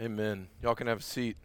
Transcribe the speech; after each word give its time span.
Amen. 0.00 0.48
Y'all 0.60 0.74
can 0.74 0.88
have 0.88 0.98
a 0.98 1.02
seat. 1.02 1.36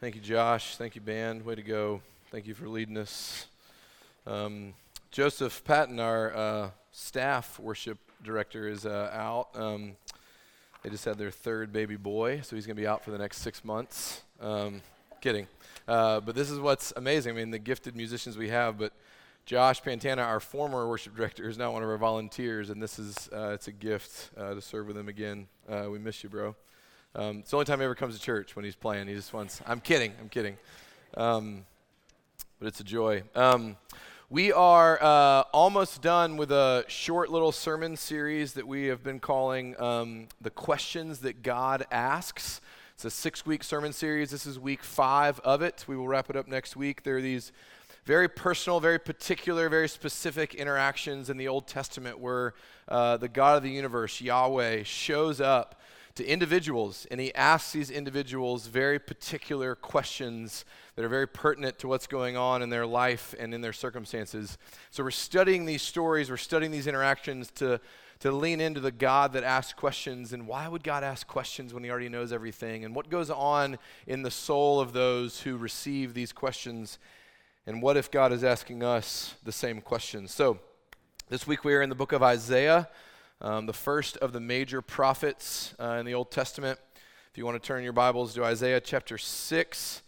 Thank 0.00 0.14
you, 0.14 0.22
Josh. 0.22 0.76
Thank 0.76 0.94
you, 0.94 1.02
band. 1.02 1.44
Way 1.44 1.54
to 1.54 1.62
go. 1.62 2.00
Thank 2.30 2.46
you 2.46 2.54
for 2.54 2.66
leading 2.66 2.96
us. 2.96 3.46
Um, 4.26 4.72
Joseph 5.10 5.62
Patton, 5.64 6.00
our 6.00 6.34
uh, 6.34 6.70
staff 6.92 7.60
worship 7.60 7.98
director, 8.24 8.68
is 8.68 8.86
uh, 8.86 9.10
out. 9.12 9.48
Um, 9.54 9.96
they 10.82 10.88
just 10.88 11.04
had 11.04 11.18
their 11.18 11.30
third 11.30 11.74
baby 11.74 11.96
boy, 11.96 12.40
so 12.40 12.56
he's 12.56 12.64
going 12.64 12.76
to 12.76 12.80
be 12.80 12.88
out 12.88 13.04
for 13.04 13.10
the 13.10 13.18
next 13.18 13.42
six 13.42 13.62
months. 13.62 14.22
Um, 14.40 14.80
kidding. 15.20 15.46
Uh, 15.86 16.20
but 16.20 16.34
this 16.34 16.50
is 16.50 16.58
what's 16.58 16.94
amazing. 16.96 17.34
I 17.34 17.36
mean, 17.36 17.50
the 17.50 17.58
gifted 17.58 17.94
musicians 17.94 18.38
we 18.38 18.48
have, 18.48 18.78
but 18.78 18.94
Josh 19.44 19.82
Pantana, 19.82 20.22
our 20.22 20.38
former 20.38 20.88
worship 20.88 21.16
director, 21.16 21.48
is 21.48 21.58
now 21.58 21.72
one 21.72 21.82
of 21.82 21.88
our 21.88 21.98
volunteers, 21.98 22.70
and 22.70 22.80
this 22.80 23.00
is 23.00 23.28
uh, 23.32 23.50
it's 23.52 23.66
a 23.66 23.72
gift 23.72 24.30
uh, 24.36 24.54
to 24.54 24.60
serve 24.60 24.86
with 24.86 24.96
him 24.96 25.08
again. 25.08 25.48
Uh, 25.68 25.88
we 25.90 25.98
miss 25.98 26.22
you, 26.22 26.28
bro. 26.28 26.54
Um, 27.16 27.38
it's 27.38 27.50
the 27.50 27.56
only 27.56 27.64
time 27.64 27.80
he 27.80 27.84
ever 27.84 27.96
comes 27.96 28.16
to 28.16 28.22
church 28.22 28.54
when 28.54 28.64
he's 28.64 28.76
playing. 28.76 29.08
He 29.08 29.14
just 29.14 29.32
wants. 29.32 29.60
I'm 29.66 29.80
kidding. 29.80 30.12
I'm 30.20 30.28
kidding. 30.28 30.56
Um, 31.16 31.66
but 32.60 32.68
it's 32.68 32.78
a 32.78 32.84
joy. 32.84 33.24
Um, 33.34 33.76
we 34.30 34.52
are 34.52 35.02
uh, 35.02 35.42
almost 35.52 36.00
done 36.00 36.36
with 36.36 36.52
a 36.52 36.84
short 36.86 37.28
little 37.28 37.52
sermon 37.52 37.96
series 37.96 38.52
that 38.52 38.68
we 38.68 38.86
have 38.86 39.02
been 39.02 39.18
calling 39.18 39.78
um, 39.80 40.28
"The 40.40 40.50
Questions 40.50 41.18
That 41.18 41.42
God 41.42 41.84
Asks." 41.90 42.60
It's 42.94 43.04
a 43.06 43.10
six-week 43.10 43.64
sermon 43.64 43.92
series. 43.92 44.30
This 44.30 44.46
is 44.46 44.60
week 44.60 44.84
five 44.84 45.40
of 45.40 45.62
it. 45.62 45.84
We 45.88 45.96
will 45.96 46.06
wrap 46.06 46.30
it 46.30 46.36
up 46.36 46.46
next 46.46 46.76
week. 46.76 47.02
There 47.02 47.16
are 47.16 47.22
these 47.22 47.50
very 48.04 48.28
personal, 48.28 48.80
very 48.80 48.98
particular, 48.98 49.68
very 49.68 49.88
specific 49.88 50.54
interactions 50.54 51.30
in 51.30 51.36
the 51.36 51.48
Old 51.48 51.66
Testament 51.66 52.18
where 52.18 52.54
uh, 52.88 53.16
the 53.16 53.28
God 53.28 53.56
of 53.56 53.62
the 53.62 53.70
universe, 53.70 54.20
Yahweh, 54.20 54.82
shows 54.82 55.40
up 55.40 55.80
to 56.14 56.26
individuals 56.26 57.06
and 57.10 57.20
he 57.20 57.34
asks 57.34 57.72
these 57.72 57.90
individuals 57.90 58.66
very 58.66 58.98
particular 58.98 59.74
questions 59.74 60.64
that 60.94 61.04
are 61.04 61.08
very 61.08 61.28
pertinent 61.28 61.78
to 61.78 61.88
what's 61.88 62.06
going 62.06 62.36
on 62.36 62.60
in 62.60 62.68
their 62.68 62.86
life 62.86 63.34
and 63.38 63.54
in 63.54 63.60
their 63.60 63.72
circumstances. 63.72 64.58
So 64.90 65.04
we're 65.04 65.10
studying 65.10 65.64
these 65.64 65.82
stories, 65.82 66.28
we're 66.28 66.36
studying 66.36 66.72
these 66.72 66.86
interactions 66.86 67.50
to 67.52 67.80
to 68.20 68.30
lean 68.30 68.60
into 68.60 68.78
the 68.78 68.92
God 68.92 69.32
that 69.32 69.42
asks 69.42 69.72
questions 69.72 70.32
and 70.32 70.46
why 70.46 70.68
would 70.68 70.84
God 70.84 71.02
ask 71.02 71.26
questions 71.26 71.74
when 71.74 71.82
he 71.82 71.90
already 71.90 72.08
knows 72.08 72.32
everything 72.32 72.84
and 72.84 72.94
what 72.94 73.10
goes 73.10 73.30
on 73.30 73.78
in 74.06 74.22
the 74.22 74.30
soul 74.30 74.78
of 74.78 74.92
those 74.92 75.40
who 75.40 75.56
receive 75.56 76.14
these 76.14 76.32
questions 76.32 77.00
and 77.66 77.80
what 77.80 77.96
if 77.96 78.10
God 78.10 78.32
is 78.32 78.42
asking 78.42 78.82
us 78.82 79.34
the 79.44 79.52
same 79.52 79.80
questions? 79.80 80.32
So, 80.32 80.58
this 81.28 81.46
week 81.46 81.64
we 81.64 81.74
are 81.74 81.82
in 81.82 81.88
the 81.88 81.94
book 81.94 82.10
of 82.10 82.20
Isaiah, 82.20 82.88
um, 83.40 83.66
the 83.66 83.72
first 83.72 84.16
of 84.16 84.32
the 84.32 84.40
major 84.40 84.82
prophets 84.82 85.72
uh, 85.78 85.96
in 86.00 86.04
the 86.04 86.14
Old 86.14 86.32
Testament. 86.32 86.80
If 87.30 87.38
you 87.38 87.46
want 87.46 87.62
to 87.62 87.64
turn 87.64 87.84
your 87.84 87.92
Bibles 87.92 88.34
to 88.34 88.44
Isaiah 88.44 88.80
chapter 88.80 89.16
6, 89.16 90.02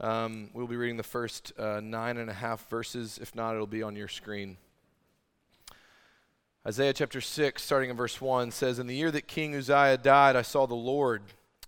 um, 0.00 0.48
we'll 0.54 0.66
be 0.66 0.76
reading 0.76 0.96
the 0.96 1.02
first 1.02 1.52
uh, 1.58 1.80
nine 1.80 2.16
and 2.16 2.30
a 2.30 2.34
half 2.34 2.66
verses. 2.70 3.18
If 3.20 3.34
not, 3.34 3.54
it'll 3.54 3.66
be 3.66 3.82
on 3.82 3.96
your 3.96 4.08
screen. 4.08 4.56
Isaiah 6.66 6.94
chapter 6.94 7.20
6, 7.20 7.62
starting 7.62 7.90
in 7.90 7.96
verse 7.96 8.18
1, 8.18 8.50
says 8.50 8.78
In 8.78 8.86
the 8.86 8.96
year 8.96 9.10
that 9.10 9.28
King 9.28 9.54
Uzziah 9.54 9.98
died, 9.98 10.36
I 10.36 10.42
saw 10.42 10.66
the 10.66 10.74
Lord 10.74 11.22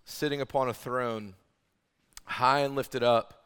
sitting 0.07 0.41
upon 0.41 0.71
a 0.71 0.75
throne, 0.75 1.35
high 2.25 2.61
and 2.61 2.75
lifted 2.75 3.03
up 3.03 3.46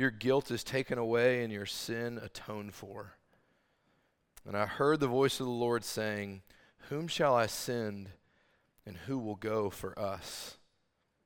Your 0.00 0.10
guilt 0.10 0.50
is 0.50 0.64
taken 0.64 0.96
away, 0.96 1.44
and 1.44 1.52
your 1.52 1.66
sin 1.66 2.18
atoned 2.22 2.72
for. 2.72 3.16
And 4.46 4.56
I 4.56 4.64
heard 4.64 4.98
the 4.98 5.06
voice 5.06 5.40
of 5.40 5.44
the 5.44 5.52
Lord 5.52 5.84
saying, 5.84 6.40
Whom 6.88 7.06
shall 7.06 7.34
I 7.34 7.44
send, 7.44 8.08
and 8.86 8.96
who 8.96 9.18
will 9.18 9.34
go 9.34 9.68
for 9.68 9.98
us? 9.98 10.56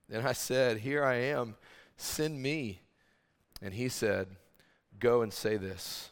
Then 0.09 0.27
I 0.27 0.33
said, 0.33 0.79
Here 0.79 1.05
I 1.05 1.15
am, 1.15 1.55
send 1.97 2.43
me. 2.43 2.81
And 3.63 3.75
he 3.75 3.89
said, 3.89 4.27
Go 4.99 5.23
and 5.23 5.33
say 5.33 5.57
this 5.57 6.11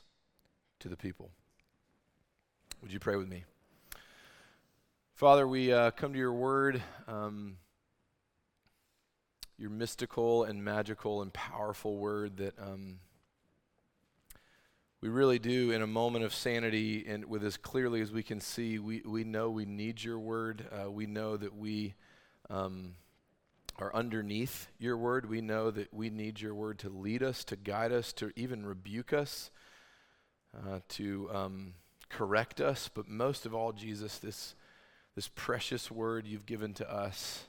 to 0.79 0.89
the 0.89 0.97
people. 0.97 1.33
Would 2.81 2.93
you 2.93 3.01
pray 3.01 3.17
with 3.17 3.29
me? 3.29 3.43
Father, 5.17 5.49
we 5.49 5.73
uh, 5.73 5.91
come 5.91 6.13
to 6.13 6.19
your 6.21 6.33
word, 6.33 6.81
um, 7.09 7.57
your 9.59 9.71
mystical 9.71 10.45
and 10.45 10.65
magical 10.65 11.23
and 11.23 11.33
powerful 11.33 11.97
word 11.97 12.39
that. 12.39 12.59
Um, 12.59 12.99
we 15.03 15.09
really 15.09 15.41
do, 15.41 15.73
in 15.73 15.83
a 15.83 15.87
moment 15.89 16.25
of 16.25 16.33
sanity 16.33 17.05
and 17.09 17.25
with 17.25 17.43
as 17.43 17.57
clearly 17.57 18.01
as 18.03 18.13
we 18.13 18.23
can 18.23 18.41
see, 18.41 18.79
we, 18.79 19.03
we 19.05 19.25
know 19.25 19.51
we 19.51 19.65
need 19.65 20.01
your 20.01 20.21
word. 20.21 20.65
Uh, 20.71 20.89
we 20.93 21.07
know 21.07 21.37
that 21.37 21.57
we 21.57 21.95
um, 22.49 22.95
are 23.81 23.93
underneath 23.97 24.69
your 24.79 24.97
word. 24.97 25.29
We 25.29 25.41
know 25.41 25.73
that 25.73 25.93
we 25.93 26.09
need 26.09 26.41
your 26.41 26.55
word 26.55 26.79
to 26.81 26.89
lead 26.89 27.21
us, 27.21 27.43
to 27.47 27.57
guide 27.57 27.91
us, 27.91 28.13
to 28.13 28.31
even 28.37 28.65
rebuke 28.65 29.13
us, 29.13 29.51
uh, 30.57 30.79
to 30.91 31.29
um, 31.33 31.75
correct 32.09 32.61
us. 32.61 32.89
But 32.93 33.09
most 33.09 33.45
of 33.45 33.57
all, 33.57 33.73
Jesus, 33.73 34.19
this, 34.19 34.55
this 35.17 35.27
precious 35.35 35.91
word 35.91 36.29
you've 36.29 36.47
given 36.47 36.75
to 36.75 36.89
us, 36.89 37.47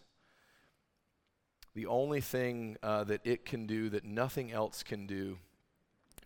the 1.75 1.85
only 1.88 2.22
thing 2.22 2.78
uh, 2.84 3.03
that 3.06 3.22
it 3.23 3.45
can 3.45 3.66
do 3.66 3.89
that 3.89 4.06
nothing 4.06 4.51
else 4.51 4.84
can 4.84 5.07
do 5.07 5.38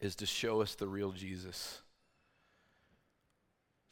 is 0.01 0.15
to 0.17 0.25
show 0.25 0.61
us 0.61 0.75
the 0.75 0.87
real 0.87 1.11
Jesus. 1.11 1.81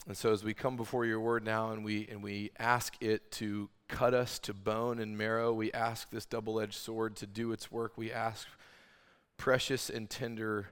And 0.08 0.16
so 0.16 0.32
as 0.32 0.44
we 0.44 0.54
come 0.54 0.76
before 0.76 1.06
your 1.06 1.20
word 1.20 1.44
now 1.44 1.72
and 1.72 1.84
we 1.84 2.08
and 2.12 2.22
we 2.22 2.52
ask 2.60 2.96
it 3.02 3.32
to 3.34 3.70
cut 3.88 4.14
us 4.14 4.38
to 4.40 4.54
bone 4.54 5.00
and 5.00 5.18
marrow, 5.18 5.52
we 5.54 5.72
ask 5.72 6.10
this 6.12 6.26
double-edged 6.26 6.76
sword 6.76 7.16
to 7.18 7.26
do 7.26 7.52
its 7.52 7.72
work. 7.72 7.94
We 7.98 8.12
ask 8.12 8.48
precious 9.38 9.90
and 9.90 10.10
tender 10.10 10.68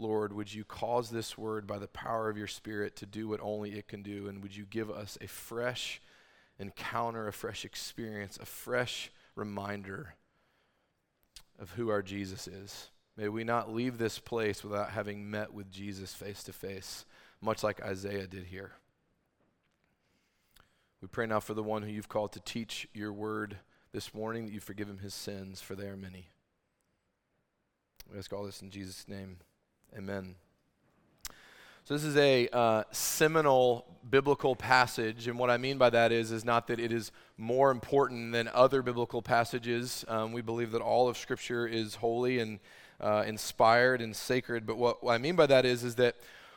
Lord, 0.00 0.32
would 0.32 0.54
you 0.54 0.64
cause 0.64 1.10
this 1.10 1.36
word 1.36 1.66
by 1.66 1.80
the 1.80 1.88
power 1.88 2.30
of 2.30 2.38
your 2.38 2.46
spirit 2.46 2.94
to 2.96 3.06
do 3.06 3.26
what 3.26 3.40
only 3.42 3.72
it 3.72 3.88
can 3.88 4.04
do 4.04 4.28
and 4.28 4.40
would 4.44 4.56
you 4.56 4.64
give 4.64 4.92
us 4.92 5.18
a 5.20 5.26
fresh 5.26 6.00
encounter, 6.60 7.26
a 7.26 7.32
fresh 7.32 7.64
experience, 7.64 8.38
a 8.40 8.46
fresh 8.46 9.10
reminder 9.34 10.14
of 11.58 11.72
who 11.72 11.88
our 11.90 12.02
Jesus 12.02 12.46
is. 12.46 12.90
May 13.16 13.28
we 13.28 13.44
not 13.44 13.72
leave 13.72 13.98
this 13.98 14.18
place 14.18 14.62
without 14.62 14.90
having 14.90 15.30
met 15.30 15.52
with 15.52 15.70
Jesus 15.70 16.14
face 16.14 16.42
to 16.44 16.52
face, 16.52 17.04
much 17.40 17.64
like 17.64 17.82
Isaiah 17.82 18.26
did 18.26 18.44
here. 18.44 18.72
We 21.00 21.08
pray 21.08 21.26
now 21.26 21.40
for 21.40 21.54
the 21.54 21.62
one 21.62 21.82
who 21.82 21.90
you've 21.90 22.08
called 22.08 22.32
to 22.32 22.40
teach 22.40 22.88
your 22.92 23.12
word 23.12 23.58
this 23.92 24.14
morning 24.14 24.46
that 24.46 24.52
you 24.52 24.60
forgive 24.60 24.88
him 24.88 24.98
his 24.98 25.14
sins, 25.14 25.60
for 25.60 25.74
they 25.74 25.86
are 25.86 25.96
many. 25.96 26.28
We 28.10 28.18
ask 28.18 28.32
all 28.32 28.44
this 28.44 28.62
in 28.62 28.70
Jesus' 28.70 29.06
name. 29.08 29.38
Amen. 29.96 30.36
So 31.88 31.94
this 31.94 32.04
is 32.04 32.18
a 32.18 32.48
uh, 32.48 32.82
seminal 32.90 33.86
biblical 34.10 34.54
passage, 34.54 35.26
and 35.26 35.38
what 35.38 35.48
I 35.48 35.56
mean 35.56 35.78
by 35.78 35.88
that 35.88 36.12
is, 36.12 36.32
is 36.32 36.44
not 36.44 36.66
that 36.66 36.78
it 36.78 36.92
is 36.92 37.12
more 37.38 37.70
important 37.70 38.30
than 38.30 38.46
other 38.52 38.82
biblical 38.82 39.22
passages. 39.22 40.04
Um, 40.06 40.34
we 40.34 40.42
believe 40.42 40.72
that 40.72 40.82
all 40.82 41.08
of 41.08 41.16
Scripture 41.16 41.66
is 41.66 41.94
holy 41.94 42.40
and 42.40 42.58
uh, 43.00 43.24
inspired 43.26 44.02
and 44.02 44.14
sacred. 44.14 44.66
But 44.66 44.76
what, 44.76 45.02
what 45.02 45.14
I 45.14 45.16
mean 45.16 45.34
by 45.34 45.46
that 45.46 45.64
is, 45.64 45.82
is 45.82 45.94
that 45.94 46.16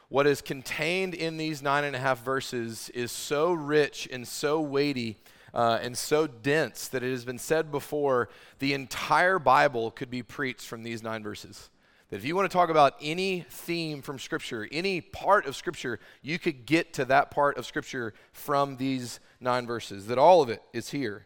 what 0.10 0.28
is 0.28 0.42
contained 0.42 1.13
in 1.13 1.38
these 1.38 1.62
nine 1.62 1.86
and 1.86 1.95
a 1.95 2.00
half 2.00 2.22
verses 2.25 2.89
is 2.89 3.10
so 3.10 3.54
rich 3.54 4.10
and 4.12 4.28
so 4.28 4.60
weighty 4.60 5.16
uh, 5.54 5.80
and 5.81 5.98
so 5.98 6.28
dense 6.28 6.89
that 6.89 7.04
it 7.04 7.12
has 7.12 7.24
been 7.24 7.39
said 7.39 7.72
before 7.72 8.28
the 8.60 8.74
entire 8.74 9.39
Bible 9.39 9.92
could 9.92 10.12
be 10.12 10.24
preached 10.24 10.68
from 10.68 10.83
these 10.83 11.01
nine 11.01 11.24
verses. 11.24 11.69
That 12.11 12.17
if 12.17 12.25
you 12.25 12.35
want 12.35 12.51
to 12.51 12.53
talk 12.53 12.69
about 12.69 12.95
any 13.01 13.45
theme 13.49 14.01
from 14.01 14.19
Scripture, 14.19 14.67
any 14.69 14.99
part 14.99 15.45
of 15.45 15.55
Scripture, 15.55 15.97
you 16.21 16.37
could 16.37 16.65
get 16.65 16.93
to 16.93 17.05
that 17.05 17.31
part 17.31 17.57
of 17.57 17.65
Scripture 17.65 18.13
from 18.33 18.75
these 18.75 19.21
nine 19.39 19.65
verses, 19.65 20.07
that 20.07 20.17
all 20.17 20.41
of 20.41 20.49
it 20.49 20.61
is 20.73 20.89
here. 20.91 21.25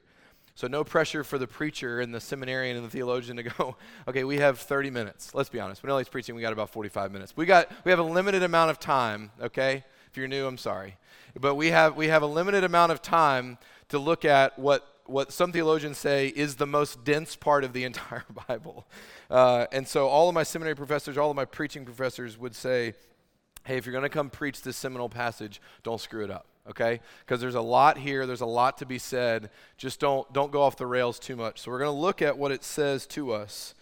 So, 0.54 0.68
no 0.68 0.84
pressure 0.84 1.24
for 1.24 1.40
the 1.40 1.48
preacher 1.48 2.00
and 2.00 2.14
the 2.14 2.22
seminarian 2.22 2.78
and 2.78 2.86
the 2.86 2.90
theologian 2.90 3.36
to 3.38 3.44
go, 3.44 3.76
okay, 4.08 4.24
we 4.24 4.38
have 4.38 4.60
30 4.60 4.92
minutes. 4.92 5.34
Let's 5.34 5.50
be 5.50 5.60
honest. 5.60 5.82
When 5.82 5.90
Ellie's 5.90 6.08
preaching, 6.08 6.36
we 6.36 6.42
got 6.42 6.54
about 6.54 6.70
45 6.70 7.12
minutes. 7.12 7.36
We, 7.36 7.46
got, 7.48 7.70
we 7.84 7.90
have 7.90 8.00
a 8.00 8.04
limited 8.04 8.44
amount 8.44 8.70
of 8.70 8.80
time, 8.80 9.32
okay? 9.42 9.84
If 10.10 10.18
you're 10.18 10.28
new, 10.28 10.46
I'm 10.46 10.60
sorry. 10.60 10.98
But 11.38 11.56
we 11.56 11.72
have, 11.72 11.98
we 11.98 12.08
have 12.08 12.22
a 12.22 12.28
limited 12.28 12.64
amount 12.64 12.92
of 12.92 13.02
time 13.02 13.58
to 13.90 13.98
look 13.98 14.24
at 14.24 14.58
what 14.58 14.88
what 15.08 15.32
some 15.32 15.52
theologians 15.52 15.98
say 15.98 16.28
is 16.28 16.56
the 16.56 16.66
most 16.66 17.04
dense 17.04 17.36
part 17.36 17.64
of 17.64 17.74
the 17.74 17.84
entire 17.90 18.26
Bible. 18.48 18.88
Uh, 19.30 19.66
and 19.72 19.88
so 19.88 20.08
all 20.08 20.30
of 20.30 20.36
my 20.36 20.44
seminary 20.44 20.76
professors, 20.76 21.18
all 21.18 21.30
of 21.30 21.36
my 21.36 21.46
preaching 21.46 21.86
professors 21.86 22.38
would 22.38 22.56
say, 22.56 22.94
hey, 23.66 23.78
if 23.78 23.86
you're 23.86 23.94
going 23.94 24.04
to 24.04 24.10
come 24.10 24.30
preach 24.30 24.62
this 24.62 24.78
seminal 24.78 25.10
passage, 25.10 25.62
don't 25.84 26.00
screw 26.00 26.24
it 26.24 26.32
up, 26.32 26.46
okay? 26.70 27.02
Because 27.22 27.42
there's 27.42 27.56
a 27.56 27.62
lot 27.62 27.98
here, 27.98 28.28
there's 28.28 28.42
a 28.42 28.46
lot 28.46 28.78
to 28.78 28.86
be 28.86 29.00
said. 29.00 29.50
Just 29.78 30.00
don't, 30.00 30.32
don't 30.34 30.52
go 30.52 30.62
off 30.62 30.78
the 30.78 30.86
rails 30.86 31.20
too 31.20 31.36
much. 31.36 31.62
So 31.62 31.72
we're 31.72 31.80
going 31.80 31.94
to 31.94 32.00
look 32.00 32.22
at 32.22 32.38
what 32.38 32.52
it 32.52 32.64
says 32.64 33.06
to 33.08 33.32
us. 33.32 33.74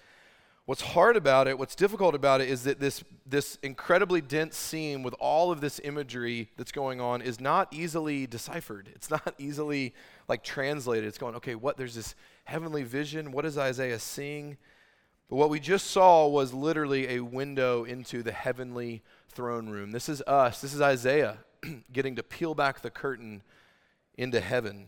What's 0.66 0.82
hard 0.82 1.18
about 1.18 1.50
it, 1.50 1.60
what's 1.60 1.76
difficult 1.76 2.16
about 2.16 2.40
it, 2.40 2.48
is 2.48 2.64
that 2.64 2.80
this, 2.80 3.04
this 3.26 3.58
incredibly 3.64 4.22
dense 4.22 4.56
scene 4.56 5.04
with 5.04 5.14
all 5.20 5.52
of 5.52 5.60
this 5.60 5.82
imagery 5.84 6.50
that's 6.56 6.72
going 6.72 7.02
on 7.02 7.22
is 7.22 7.42
not 7.42 7.74
easily 7.74 8.26
deciphered. 8.28 8.90
It's 8.96 9.10
not 9.10 9.36
easily 9.38 9.94
like 10.30 10.42
translated. 10.42 11.06
It's 11.06 11.18
going, 11.18 11.36
okay, 11.36 11.56
what? 11.56 11.76
There's 11.76 11.96
this 11.96 12.16
heavenly 12.46 12.84
vision. 12.84 13.34
What 13.34 13.44
is 13.44 13.58
Isaiah 13.58 14.00
seeing? 14.00 14.58
But 15.30 15.36
what 15.36 15.50
we 15.50 15.60
just 15.60 15.88
saw 15.88 16.28
was 16.28 16.54
literally 16.54 17.10
a 17.10 17.20
window 17.20 17.84
into 17.84 18.24
the 18.24 18.32
heavenly 18.32 19.02
throne 19.30 19.68
room. 19.68 19.92
This 19.92 20.08
is 20.08 20.22
us. 20.22 20.62
This 20.62 20.74
is 20.74 20.80
Isaiah 20.80 21.40
getting 21.92 22.16
to 22.16 22.24
peel 22.24 22.56
back 22.56 22.82
the 22.82 22.90
curtain 22.90 23.42
into 24.18 24.40
heaven. 24.40 24.88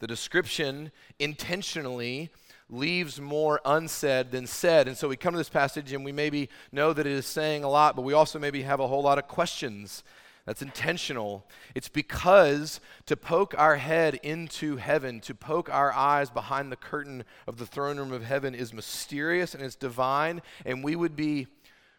The 0.00 0.06
description 0.06 0.92
intentionally 1.18 2.30
leaves 2.70 3.20
more 3.20 3.60
unsaid 3.64 4.30
than 4.30 4.46
said. 4.46 4.88
And 4.88 4.96
so 4.96 5.08
we 5.08 5.16
come 5.16 5.32
to 5.32 5.38
this 5.38 5.48
passage 5.48 5.92
and 5.92 6.04
we 6.04 6.12
maybe 6.12 6.48
know 6.72 6.92
that 6.92 7.06
it 7.06 7.12
is 7.12 7.26
saying 7.26 7.64
a 7.64 7.68
lot, 7.68 7.96
but 7.96 8.02
we 8.02 8.12
also 8.12 8.38
maybe 8.38 8.62
have 8.62 8.80
a 8.80 8.86
whole 8.86 9.02
lot 9.02 9.18
of 9.18 9.26
questions. 9.26 10.02
That's 10.48 10.62
intentional. 10.62 11.46
It's 11.74 11.90
because 11.90 12.80
to 13.04 13.16
poke 13.16 13.54
our 13.58 13.76
head 13.76 14.14
into 14.22 14.76
heaven, 14.76 15.20
to 15.20 15.34
poke 15.34 15.68
our 15.68 15.92
eyes 15.92 16.30
behind 16.30 16.72
the 16.72 16.76
curtain 16.76 17.24
of 17.46 17.58
the 17.58 17.66
throne 17.66 17.98
room 17.98 18.12
of 18.12 18.24
heaven 18.24 18.54
is 18.54 18.72
mysterious 18.72 19.54
and 19.54 19.62
it's 19.62 19.76
divine, 19.76 20.40
and 20.64 20.82
we 20.82 20.96
would 20.96 21.14
be 21.14 21.48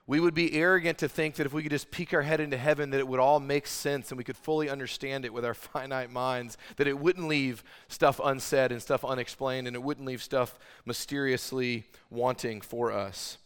we 0.09 0.19
would 0.19 0.33
be 0.33 0.55
arrogant 0.55 0.97
to 0.97 1.07
think 1.07 1.35
that 1.35 1.45
if 1.45 1.53
we 1.53 1.61
could 1.61 1.71
just 1.71 1.91
peek 1.91 2.15
our 2.15 2.23
head 2.23 2.39
into 2.39 2.57
heaven, 2.57 2.89
that 2.89 2.97
it 2.97 3.07
would 3.07 3.19
all 3.19 3.39
make 3.39 3.67
sense 3.67 4.09
and 4.09 4.17
we 4.17 4.23
could 4.23 4.35
fully 4.35 4.67
understand 4.67 5.23
it 5.23 5.31
with 5.31 5.45
our 5.45 5.53
finite 5.53 6.09
minds, 6.09 6.57
that 6.77 6.87
it 6.87 6.97
wouldn't 6.97 7.27
leave 7.27 7.63
stuff 7.89 8.19
unsaid 8.23 8.71
and 8.71 8.81
stuff 8.81 9.05
unexplained, 9.05 9.67
and 9.67 9.75
it 9.75 9.83
wouldn't 9.83 10.07
leave 10.07 10.23
stuff 10.23 10.57
mysteriously 10.83 11.85
wanting 12.09 12.59
for 12.59 12.91
us. 12.91 13.37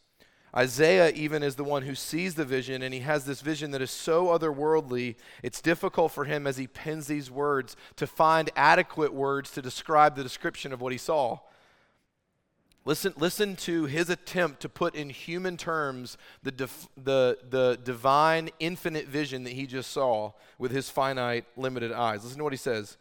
Isaiah, 0.56 1.10
even, 1.10 1.44
is 1.44 1.56
the 1.56 1.65
one 1.65 1.83
who 1.83 1.95
sees 1.95 2.36
the 2.36 2.45
vision, 2.45 2.81
and 2.81 2.94
he 2.94 3.01
has 3.01 3.25
this 3.25 3.42
vision 3.42 3.71
that 3.71 3.81
is 3.81 3.92
so 3.92 4.27
otherworldly, 4.27 5.15
it's 5.42 5.60
difficult 5.60 6.13
for 6.13 6.24
him 6.24 6.48
as 6.48 6.56
he 6.56 6.68
pens 6.68 7.07
these 7.07 7.30
words 7.30 7.75
to 7.98 8.07
find 8.07 8.50
adequate 8.56 9.13
words 9.13 9.51
to 9.51 9.62
describe 9.62 10.15
the 10.15 10.24
description 10.24 10.71
of 10.71 10.80
what 10.80 10.94
he 10.94 10.98
saw. 10.98 11.39
Listen, 12.86 13.14
listen 13.16 13.56
to 13.56 13.86
his 13.86 14.10
attempt 14.10 14.60
to 14.62 14.70
put 14.70 14.94
in 14.94 15.10
human 15.10 15.56
terms 15.56 16.18
the, 16.44 16.52
def, 16.52 16.90
the, 17.02 17.38
the 17.50 17.80
divine, 17.82 18.50
infinite 18.60 19.08
vision 19.08 19.46
that 19.46 19.54
he 19.54 19.66
just 19.66 19.92
saw 19.92 20.34
with 20.58 20.72
his 20.72 20.90
finite, 20.90 21.46
limited 21.56 21.94
eyes. 21.94 22.24
Listen 22.24 22.40
to 22.40 22.44
what 22.44 22.54
he 22.54 22.58
says. 22.58 22.98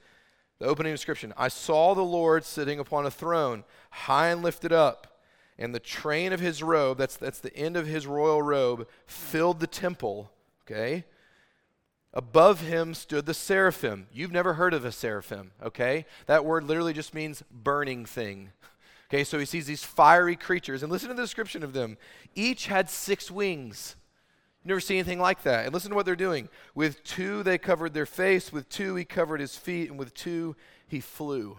The 0.61 0.67
opening 0.67 0.93
description 0.93 1.35
I 1.37 1.49
saw 1.49 1.95
the 1.95 2.03
Lord 2.03 2.45
sitting 2.45 2.79
upon 2.79 3.07
a 3.07 3.11
throne, 3.11 3.65
high 3.91 4.29
and 4.29 4.43
lifted 4.43 4.73
up, 4.73 5.21
and 5.59 5.75
the 5.75 5.81
train 5.81 6.33
of 6.33 6.39
his 6.39 6.63
robe, 6.63 6.99
that's, 6.99 7.17
that's 7.17 7.41
the 7.41 7.55
end 7.57 7.77
of 7.77 7.87
his 7.87 8.07
royal 8.07 8.41
robe, 8.41 8.87
filled 9.07 9.59
the 9.59 9.67
temple. 9.67 10.31
Okay? 10.65 11.05
Above 12.15 12.61
him 12.61 12.95
stood 12.95 13.27
the 13.27 13.35
seraphim. 13.35 14.07
You've 14.13 14.33
never 14.33 14.55
heard 14.55 14.75
of 14.75 14.85
a 14.85 14.93
seraphim, 14.93 15.53
okay? 15.63 16.05
That 16.27 16.45
word 16.45 16.65
literally 16.65 16.93
just 16.93 17.15
means 17.15 17.43
burning 17.51 18.05
thing. 18.05 18.51
Okay, 19.13 19.25
so 19.25 19.39
he 19.39 19.45
sees 19.45 19.67
these 19.67 19.85
fiery 19.85 20.37
creatures, 20.37 20.83
and 20.83 20.91
listen 20.91 21.11
to 21.11 21.15
the 21.15 21.21
description 21.21 21.63
of 21.63 21.75
them. 21.75 21.99
Each 22.35 22.69
had 22.69 22.89
six 22.89 23.31
wings. 23.31 23.95
You 24.65 24.69
never 24.69 24.81
see 24.81 24.95
anything 24.95 25.21
like 25.21 25.43
that. 25.43 25.67
And 25.67 25.75
listen 25.75 25.91
to 25.91 25.97
what 25.97 26.07
they're 26.07 26.17
doing. 26.17 26.49
With 26.75 27.05
two, 27.05 27.43
they 27.43 27.59
covered 27.59 27.93
their 27.93 28.07
face. 28.07 28.51
With 28.51 28.71
two, 28.71 28.95
he 28.95 29.05
covered 29.05 29.41
his 29.41 29.55
feet. 29.55 29.91
And 29.91 29.99
with 29.99 30.15
two, 30.15 30.57
he 30.89 31.01
flew. 31.01 31.59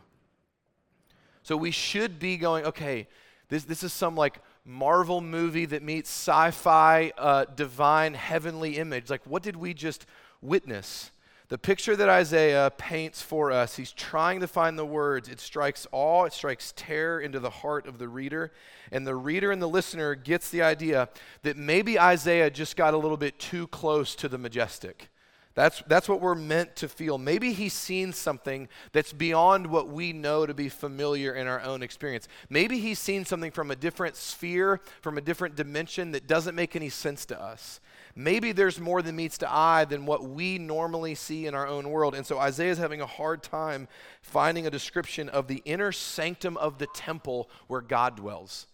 So 1.43 1.55
we 1.55 1.69
should 1.69 2.17
be 2.17 2.37
going, 2.37 2.65
okay, 2.65 3.07
this, 3.49 3.65
this 3.65 3.83
is 3.83 3.93
some 3.93 4.15
like 4.15 4.39
Marvel 4.65 5.21
movie 5.21 5.65
that 5.65 5.83
meets 5.83 6.09
sci 6.09 6.49
fi, 6.49 7.11
uh, 7.19 7.45
divine, 7.55 8.15
heavenly 8.15 8.77
image. 8.77 9.11
Like, 9.11 9.21
what 9.25 9.43
did 9.43 9.57
we 9.57 9.75
just 9.75 10.07
witness? 10.41 11.11
The 11.49 11.57
picture 11.57 11.95
that 11.95 12.09
Isaiah 12.09 12.71
paints 12.77 13.21
for 13.21 13.51
us, 13.51 13.75
he's 13.75 13.91
trying 13.91 14.39
to 14.39 14.47
find 14.47 14.79
the 14.79 14.85
words. 14.85 15.27
It 15.27 15.39
strikes 15.39 15.85
awe, 15.91 16.25
it 16.25 16.33
strikes 16.33 16.73
terror 16.75 17.19
into 17.19 17.39
the 17.39 17.49
heart 17.49 17.85
of 17.85 17.97
the 17.97 18.07
reader. 18.07 18.51
And 18.91 19.05
the 19.05 19.15
reader 19.15 19.51
and 19.51 19.61
the 19.61 19.67
listener 19.67 20.15
gets 20.15 20.49
the 20.49 20.61
idea 20.61 21.09
that 21.43 21.57
maybe 21.57 21.99
Isaiah 21.99 22.49
just 22.49 22.75
got 22.75 22.93
a 22.93 22.97
little 22.97 23.17
bit 23.17 23.39
too 23.39 23.67
close 23.67 24.15
to 24.15 24.29
the 24.29 24.37
majestic. 24.37 25.09
That's, 25.55 25.83
that's 25.85 26.09
what 26.09 26.19
we're 26.19 26.33
meant 26.33 26.75
to 26.77 26.87
feel. 26.87 27.19
Maybe 27.19 27.53
he's 27.53 27.73
seen 27.73 28.11
something 28.11 28.67
that's 28.91 29.13
beyond 29.13 29.67
what 29.67 29.87
we 29.87 30.11
know 30.11 30.47
to 30.47 30.53
be 30.53 30.67
familiar 30.67 31.35
in 31.35 31.45
our 31.45 31.61
own 31.61 31.83
experience. 31.83 32.27
Maybe 32.49 32.79
he's 32.79 32.97
seen 32.97 33.23
something 33.25 33.51
from 33.51 33.69
a 33.69 33.75
different 33.75 34.15
sphere, 34.15 34.81
from 35.01 35.17
a 35.19 35.21
different 35.21 35.55
dimension 35.55 36.11
that 36.13 36.25
doesn't 36.25 36.55
make 36.55 36.75
any 36.75 36.89
sense 36.89 37.25
to 37.25 37.39
us 37.39 37.81
maybe 38.15 38.51
there's 38.51 38.79
more 38.79 39.01
than 39.01 39.15
meets 39.15 39.37
the 39.37 39.51
eye 39.51 39.85
than 39.85 40.05
what 40.05 40.27
we 40.27 40.57
normally 40.57 41.15
see 41.15 41.47
in 41.47 41.55
our 41.55 41.67
own 41.67 41.89
world. 41.89 42.15
And 42.15 42.25
so 42.25 42.39
Isaiah 42.39 42.71
is 42.71 42.77
having 42.77 43.01
a 43.01 43.05
hard 43.05 43.43
time 43.43 43.87
finding 44.21 44.67
a 44.67 44.71
description 44.71 45.29
of 45.29 45.47
the 45.47 45.61
inner 45.65 45.91
sanctum 45.91 46.57
of 46.57 46.77
the 46.77 46.87
temple 46.87 47.49
where 47.67 47.81
God 47.81 48.17
dwells. 48.17 48.67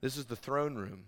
This 0.00 0.16
is 0.16 0.26
the 0.26 0.36
throne 0.36 0.74
room. 0.74 1.04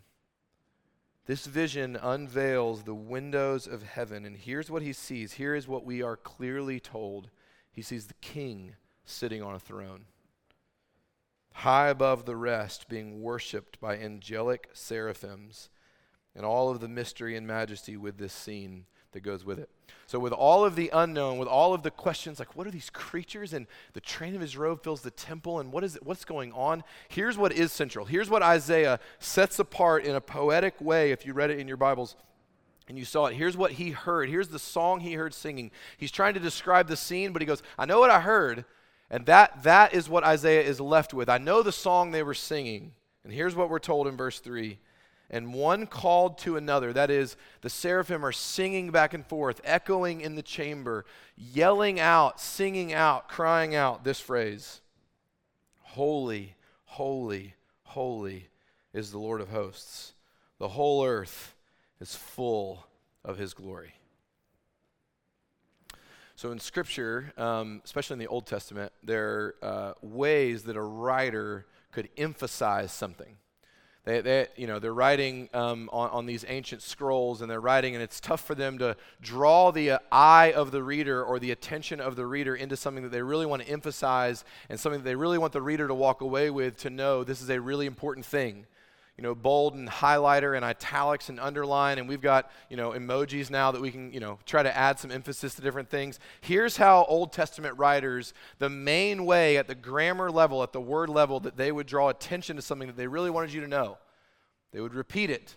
This 1.26 1.46
vision 1.46 1.96
unveils 1.96 2.82
the 2.82 2.94
windows 2.94 3.66
of 3.66 3.82
heaven, 3.82 4.26
and 4.26 4.37
here's 4.37 4.70
what 4.70 4.82
he 4.82 4.92
sees. 4.92 5.32
Here 5.32 5.54
is 5.54 5.66
what 5.66 5.84
we 5.84 6.02
are 6.02 6.16
clearly 6.16 6.80
told 6.80 7.30
he 7.73 7.80
sees 7.80 8.06
the 8.06 8.14
king 8.20 8.76
sitting 9.06 9.42
on 9.42 9.54
a 9.54 9.58
throne, 9.58 10.04
high 11.52 11.88
above 11.88 12.25
the 12.25 12.37
rest, 12.37 12.88
being 12.88 13.23
worshiped 13.23 13.80
by 13.80 13.99
angelic 13.99 14.68
seraphims 14.75 15.70
and 16.34 16.44
all 16.44 16.70
of 16.70 16.80
the 16.80 16.88
mystery 16.88 17.36
and 17.36 17.46
majesty 17.46 17.96
with 17.96 18.18
this 18.18 18.32
scene 18.32 18.86
that 19.12 19.20
goes 19.20 19.44
with 19.44 19.58
it. 19.58 19.70
So, 20.06 20.18
with 20.18 20.32
all 20.32 20.64
of 20.64 20.76
the 20.76 20.90
unknown, 20.92 21.38
with 21.38 21.48
all 21.48 21.72
of 21.72 21.82
the 21.82 21.90
questions 21.90 22.38
like, 22.38 22.56
what 22.56 22.66
are 22.66 22.70
these 22.70 22.90
creatures? 22.90 23.52
And 23.52 23.66
the 23.92 24.00
train 24.00 24.34
of 24.34 24.40
his 24.40 24.56
robe 24.56 24.82
fills 24.82 25.00
the 25.00 25.10
temple, 25.10 25.60
and 25.60 25.72
what 25.72 25.84
is 25.84 25.96
it, 25.96 26.04
what's 26.04 26.24
going 26.24 26.52
on? 26.52 26.84
Here's 27.08 27.38
what 27.38 27.52
is 27.52 27.72
central. 27.72 28.04
Here's 28.04 28.28
what 28.28 28.42
Isaiah 28.42 29.00
sets 29.18 29.58
apart 29.58 30.04
in 30.04 30.14
a 30.14 30.20
poetic 30.20 30.80
way, 30.80 31.12
if 31.12 31.24
you 31.24 31.32
read 31.32 31.50
it 31.50 31.58
in 31.58 31.68
your 31.68 31.76
Bibles 31.76 32.16
and 32.88 32.98
you 32.98 33.04
saw 33.04 33.26
it. 33.26 33.34
Here's 33.34 33.56
what 33.56 33.72
he 33.72 33.90
heard. 33.90 34.28
Here's 34.28 34.48
the 34.48 34.58
song 34.58 35.00
he 35.00 35.14
heard 35.14 35.32
singing. 35.32 35.70
He's 35.96 36.10
trying 36.10 36.34
to 36.34 36.40
describe 36.40 36.86
the 36.86 36.96
scene, 36.96 37.32
but 37.32 37.40
he 37.40 37.46
goes, 37.46 37.62
I 37.78 37.86
know 37.86 37.98
what 37.98 38.10
I 38.10 38.20
heard. 38.20 38.64
And 39.10 39.26
that, 39.26 39.62
that 39.62 39.94
is 39.94 40.08
what 40.08 40.24
Isaiah 40.24 40.62
is 40.62 40.80
left 40.80 41.14
with. 41.14 41.28
I 41.28 41.38
know 41.38 41.62
the 41.62 41.72
song 41.72 42.10
they 42.10 42.22
were 42.22 42.34
singing. 42.34 42.92
And 43.22 43.32
here's 43.32 43.54
what 43.54 43.70
we're 43.70 43.78
told 43.78 44.06
in 44.06 44.16
verse 44.16 44.38
3 44.40 44.78
and 45.31 45.54
one 45.54 45.87
called 45.87 46.38
to 46.38 46.57
another. 46.57 46.93
That 46.93 47.11
is, 47.11 47.37
the 47.62 47.71
seraphim 47.71 48.25
are 48.25 48.33
singing 48.33 48.90
back 48.90 49.14
and 49.14 49.26
forth, 49.26 49.61
echoing 49.64 50.21
in 50.21 50.37
the 50.37 50.43
chamber, 50.43 51.04
yelling 51.37 51.99
out, 51.99 52.40
singing 52.40 52.93
out, 52.93 53.28
crying 53.28 53.75
out 53.75 54.04
this 54.04 54.21
phrase 54.21 54.81
Holy, 55.81 56.54
holy, 56.85 57.54
holy 57.85 58.49
is 58.93 59.11
the 59.11 59.19
Lord 59.19 59.40
of 59.40 59.49
hosts. 59.49 60.12
The 60.59 60.69
whole 60.69 61.04
earth 61.04 61.54
is 62.00 62.14
full 62.14 62.87
of 63.25 63.38
his 63.38 63.54
glory. 63.54 63.95
So, 66.37 66.50
in 66.50 66.59
Scripture, 66.59 67.33
um, 67.37 67.81
especially 67.85 68.14
in 68.14 68.19
the 68.19 68.26
Old 68.26 68.47
Testament, 68.47 68.93
there 69.02 69.28
are 69.28 69.54
uh, 69.62 69.93
ways 70.02 70.64
that 70.64 70.76
a 70.76 70.83
writer 70.83 71.64
could 71.93 72.09
emphasize 72.16 72.93
something. 72.93 73.37
They, 74.04 74.20
they, 74.20 74.49
you 74.56 74.66
know, 74.66 74.78
they're 74.78 74.92
writing 74.92 75.49
um, 75.54 75.88
on, 75.90 76.11
on, 76.11 76.26
these 76.26 76.44
ancient 76.46 76.82
scrolls 76.82 77.40
and 77.40 77.50
they're 77.50 77.61
writing, 77.61 77.94
and 77.94 78.02
it's 78.02 78.20
tough 78.20 78.42
for 78.42 78.54
them 78.54 78.76
to 78.78 78.96
draw 79.23 79.70
the 79.70 79.92
uh, 79.92 79.99
eye 80.12 80.52
of 80.52 80.73
the 80.73 80.82
reader 80.82 81.25
or 81.25 81.38
the 81.38 81.50
attention 81.50 82.00
of 82.00 82.14
the 82.14 82.26
reader 82.26 82.54
into 82.54 82.76
something 82.76 83.02
that 83.02 83.12
they 83.12 83.23
really 83.23 83.46
want 83.46 83.62
to 83.62 83.68
emphasize 83.68 84.44
and 84.68 84.78
something 84.78 85.00
that 85.00 85.08
they 85.08 85.16
really 85.16 85.38
want 85.38 85.54
the 85.54 85.62
reader 85.62 85.88
to 85.88 85.94
walk 85.94 86.20
away 86.20 86.50
with 86.50 86.76
to 86.78 86.90
know 86.90 87.25
this 87.25 87.40
is 87.40 87.49
a 87.49 87.58
really 87.58 87.87
important 87.87 88.26
thing 88.26 88.66
you 89.16 89.23
know, 89.23 89.35
bold 89.35 89.75
and 89.75 89.88
highlighter 89.88 90.56
and 90.56 90.64
italics 90.64 91.28
and 91.28 91.38
underline, 91.38 91.99
and 91.99 92.09
we've 92.09 92.21
got, 92.21 92.50
you 92.68 92.76
know, 92.76 92.90
emojis 92.90 93.49
now 93.49 93.71
that 93.71 93.80
we 93.80 93.92
can, 93.92 94.12
you 94.12 94.18
know, 94.18 94.38
try 94.44 94.62
to 94.62 94.76
add 94.76 94.99
some 94.99 95.12
emphasis 95.12 95.54
to 95.54 95.62
different 95.62 95.88
things. 95.88 96.18
Here's 96.40 96.76
how 96.76 97.04
Old 97.04 97.33
Testament 97.33 97.78
writers, 97.78 98.35
the 98.59 98.68
main 98.68 99.25
way 99.25 99.56
at 99.56 99.68
the 99.68 99.75
grammar 99.76 100.33
level, 100.33 100.64
at 100.64 100.73
the 100.73 100.80
word 100.80 101.09
level, 101.09 101.38
that 101.40 101.56
they 101.56 101.71
would 101.71 101.87
draw 101.87 102.09
attention 102.09 102.56
to 102.56 102.62
something 102.62 102.88
that 102.88 102.97
they 102.97 103.06
really 103.06 103.30
wanted 103.30 103.52
you 103.52 103.61
to 103.61 103.68
know, 103.68 103.99
they 104.73 104.80
would 104.80 104.94
repeat 104.94 105.30
it. 105.30 105.56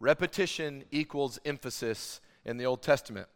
Repetition 0.00 0.82
equals 0.90 1.38
emphasis 1.44 2.20
in 2.44 2.56
the 2.56 2.66
Old 2.66 2.82
Testament. 2.82 3.28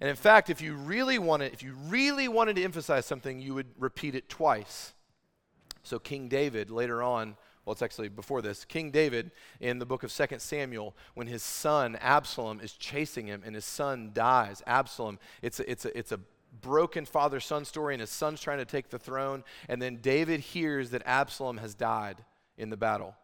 And 0.00 0.08
in 0.08 0.16
fact, 0.16 0.48
if 0.48 0.62
you 0.62 0.74
really 0.74 1.18
wanted, 1.18 1.52
if 1.52 1.62
you 1.62 1.74
really 1.88 2.28
wanted 2.28 2.56
to 2.56 2.64
emphasize 2.64 3.04
something, 3.04 3.40
you 3.40 3.52
would 3.52 3.66
repeat 3.78 4.14
it 4.14 4.30
twice. 4.30 4.94
So 5.82 5.98
King 5.98 6.28
David 6.28 6.70
later 6.70 7.02
on 7.02 7.36
well, 7.66 7.72
it's 7.72 7.82
actually 7.82 8.08
before 8.08 8.40
this, 8.40 8.64
King 8.64 8.92
David 8.92 9.32
in 9.60 9.80
the 9.80 9.86
book 9.86 10.04
of 10.04 10.12
2 10.12 10.26
Samuel, 10.38 10.94
when 11.14 11.26
his 11.26 11.42
son 11.42 11.96
Absalom 11.96 12.60
is 12.60 12.72
chasing 12.72 13.26
him 13.26 13.42
and 13.44 13.56
his 13.56 13.64
son 13.64 14.12
dies. 14.14 14.62
Absalom, 14.68 15.18
it's 15.42 15.58
a, 15.58 15.68
it's 15.68 15.84
a, 15.84 15.98
it's 15.98 16.12
a 16.12 16.20
broken 16.62 17.04
father 17.04 17.40
son 17.40 17.64
story, 17.64 17.92
and 17.92 18.00
his 18.00 18.10
son's 18.10 18.40
trying 18.40 18.58
to 18.58 18.64
take 18.64 18.88
the 18.90 19.00
throne. 19.00 19.42
And 19.68 19.82
then 19.82 19.96
David 19.96 20.40
hears 20.40 20.90
that 20.90 21.02
Absalom 21.04 21.58
has 21.58 21.74
died 21.74 22.24
in 22.56 22.70
the 22.70 22.76
battle. 22.76 23.16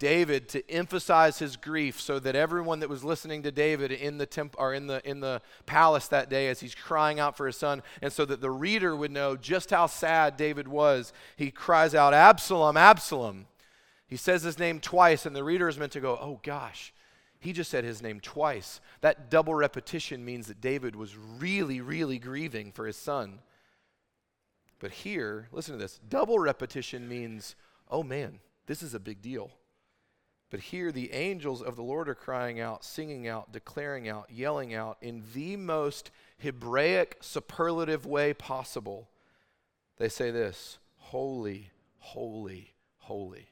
David 0.00 0.48
to 0.50 0.68
emphasize 0.70 1.38
his 1.38 1.56
grief 1.56 2.00
so 2.00 2.18
that 2.18 2.34
everyone 2.34 2.80
that 2.80 2.88
was 2.88 3.04
listening 3.04 3.44
to 3.44 3.52
David 3.52 3.92
in 3.92 4.18
the 4.18 4.26
temp- 4.26 4.56
or 4.58 4.74
in 4.74 4.88
the 4.88 5.00
in 5.08 5.20
the 5.20 5.40
palace 5.64 6.08
that 6.08 6.28
day 6.28 6.48
as 6.48 6.60
he's 6.60 6.74
crying 6.74 7.18
out 7.18 7.34
for 7.34 7.46
his 7.46 7.56
son 7.56 7.82
and 8.02 8.12
so 8.12 8.26
that 8.26 8.42
the 8.42 8.50
reader 8.50 8.94
would 8.94 9.10
know 9.10 9.36
just 9.36 9.70
how 9.70 9.86
sad 9.86 10.36
David 10.36 10.68
was 10.68 11.14
he 11.36 11.50
cries 11.50 11.94
out 11.94 12.12
Absalom 12.12 12.76
Absalom 12.76 13.46
he 14.08 14.16
says 14.16 14.42
his 14.42 14.58
name 14.58 14.80
twice, 14.80 15.26
and 15.26 15.34
the 15.34 15.44
reader 15.44 15.68
is 15.68 15.78
meant 15.78 15.92
to 15.92 16.00
go, 16.00 16.18
oh 16.20 16.40
gosh, 16.42 16.92
he 17.38 17.52
just 17.52 17.70
said 17.70 17.84
his 17.84 18.02
name 18.02 18.20
twice. 18.20 18.80
That 19.00 19.30
double 19.30 19.54
repetition 19.54 20.24
means 20.24 20.46
that 20.46 20.60
David 20.60 20.96
was 20.96 21.16
really, 21.16 21.80
really 21.80 22.18
grieving 22.18 22.72
for 22.72 22.86
his 22.86 22.96
son. 22.96 23.40
But 24.78 24.90
here, 24.90 25.48
listen 25.52 25.74
to 25.74 25.78
this 25.78 26.00
double 26.08 26.38
repetition 26.38 27.08
means, 27.08 27.56
oh 27.90 28.02
man, 28.02 28.40
this 28.66 28.82
is 28.82 28.94
a 28.94 29.00
big 29.00 29.22
deal. 29.22 29.50
But 30.50 30.60
here, 30.60 30.92
the 30.92 31.12
angels 31.12 31.60
of 31.60 31.74
the 31.74 31.82
Lord 31.82 32.08
are 32.08 32.14
crying 32.14 32.60
out, 32.60 32.84
singing 32.84 33.26
out, 33.26 33.50
declaring 33.50 34.08
out, 34.08 34.30
yelling 34.30 34.74
out 34.74 34.96
in 35.00 35.24
the 35.34 35.56
most 35.56 36.12
Hebraic 36.38 37.18
superlative 37.20 38.06
way 38.06 38.32
possible. 38.32 39.08
They 39.96 40.08
say 40.08 40.30
this 40.30 40.78
Holy, 40.98 41.70
holy, 41.98 42.74
holy. 42.98 43.48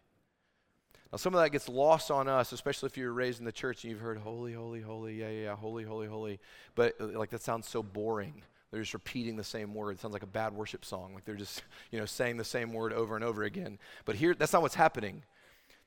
Now, 1.15 1.19
some 1.19 1.33
of 1.33 1.41
that 1.41 1.51
gets 1.51 1.69
lost 1.69 2.11
on 2.11 2.27
us, 2.27 2.51
especially 2.51 2.89
if 2.89 2.97
you 2.97 3.05
were 3.05 3.13
raised 3.13 3.39
in 3.39 3.45
the 3.45 3.53
church 3.53 3.85
and 3.85 3.93
you've 3.93 4.01
heard 4.01 4.19
holy, 4.19 4.53
holy, 4.53 4.81
holy, 4.81 5.15
yeah, 5.15 5.29
yeah, 5.29 5.43
yeah, 5.43 5.55
holy, 5.55 5.85
holy, 5.85 6.09
holy. 6.09 6.41
But 6.75 7.01
like 7.01 7.31
that 7.31 7.41
sounds 7.41 7.69
so 7.69 7.85
boring. 7.85 8.43
They're 8.73 8.81
just 8.81 8.95
repeating 8.95 9.37
the 9.37 9.45
same 9.45 9.75
word. 9.75 9.93
It 9.93 10.01
sounds 10.01 10.13
like 10.13 10.25
a 10.25 10.27
bad 10.27 10.55
worship 10.55 10.85
song. 10.85 11.15
Like 11.15 11.25
they're 11.25 11.37
just, 11.37 11.63
you 11.93 12.01
know, 12.01 12.05
saying 12.05 12.37
the 12.37 12.45
same 12.45 12.73
word 12.73 12.93
over 12.93 13.15
and 13.15 13.25
over 13.25 13.45
again. 13.45 13.79
But 14.05 14.17
here, 14.17 14.35
that's 14.35 14.53
not 14.53 14.63
what's 14.63 14.75
happening. 14.75 15.23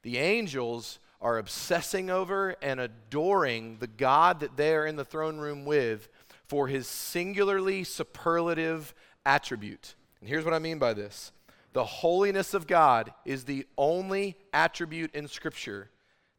The 0.03 0.17
angels 0.17 0.97
are 1.19 1.39
obsessing 1.39 2.09
over 2.09 2.55
and 2.61 2.79
adoring 2.79 3.79
the 3.81 3.87
God 3.87 4.39
that 4.39 4.55
they 4.55 4.75
are 4.75 4.85
in 4.85 4.95
the 4.95 5.03
throne 5.03 5.39
room 5.39 5.65
with 5.65 6.07
for 6.47 6.69
his 6.69 6.87
singularly 6.87 7.83
superlative 7.83 8.93
attribute. 9.25 9.93
And 10.21 10.29
here's 10.29 10.45
what 10.45 10.53
I 10.53 10.59
mean 10.59 10.79
by 10.79 10.93
this 10.93 11.33
the 11.73 11.85
holiness 11.85 12.53
of 12.53 12.67
God 12.67 13.13
is 13.25 13.43
the 13.43 13.67
only 13.77 14.37
attribute 14.53 15.13
in 15.13 15.27
Scripture 15.27 15.91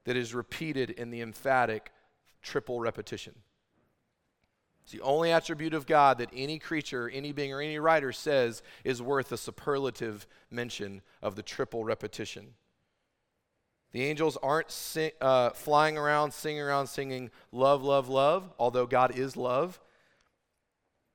that 0.04 0.16
is 0.16 0.35
repeated 0.35 0.90
in 0.90 1.11
the 1.11 1.20
emphatic 1.20 1.92
triple 2.42 2.80
repetition. 2.80 3.35
It's 4.82 4.92
the 4.92 5.02
only 5.02 5.32
attribute 5.32 5.75
of 5.75 5.87
God 5.87 6.16
that 6.16 6.30
any 6.32 6.58
creature, 6.58 7.11
any 7.11 7.32
being, 7.32 7.52
or 7.52 7.61
any 7.61 7.78
writer 7.78 8.11
says 8.11 8.62
is 8.85 9.02
worth 9.02 9.30
a 9.32 9.37
superlative 9.37 10.26
mention 10.50 11.02
of 11.20 11.37
the 11.37 11.42
triple 11.42 11.85
repetition. 11.85 12.54
The 13.92 14.04
angels 14.04 14.38
aren't 14.42 14.70
sing, 14.70 15.11
uh, 15.20 15.50
flying 15.50 15.99
around, 15.99 16.32
singing 16.32 16.62
around, 16.62 16.87
singing 16.87 17.30
love, 17.52 17.82
love, 17.82 18.08
love, 18.08 18.50
although 18.58 18.87
God 18.87 19.16
is 19.16 19.37
love. 19.37 19.78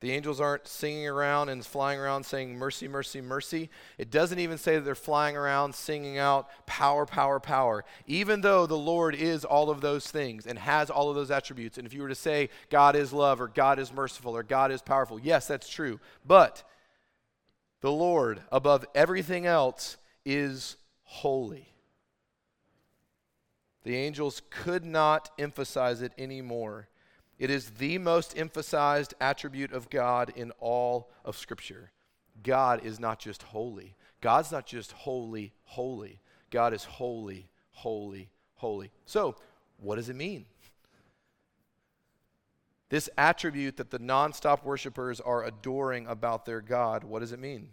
The 0.04 0.12
angels 0.12 0.42
aren't 0.42 0.68
singing 0.68 1.08
around 1.08 1.48
and 1.48 1.66
flying 1.66 1.98
around 1.98 2.26
saying 2.26 2.58
mercy, 2.58 2.90
mercy, 2.90 3.22
mercy. 3.22 3.70
It 3.98 4.12
doesn't 4.12 4.38
even 4.38 4.58
say 4.58 4.76
that 4.76 4.82
they're 4.84 4.96
flying 4.96 5.38
around 5.38 5.76
singing 5.76 6.18
out 6.18 6.50
power, 6.66 7.06
power, 7.06 7.40
power. 7.40 7.86
Even 8.06 8.42
though 8.42 8.66
the 8.66 8.76
Lord 8.76 9.16
is 9.16 9.46
all 9.46 9.70
of 9.70 9.80
those 9.80 10.12
things 10.12 10.46
and 10.46 10.60
has 10.60 10.90
all 10.90 11.10
of 11.10 11.16
those 11.16 11.32
attributes. 11.32 11.78
And 11.78 11.88
if 11.88 11.94
you 11.94 12.02
were 12.02 12.10
to 12.10 12.16
say 12.16 12.50
God 12.70 12.98
is 12.98 13.14
love 13.14 13.40
or 13.40 13.48
God 13.48 13.80
is 13.80 13.94
merciful 13.94 14.36
or 14.36 14.44
God 14.44 14.74
is 14.74 14.82
powerful, 14.82 15.22
yes, 15.22 15.48
that's 15.48 15.70
true. 15.70 16.02
But 16.28 16.64
the 17.80 17.90
Lord, 17.90 18.42
above 18.52 18.86
everything 18.94 19.46
else, 19.46 19.96
is 20.26 20.76
holy. 21.04 21.70
The 23.86 23.96
angels 23.96 24.42
could 24.50 24.84
not 24.84 25.30
emphasize 25.40 26.02
it 26.02 26.12
anymore. 26.18 26.90
It 27.40 27.50
is 27.50 27.72
the 27.72 27.98
most 27.98 28.38
emphasized 28.38 29.14
attribute 29.20 29.72
of 29.72 29.90
God 29.90 30.32
in 30.36 30.52
all 30.60 31.10
of 31.26 31.38
Scripture. 31.38 31.92
God 32.42 32.86
is 32.86 33.00
not 33.00 33.20
just 33.20 33.44
holy. 33.44 33.96
God's 34.22 34.52
not 34.52 34.66
just 34.66 34.92
holy, 34.92 35.54
holy. 35.66 36.22
God 36.50 36.74
is 36.74 36.84
holy, 36.84 37.50
holy, 37.72 38.30
holy. 38.56 38.92
So, 39.06 39.36
what 39.78 39.96
does 39.96 40.10
it 40.10 40.16
mean? 40.16 40.46
This 42.90 43.10
attribute 43.18 43.78
that 43.78 43.90
the 43.90 44.00
nonstop 44.00 44.64
worshipers 44.64 45.20
are 45.20 45.44
adoring 45.44 46.06
about 46.06 46.46
their 46.46 46.62
God, 46.62 47.04
what 47.04 47.20
does 47.20 47.32
it 47.32 47.40
mean? 47.40 47.70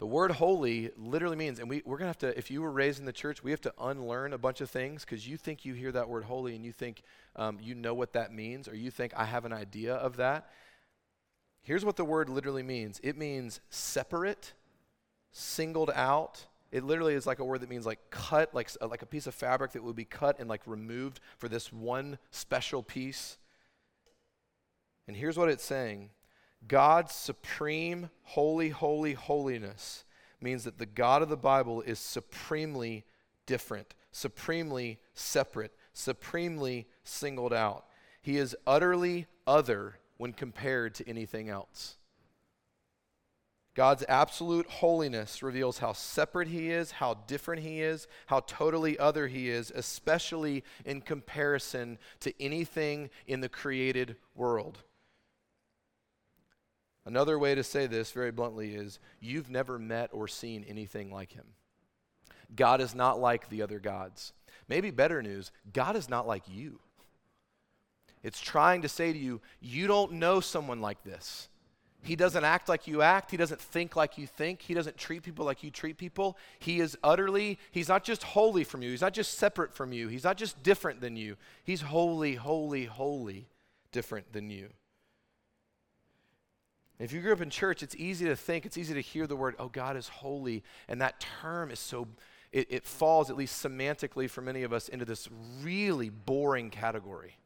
The 0.00 0.06
word 0.06 0.30
holy 0.30 0.90
literally 0.96 1.36
means, 1.36 1.58
and 1.58 1.68
we, 1.68 1.82
we're 1.84 1.98
going 1.98 2.06
to 2.06 2.08
have 2.08 2.34
to, 2.34 2.38
if 2.38 2.50
you 2.50 2.62
were 2.62 2.72
raised 2.72 3.00
in 3.00 3.04
the 3.04 3.12
church, 3.12 3.44
we 3.44 3.50
have 3.50 3.60
to 3.60 3.74
unlearn 3.78 4.32
a 4.32 4.38
bunch 4.38 4.62
of 4.62 4.70
things 4.70 5.04
because 5.04 5.28
you 5.28 5.36
think 5.36 5.66
you 5.66 5.74
hear 5.74 5.92
that 5.92 6.08
word 6.08 6.24
holy 6.24 6.56
and 6.56 6.64
you 6.64 6.72
think 6.72 7.02
um, 7.36 7.58
you 7.60 7.74
know 7.74 7.92
what 7.92 8.14
that 8.14 8.32
means 8.32 8.66
or 8.66 8.74
you 8.74 8.90
think 8.90 9.12
I 9.14 9.26
have 9.26 9.44
an 9.44 9.52
idea 9.52 9.94
of 9.94 10.16
that. 10.16 10.48
Here's 11.60 11.84
what 11.84 11.96
the 11.96 12.04
word 12.06 12.30
literally 12.30 12.62
means 12.62 12.98
it 13.02 13.18
means 13.18 13.60
separate, 13.68 14.54
singled 15.32 15.90
out. 15.94 16.46
It 16.72 16.82
literally 16.82 17.12
is 17.12 17.26
like 17.26 17.38
a 17.38 17.44
word 17.44 17.60
that 17.60 17.68
means 17.68 17.84
like 17.84 17.98
cut, 18.08 18.54
like, 18.54 18.70
like 18.80 19.02
a 19.02 19.06
piece 19.06 19.26
of 19.26 19.34
fabric 19.34 19.72
that 19.72 19.84
would 19.84 19.96
be 19.96 20.06
cut 20.06 20.40
and 20.40 20.48
like 20.48 20.62
removed 20.66 21.20
for 21.36 21.50
this 21.50 21.70
one 21.70 22.16
special 22.30 22.82
piece. 22.82 23.36
And 25.06 25.14
here's 25.14 25.36
what 25.36 25.50
it's 25.50 25.64
saying 25.64 26.08
God's 26.66 27.14
supreme, 27.14 28.10
holy, 28.22 28.68
holy, 28.68 29.14
holiness 29.14 30.04
means 30.40 30.64
that 30.64 30.78
the 30.78 30.86
God 30.86 31.22
of 31.22 31.28
the 31.28 31.36
Bible 31.36 31.82
is 31.82 31.98
supremely 31.98 33.04
different, 33.46 33.94
supremely 34.12 35.00
separate, 35.14 35.72
supremely 35.92 36.86
singled 37.02 37.52
out. 37.52 37.86
He 38.22 38.36
is 38.36 38.56
utterly 38.66 39.26
other 39.46 39.96
when 40.18 40.32
compared 40.32 40.94
to 40.96 41.08
anything 41.08 41.48
else. 41.48 41.96
God's 43.74 44.04
absolute 44.08 44.66
holiness 44.68 45.42
reveals 45.42 45.78
how 45.78 45.92
separate 45.92 46.48
he 46.48 46.70
is, 46.70 46.90
how 46.90 47.14
different 47.26 47.62
he 47.62 47.80
is, 47.80 48.08
how 48.26 48.40
totally 48.40 48.98
other 48.98 49.28
he 49.28 49.48
is, 49.48 49.72
especially 49.74 50.64
in 50.84 51.00
comparison 51.00 51.98
to 52.20 52.34
anything 52.42 53.10
in 53.26 53.40
the 53.40 53.48
created 53.48 54.16
world. 54.34 54.82
Another 57.10 57.40
way 57.40 57.56
to 57.56 57.64
say 57.64 57.88
this 57.88 58.12
very 58.12 58.30
bluntly 58.30 58.72
is 58.72 59.00
you've 59.18 59.50
never 59.50 59.80
met 59.80 60.10
or 60.12 60.28
seen 60.28 60.64
anything 60.68 61.10
like 61.10 61.32
him. 61.32 61.44
God 62.54 62.80
is 62.80 62.94
not 62.94 63.18
like 63.18 63.48
the 63.48 63.62
other 63.62 63.80
gods. 63.80 64.32
Maybe 64.68 64.92
better 64.92 65.20
news 65.20 65.50
God 65.72 65.96
is 65.96 66.08
not 66.08 66.28
like 66.28 66.44
you. 66.48 66.78
It's 68.22 68.40
trying 68.40 68.82
to 68.82 68.88
say 68.88 69.12
to 69.12 69.18
you, 69.18 69.40
you 69.60 69.88
don't 69.88 70.12
know 70.12 70.38
someone 70.38 70.80
like 70.80 71.02
this. 71.02 71.48
He 72.04 72.14
doesn't 72.14 72.44
act 72.44 72.68
like 72.68 72.86
you 72.86 73.02
act. 73.02 73.32
He 73.32 73.36
doesn't 73.36 73.60
think 73.60 73.96
like 73.96 74.16
you 74.16 74.28
think. 74.28 74.62
He 74.62 74.74
doesn't 74.74 74.96
treat 74.96 75.24
people 75.24 75.44
like 75.44 75.64
you 75.64 75.72
treat 75.72 75.98
people. 75.98 76.38
He 76.60 76.78
is 76.78 76.96
utterly, 77.02 77.58
he's 77.72 77.88
not 77.88 78.04
just 78.04 78.22
holy 78.22 78.62
from 78.62 78.82
you. 78.82 78.90
He's 78.90 79.00
not 79.00 79.14
just 79.14 79.36
separate 79.36 79.74
from 79.74 79.92
you. 79.92 80.06
He's 80.06 80.24
not 80.24 80.36
just 80.36 80.62
different 80.62 81.00
than 81.00 81.16
you. 81.16 81.36
He's 81.64 81.80
holy, 81.80 82.36
holy, 82.36 82.84
holy, 82.84 83.48
different 83.90 84.32
than 84.32 84.48
you. 84.48 84.68
If 87.00 87.12
you 87.12 87.22
grew 87.22 87.32
up 87.32 87.40
in 87.40 87.48
church, 87.48 87.82
it's 87.82 87.96
easy 87.96 88.26
to 88.26 88.36
think, 88.36 88.66
it's 88.66 88.76
easy 88.76 88.92
to 88.92 89.00
hear 89.00 89.26
the 89.26 89.34
word, 89.34 89.56
oh, 89.58 89.68
God 89.68 89.96
is 89.96 90.08
holy. 90.08 90.62
And 90.86 91.00
that 91.00 91.18
term 91.40 91.70
is 91.70 91.78
so, 91.78 92.06
it, 92.52 92.66
it 92.70 92.84
falls, 92.84 93.30
at 93.30 93.36
least 93.36 93.64
semantically 93.64 94.28
for 94.28 94.42
many 94.42 94.62
of 94.64 94.72
us, 94.72 94.88
into 94.88 95.06
this 95.06 95.26
really 95.62 96.10
boring 96.10 96.68
category. 96.68 97.39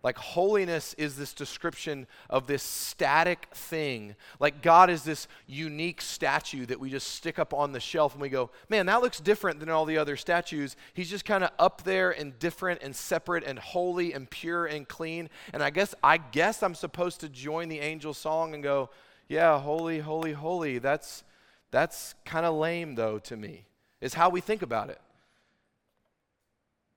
Like 0.00 0.16
holiness 0.16 0.94
is 0.94 1.16
this 1.16 1.34
description 1.34 2.06
of 2.30 2.46
this 2.46 2.62
static 2.62 3.48
thing. 3.52 4.14
Like 4.38 4.62
God 4.62 4.90
is 4.90 5.02
this 5.02 5.26
unique 5.48 6.00
statue 6.00 6.66
that 6.66 6.78
we 6.78 6.88
just 6.88 7.08
stick 7.08 7.40
up 7.40 7.52
on 7.52 7.72
the 7.72 7.80
shelf 7.80 8.12
and 8.12 8.22
we 8.22 8.28
go, 8.28 8.50
man, 8.68 8.86
that 8.86 9.02
looks 9.02 9.18
different 9.18 9.58
than 9.58 9.68
all 9.68 9.84
the 9.84 9.98
other 9.98 10.16
statues. 10.16 10.76
He's 10.94 11.10
just 11.10 11.24
kind 11.24 11.42
of 11.42 11.50
up 11.58 11.82
there 11.82 12.12
and 12.12 12.38
different 12.38 12.80
and 12.80 12.94
separate 12.94 13.42
and 13.42 13.58
holy 13.58 14.12
and 14.12 14.30
pure 14.30 14.66
and 14.66 14.86
clean. 14.86 15.30
And 15.52 15.64
I 15.64 15.70
guess 15.70 15.96
I 16.02 16.18
guess 16.18 16.62
I'm 16.62 16.76
supposed 16.76 17.20
to 17.20 17.28
join 17.28 17.68
the 17.68 17.80
angel 17.80 18.14
song 18.14 18.54
and 18.54 18.62
go, 18.62 18.90
yeah, 19.26 19.60
holy, 19.60 19.98
holy, 19.98 20.32
holy. 20.32 20.78
That's 20.78 21.24
that's 21.72 22.14
kind 22.24 22.46
of 22.46 22.54
lame 22.54 22.94
though 22.94 23.18
to 23.18 23.36
me. 23.36 23.66
Is 24.00 24.14
how 24.14 24.30
we 24.30 24.40
think 24.40 24.62
about 24.62 24.90
it. 24.90 25.00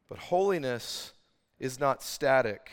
But 0.07 0.19
holiness 0.19 1.13
is 1.59 1.79
not 1.79 2.03
static 2.03 2.71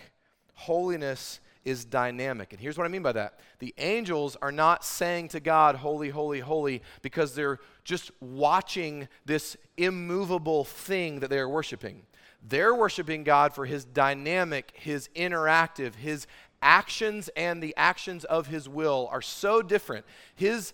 holiness 0.58 1.38
is 1.64 1.84
dynamic. 1.84 2.52
And 2.52 2.60
here's 2.60 2.76
what 2.76 2.84
I 2.84 2.88
mean 2.88 3.02
by 3.02 3.12
that 3.12 3.38
the 3.60 3.74
angels 3.78 4.36
are 4.42 4.50
not 4.50 4.84
saying 4.84 5.28
to 5.28 5.40
God, 5.40 5.76
Holy, 5.76 6.08
holy, 6.08 6.40
holy, 6.40 6.82
because 7.00 7.34
they're 7.34 7.60
just 7.84 8.10
watching 8.20 9.08
this 9.24 9.56
immovable 9.76 10.64
thing 10.64 11.20
that 11.20 11.30
they 11.30 11.38
are 11.38 11.48
worshiping. 11.48 12.02
They're 12.42 12.74
worshiping 12.74 13.24
God 13.24 13.54
for 13.54 13.66
his 13.66 13.84
dynamic, 13.84 14.72
his 14.74 15.08
interactive, 15.14 15.94
his 15.94 16.26
actions 16.60 17.28
and 17.36 17.62
the 17.62 17.74
actions 17.76 18.24
of 18.24 18.48
his 18.48 18.68
will 18.68 19.08
are 19.12 19.22
so 19.22 19.62
different. 19.62 20.04
His 20.34 20.72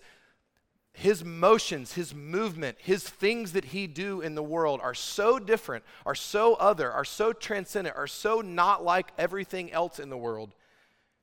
his 0.95 1.23
motions, 1.23 1.93
his 1.93 2.13
movement, 2.13 2.77
his 2.79 3.03
things 3.03 3.51
that 3.51 3.65
he 3.65 3.87
do 3.87 4.21
in 4.21 4.35
the 4.35 4.43
world 4.43 4.79
are 4.81 4.93
so 4.93 5.39
different, 5.39 5.83
are 6.05 6.15
so 6.15 6.55
other, 6.55 6.91
are 6.91 7.05
so 7.05 7.33
transcendent, 7.33 7.95
are 7.95 8.07
so 8.07 8.41
not 8.41 8.83
like 8.83 9.11
everything 9.17 9.71
else 9.71 9.99
in 9.99 10.09
the 10.09 10.17
world 10.17 10.55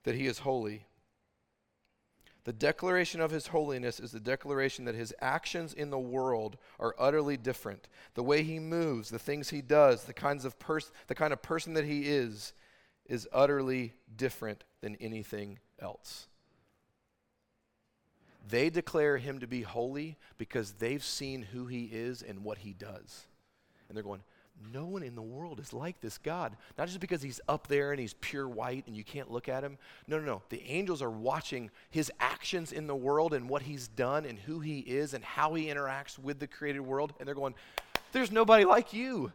that 0.04 0.14
he 0.14 0.26
is 0.26 0.40
holy. 0.40 0.86
The 2.44 2.52
declaration 2.52 3.20
of 3.20 3.30
his 3.30 3.46
holiness 3.46 4.00
is 4.00 4.10
the 4.10 4.20
declaration 4.20 4.84
that 4.86 4.96
his 4.96 5.14
actions 5.20 5.72
in 5.72 5.90
the 5.90 5.98
world 5.98 6.56
are 6.80 6.94
utterly 6.98 7.36
different. 7.36 7.88
The 8.14 8.24
way 8.24 8.42
he 8.42 8.58
moves, 8.58 9.10
the 9.10 9.18
things 9.18 9.50
he 9.50 9.62
does, 9.62 10.04
the 10.04 10.12
kinds 10.12 10.44
of 10.44 10.58
pers- 10.58 10.90
the 11.06 11.14
kind 11.14 11.32
of 11.32 11.40
person 11.40 11.74
that 11.74 11.84
he 11.84 12.02
is 12.02 12.52
is 13.06 13.28
utterly 13.32 13.94
different 14.16 14.64
than 14.80 14.96
anything 14.96 15.60
else. 15.80 16.26
They 18.48 18.70
declare 18.70 19.18
him 19.18 19.40
to 19.40 19.46
be 19.46 19.62
holy 19.62 20.16
because 20.38 20.72
they've 20.72 21.04
seen 21.04 21.42
who 21.42 21.66
he 21.66 21.84
is 21.84 22.22
and 22.22 22.44
what 22.44 22.58
he 22.58 22.72
does. 22.72 23.26
And 23.88 23.96
they're 23.96 24.02
going, 24.02 24.22
no 24.72 24.84
one 24.84 25.02
in 25.02 25.14
the 25.14 25.22
world 25.22 25.60
is 25.60 25.72
like 25.72 26.00
this 26.00 26.18
God. 26.18 26.56
Not 26.78 26.86
just 26.86 27.00
because 27.00 27.22
he's 27.22 27.40
up 27.48 27.66
there 27.66 27.90
and 27.90 28.00
he's 28.00 28.14
pure 28.14 28.48
white 28.48 28.86
and 28.86 28.96
you 28.96 29.04
can't 29.04 29.30
look 29.30 29.48
at 29.48 29.64
him. 29.64 29.78
No, 30.06 30.18
no, 30.18 30.24
no. 30.24 30.42
The 30.50 30.62
angels 30.66 31.02
are 31.02 31.10
watching 31.10 31.70
his 31.90 32.10
actions 32.20 32.72
in 32.72 32.86
the 32.86 32.94
world 32.94 33.34
and 33.34 33.48
what 33.48 33.62
he's 33.62 33.88
done 33.88 34.24
and 34.24 34.38
who 34.38 34.60
he 34.60 34.80
is 34.80 35.14
and 35.14 35.24
how 35.24 35.54
he 35.54 35.66
interacts 35.66 36.18
with 36.18 36.38
the 36.38 36.46
created 36.46 36.80
world. 36.80 37.12
And 37.18 37.26
they're 37.26 37.34
going, 37.34 37.54
there's 38.12 38.30
nobody 38.30 38.64
like 38.64 38.92
you. 38.92 39.32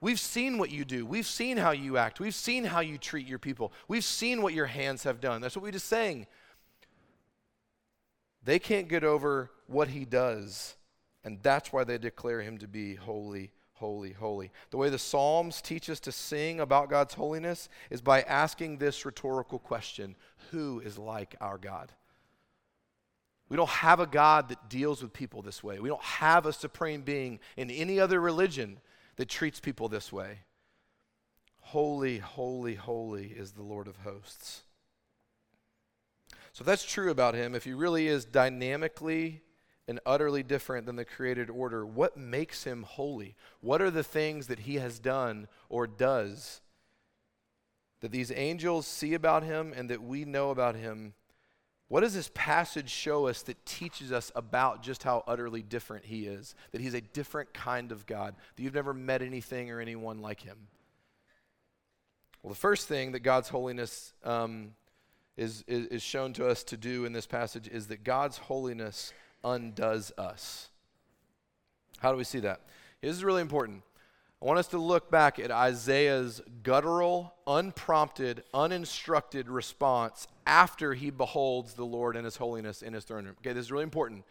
We've 0.00 0.20
seen 0.20 0.58
what 0.58 0.70
you 0.70 0.84
do. 0.84 1.04
We've 1.04 1.26
seen 1.26 1.56
how 1.56 1.72
you 1.72 1.96
act. 1.96 2.20
We've 2.20 2.34
seen 2.34 2.64
how 2.64 2.80
you 2.80 2.98
treat 2.98 3.26
your 3.26 3.40
people. 3.40 3.72
We've 3.88 4.04
seen 4.04 4.42
what 4.42 4.54
your 4.54 4.66
hands 4.66 5.02
have 5.04 5.20
done. 5.20 5.40
That's 5.40 5.56
what 5.56 5.64
we 5.64 5.72
just 5.72 5.86
sang. 5.88 6.26
They 8.48 8.58
can't 8.58 8.88
get 8.88 9.04
over 9.04 9.50
what 9.66 9.88
he 9.88 10.06
does, 10.06 10.74
and 11.22 11.38
that's 11.42 11.70
why 11.70 11.84
they 11.84 11.98
declare 11.98 12.40
him 12.40 12.56
to 12.56 12.66
be 12.66 12.94
holy, 12.94 13.50
holy, 13.74 14.12
holy. 14.12 14.52
The 14.70 14.78
way 14.78 14.88
the 14.88 14.98
Psalms 14.98 15.60
teach 15.60 15.90
us 15.90 16.00
to 16.00 16.12
sing 16.12 16.58
about 16.58 16.88
God's 16.88 17.12
holiness 17.12 17.68
is 17.90 18.00
by 18.00 18.22
asking 18.22 18.78
this 18.78 19.04
rhetorical 19.04 19.58
question 19.58 20.16
Who 20.50 20.80
is 20.80 20.96
like 20.96 21.36
our 21.42 21.58
God? 21.58 21.92
We 23.50 23.58
don't 23.58 23.68
have 23.68 24.00
a 24.00 24.06
God 24.06 24.48
that 24.48 24.70
deals 24.70 25.02
with 25.02 25.12
people 25.12 25.42
this 25.42 25.62
way. 25.62 25.78
We 25.78 25.90
don't 25.90 26.02
have 26.02 26.46
a 26.46 26.52
supreme 26.54 27.02
being 27.02 27.40
in 27.58 27.70
any 27.70 28.00
other 28.00 28.18
religion 28.18 28.78
that 29.16 29.28
treats 29.28 29.60
people 29.60 29.90
this 29.90 30.10
way. 30.10 30.38
Holy, 31.60 32.16
holy, 32.16 32.76
holy 32.76 33.26
is 33.26 33.52
the 33.52 33.62
Lord 33.62 33.88
of 33.88 33.98
hosts. 33.98 34.62
So 36.58 36.62
if 36.62 36.66
that's 36.66 36.84
true 36.84 37.12
about 37.12 37.36
him, 37.36 37.54
if 37.54 37.62
he 37.62 37.72
really 37.72 38.08
is 38.08 38.24
dynamically 38.24 39.42
and 39.86 40.00
utterly 40.04 40.42
different 40.42 40.86
than 40.86 40.96
the 40.96 41.04
created 41.04 41.50
order, 41.50 41.86
what 41.86 42.16
makes 42.16 42.64
him 42.64 42.82
holy? 42.82 43.36
What 43.60 43.80
are 43.80 43.92
the 43.92 44.02
things 44.02 44.48
that 44.48 44.58
he 44.58 44.74
has 44.74 44.98
done 44.98 45.46
or 45.68 45.86
does 45.86 46.60
that 48.00 48.10
these 48.10 48.32
angels 48.32 48.88
see 48.88 49.14
about 49.14 49.44
him 49.44 49.72
and 49.72 49.88
that 49.88 50.02
we 50.02 50.24
know 50.24 50.50
about 50.50 50.74
him? 50.74 51.14
What 51.86 52.00
does 52.00 52.14
this 52.14 52.32
passage 52.34 52.90
show 52.90 53.28
us 53.28 53.42
that 53.42 53.64
teaches 53.64 54.10
us 54.10 54.32
about 54.34 54.82
just 54.82 55.04
how 55.04 55.22
utterly 55.28 55.62
different 55.62 56.06
he 56.06 56.26
is? 56.26 56.56
That 56.72 56.80
he's 56.80 56.94
a 56.94 57.00
different 57.00 57.54
kind 57.54 57.92
of 57.92 58.04
God, 58.04 58.34
that 58.56 58.62
you've 58.64 58.74
never 58.74 58.92
met 58.92 59.22
anything 59.22 59.70
or 59.70 59.80
anyone 59.80 60.18
like 60.18 60.40
him? 60.40 60.66
Well, 62.42 62.52
the 62.52 62.58
first 62.58 62.88
thing 62.88 63.12
that 63.12 63.20
God's 63.20 63.48
holiness 63.48 64.12
um, 64.24 64.72
is, 65.38 65.64
is, 65.68 65.86
is 65.86 66.02
shown 66.02 66.32
to 66.34 66.46
us 66.46 66.62
to 66.64 66.76
do 66.76 67.04
in 67.04 67.12
this 67.12 67.26
passage 67.26 67.68
is 67.68 67.86
that 67.86 68.04
God's 68.04 68.36
holiness 68.36 69.12
undoes 69.44 70.12
us. 70.18 70.68
How 71.98 72.10
do 72.10 72.18
we 72.18 72.24
see 72.24 72.40
that? 72.40 72.60
This 73.00 73.16
is 73.16 73.24
really 73.24 73.40
important. 73.40 73.82
I 74.42 74.44
want 74.44 74.58
us 74.58 74.68
to 74.68 74.78
look 74.78 75.10
back 75.10 75.38
at 75.38 75.50
Isaiah's 75.50 76.40
guttural, 76.62 77.34
unprompted, 77.46 78.42
uninstructed 78.52 79.48
response 79.48 80.26
after 80.46 80.94
he 80.94 81.10
beholds 81.10 81.74
the 81.74 81.86
Lord 81.86 82.16
and 82.16 82.24
his 82.24 82.36
holiness 82.36 82.82
in 82.82 82.92
his 82.92 83.04
throne 83.04 83.24
room. 83.24 83.36
Okay, 83.40 83.52
this 83.52 83.66
is 83.66 83.72
really 83.72 83.84
important. 83.84 84.24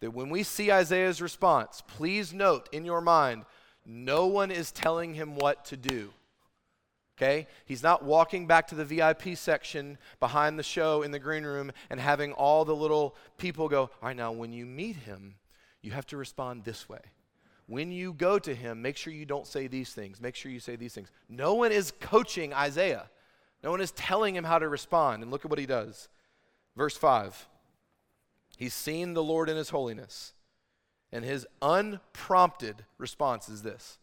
That 0.00 0.12
when 0.12 0.30
we 0.30 0.42
see 0.42 0.72
Isaiah's 0.72 1.22
response, 1.22 1.82
please 1.86 2.32
note 2.32 2.68
in 2.72 2.84
your 2.84 3.00
mind, 3.00 3.44
no 3.84 4.26
one 4.26 4.50
is 4.50 4.72
telling 4.72 5.14
him 5.14 5.36
what 5.36 5.64
to 5.66 5.76
do. 5.76 6.12
Okay? 7.18 7.46
He's 7.64 7.82
not 7.82 8.04
walking 8.04 8.46
back 8.46 8.68
to 8.68 8.74
the 8.74 8.84
VIP 8.84 9.36
section 9.36 9.98
behind 10.20 10.58
the 10.58 10.62
show 10.62 11.02
in 11.02 11.10
the 11.10 11.18
green 11.18 11.44
room 11.44 11.72
and 11.90 12.00
having 12.00 12.32
all 12.32 12.64
the 12.64 12.74
little 12.74 13.14
people 13.38 13.68
go, 13.68 13.82
All 13.82 13.90
right, 14.02 14.16
now 14.16 14.32
when 14.32 14.52
you 14.52 14.66
meet 14.66 14.96
him, 14.96 15.34
you 15.82 15.92
have 15.92 16.06
to 16.06 16.16
respond 16.16 16.64
this 16.64 16.88
way. 16.88 17.00
When 17.66 17.92
you 17.92 18.12
go 18.12 18.38
to 18.38 18.54
him, 18.54 18.82
make 18.82 18.96
sure 18.96 19.12
you 19.12 19.24
don't 19.24 19.46
say 19.46 19.66
these 19.66 19.92
things. 19.92 20.20
Make 20.20 20.34
sure 20.34 20.50
you 20.50 20.60
say 20.60 20.76
these 20.76 20.94
things. 20.94 21.10
No 21.28 21.54
one 21.54 21.72
is 21.72 21.92
coaching 22.00 22.52
Isaiah, 22.52 23.10
no 23.62 23.70
one 23.70 23.80
is 23.80 23.92
telling 23.92 24.34
him 24.34 24.44
how 24.44 24.58
to 24.58 24.68
respond. 24.68 25.22
And 25.22 25.30
look 25.30 25.44
at 25.44 25.50
what 25.50 25.58
he 25.58 25.66
does. 25.66 26.08
Verse 26.76 26.96
5 26.96 27.48
He's 28.56 28.74
seen 28.74 29.14
the 29.14 29.22
Lord 29.22 29.48
in 29.48 29.56
his 29.56 29.70
holiness, 29.70 30.34
and 31.10 31.24
his 31.24 31.46
unprompted 31.60 32.84
response 32.98 33.48
is 33.48 33.62
this 33.62 33.98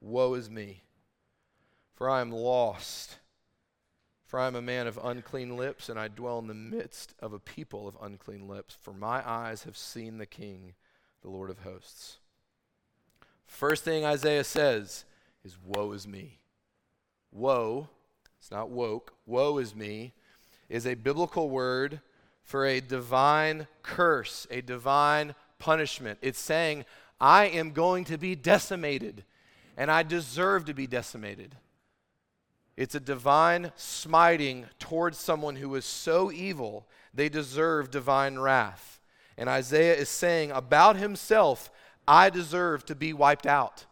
Woe 0.00 0.34
is 0.34 0.50
me 0.50 0.82
for 2.00 2.08
I 2.08 2.22
am 2.22 2.32
lost. 2.32 3.18
For 4.24 4.40
I 4.40 4.46
am 4.46 4.56
a 4.56 4.62
man 4.62 4.86
of 4.86 4.98
unclean 5.04 5.58
lips, 5.58 5.90
and 5.90 5.98
I 5.98 6.08
dwell 6.08 6.38
in 6.38 6.46
the 6.46 6.54
midst 6.54 7.14
of 7.20 7.34
a 7.34 7.38
people 7.38 7.86
of 7.86 7.98
unclean 8.00 8.48
lips. 8.48 8.74
For 8.80 8.94
my 8.94 9.22
eyes 9.28 9.64
have 9.64 9.76
seen 9.76 10.16
the 10.16 10.24
King, 10.24 10.72
the 11.20 11.28
Lord 11.28 11.50
of 11.50 11.58
hosts. 11.58 12.16
First 13.44 13.84
thing 13.84 14.06
Isaiah 14.06 14.44
says 14.44 15.04
is, 15.44 15.58
Woe 15.62 15.92
is 15.92 16.08
me. 16.08 16.38
Woe, 17.30 17.90
it's 18.38 18.50
not 18.50 18.70
woke, 18.70 19.12
woe 19.26 19.58
is 19.58 19.74
me, 19.74 20.14
is 20.70 20.86
a 20.86 20.94
biblical 20.94 21.50
word 21.50 22.00
for 22.42 22.64
a 22.64 22.80
divine 22.80 23.66
curse, 23.82 24.46
a 24.50 24.62
divine 24.62 25.34
punishment. 25.58 26.18
It's 26.22 26.40
saying, 26.40 26.86
I 27.20 27.44
am 27.44 27.72
going 27.72 28.06
to 28.06 28.16
be 28.16 28.36
decimated, 28.36 29.22
and 29.76 29.90
I 29.90 30.02
deserve 30.02 30.64
to 30.64 30.72
be 30.72 30.86
decimated. 30.86 31.56
It's 32.80 32.94
a 32.94 33.00
divine 33.00 33.72
smiting 33.76 34.64
towards 34.78 35.18
someone 35.18 35.56
who 35.56 35.74
is 35.74 35.84
so 35.84 36.32
evil, 36.32 36.86
they 37.12 37.28
deserve 37.28 37.90
divine 37.90 38.38
wrath. 38.38 39.02
And 39.36 39.50
Isaiah 39.50 39.94
is 39.94 40.08
saying 40.08 40.50
about 40.50 40.96
himself, 40.96 41.70
I 42.08 42.30
deserve 42.30 42.86
to 42.86 42.94
be 42.94 43.12
wiped 43.12 43.46
out. 43.46 43.84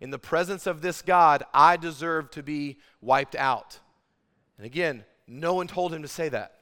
In 0.00 0.10
the 0.10 0.18
presence 0.18 0.66
of 0.66 0.82
this 0.82 1.02
God, 1.02 1.44
I 1.54 1.76
deserve 1.76 2.32
to 2.32 2.42
be 2.42 2.78
wiped 3.00 3.36
out. 3.36 3.78
And 4.56 4.66
again, 4.66 5.04
no 5.28 5.54
one 5.54 5.68
told 5.68 5.94
him 5.94 6.02
to 6.02 6.08
say 6.08 6.28
that. 6.30 6.56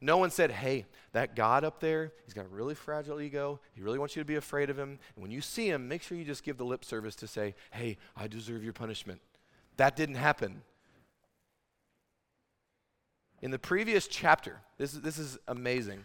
No 0.00 0.18
one 0.18 0.30
said, 0.30 0.52
hey, 0.52 0.86
that 1.10 1.34
God 1.34 1.64
up 1.64 1.80
there, 1.80 2.12
he's 2.26 2.34
got 2.34 2.44
a 2.44 2.48
really 2.48 2.76
fragile 2.76 3.20
ego. 3.20 3.58
He 3.74 3.82
really 3.82 3.98
wants 3.98 4.14
you 4.14 4.22
to 4.22 4.26
be 4.26 4.36
afraid 4.36 4.70
of 4.70 4.78
him. 4.78 5.00
And 5.16 5.22
when 5.22 5.32
you 5.32 5.40
see 5.40 5.68
him, 5.68 5.88
make 5.88 6.04
sure 6.04 6.16
you 6.16 6.24
just 6.24 6.44
give 6.44 6.58
the 6.58 6.64
lip 6.64 6.84
service 6.84 7.16
to 7.16 7.26
say, 7.26 7.56
hey, 7.72 7.96
I 8.16 8.28
deserve 8.28 8.62
your 8.62 8.72
punishment. 8.72 9.20
That 9.78 9.96
didn't 9.96 10.14
happen. 10.14 10.62
In 13.42 13.50
the 13.50 13.58
previous 13.58 14.06
chapter, 14.06 14.60
this 14.78 14.94
is, 14.94 15.00
this 15.00 15.18
is 15.18 15.38
amazing. 15.46 16.04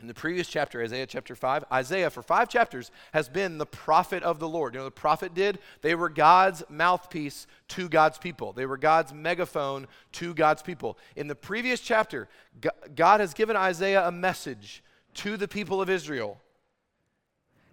In 0.00 0.06
the 0.06 0.14
previous 0.14 0.48
chapter, 0.48 0.82
Isaiah 0.82 1.06
chapter 1.06 1.34
5, 1.34 1.64
Isaiah 1.70 2.08
for 2.08 2.22
five 2.22 2.48
chapters 2.48 2.90
has 3.12 3.28
been 3.28 3.58
the 3.58 3.66
prophet 3.66 4.22
of 4.22 4.38
the 4.38 4.48
Lord. 4.48 4.74
You 4.74 4.80
know, 4.80 4.84
the 4.84 4.90
prophet 4.90 5.34
did? 5.34 5.58
They 5.82 5.94
were 5.94 6.08
God's 6.08 6.62
mouthpiece 6.70 7.46
to 7.68 7.88
God's 7.88 8.16
people, 8.16 8.52
they 8.52 8.66
were 8.66 8.78
God's 8.78 9.12
megaphone 9.12 9.86
to 10.12 10.32
God's 10.34 10.62
people. 10.62 10.96
In 11.16 11.26
the 11.26 11.34
previous 11.34 11.80
chapter, 11.80 12.28
God 12.94 13.20
has 13.20 13.34
given 13.34 13.56
Isaiah 13.56 14.06
a 14.06 14.12
message 14.12 14.82
to 15.14 15.36
the 15.36 15.48
people 15.48 15.82
of 15.82 15.90
Israel. 15.90 16.40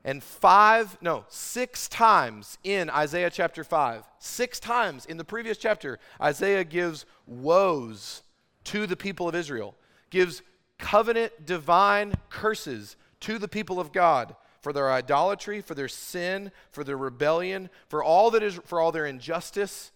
And 0.04 0.24
five, 0.24 0.98
no, 1.02 1.26
six 1.28 1.88
times 1.88 2.58
in 2.64 2.90
Isaiah 2.90 3.30
chapter 3.30 3.64
5, 3.64 4.04
six 4.20 4.60
times 4.60 5.06
in 5.06 5.18
the 5.18 5.26
previous 5.26 5.58
chapter, 5.58 6.00
Isaiah 6.22 6.64
gives 6.64 7.06
woes 7.26 8.24
to 8.68 8.88
the 8.88 8.96
people 8.96 9.28
of 9.28 9.36
Israel, 9.36 9.76
gives 10.10 10.42
covenant 10.78 11.46
divine 11.46 12.14
curses 12.30 12.96
to 13.22 13.38
the 13.38 13.48
people 13.48 13.80
of 13.80 13.92
God 13.92 14.36
for 14.62 14.74
their 14.74 14.92
idolatry, 14.92 15.62
for 15.62 15.76
their 15.76 15.88
sin, 15.88 16.52
for 16.72 16.84
their 16.84 16.98
rebellion, 16.98 17.70
for 17.88 18.04
all 18.04 18.32
that 18.32 18.44
is 18.44 18.60
for 18.66 18.80
all 18.80 18.92
their 18.92 19.06
injustice. 19.06 19.92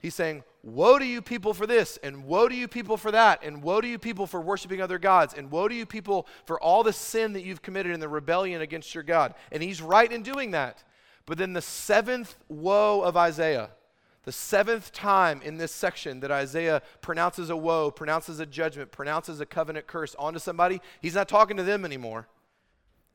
He's 0.00 0.14
saying, 0.14 0.42
Woe 0.64 0.98
to 0.98 1.04
you 1.04 1.22
people 1.22 1.54
for 1.54 1.66
this, 1.66 1.98
and 2.02 2.24
woe 2.24 2.48
to 2.48 2.54
you 2.54 2.68
people 2.68 2.96
for 2.96 3.10
that, 3.12 3.42
and 3.42 3.62
woe 3.62 3.80
to 3.80 3.86
you 3.86 3.98
people 3.98 4.26
for 4.26 4.40
worshiping 4.40 4.80
other 4.80 4.98
gods, 4.98 5.34
and 5.34 5.50
woe 5.50 5.68
to 5.68 5.74
you 5.74 5.86
people 5.86 6.26
for 6.44 6.60
all 6.60 6.82
the 6.82 6.92
sin 6.92 7.32
that 7.32 7.42
you've 7.42 7.62
committed 7.62 7.92
in 7.92 8.00
the 8.00 8.08
rebellion 8.08 8.62
against 8.62 8.94
your 8.94 9.04
God. 9.04 9.34
And 9.50 9.62
he's 9.62 9.82
right 9.82 10.10
in 10.10 10.22
doing 10.22 10.52
that. 10.52 10.82
But 11.26 11.38
then 11.38 11.52
the 11.52 11.62
seventh 11.62 12.36
woe 12.48 13.02
of 13.02 13.16
Isaiah, 13.16 13.70
the 14.24 14.32
seventh 14.32 14.92
time 14.92 15.42
in 15.42 15.56
this 15.56 15.72
section 15.72 16.20
that 16.20 16.30
Isaiah 16.30 16.82
pronounces 17.00 17.50
a 17.50 17.56
woe, 17.56 17.90
pronounces 17.90 18.38
a 18.38 18.46
judgment, 18.46 18.92
pronounces 18.92 19.40
a 19.40 19.46
covenant 19.46 19.86
curse 19.86 20.14
onto 20.18 20.38
somebody, 20.38 20.80
he's 21.00 21.14
not 21.14 21.28
talking 21.28 21.56
to 21.56 21.62
them 21.62 21.84
anymore. 21.84 22.28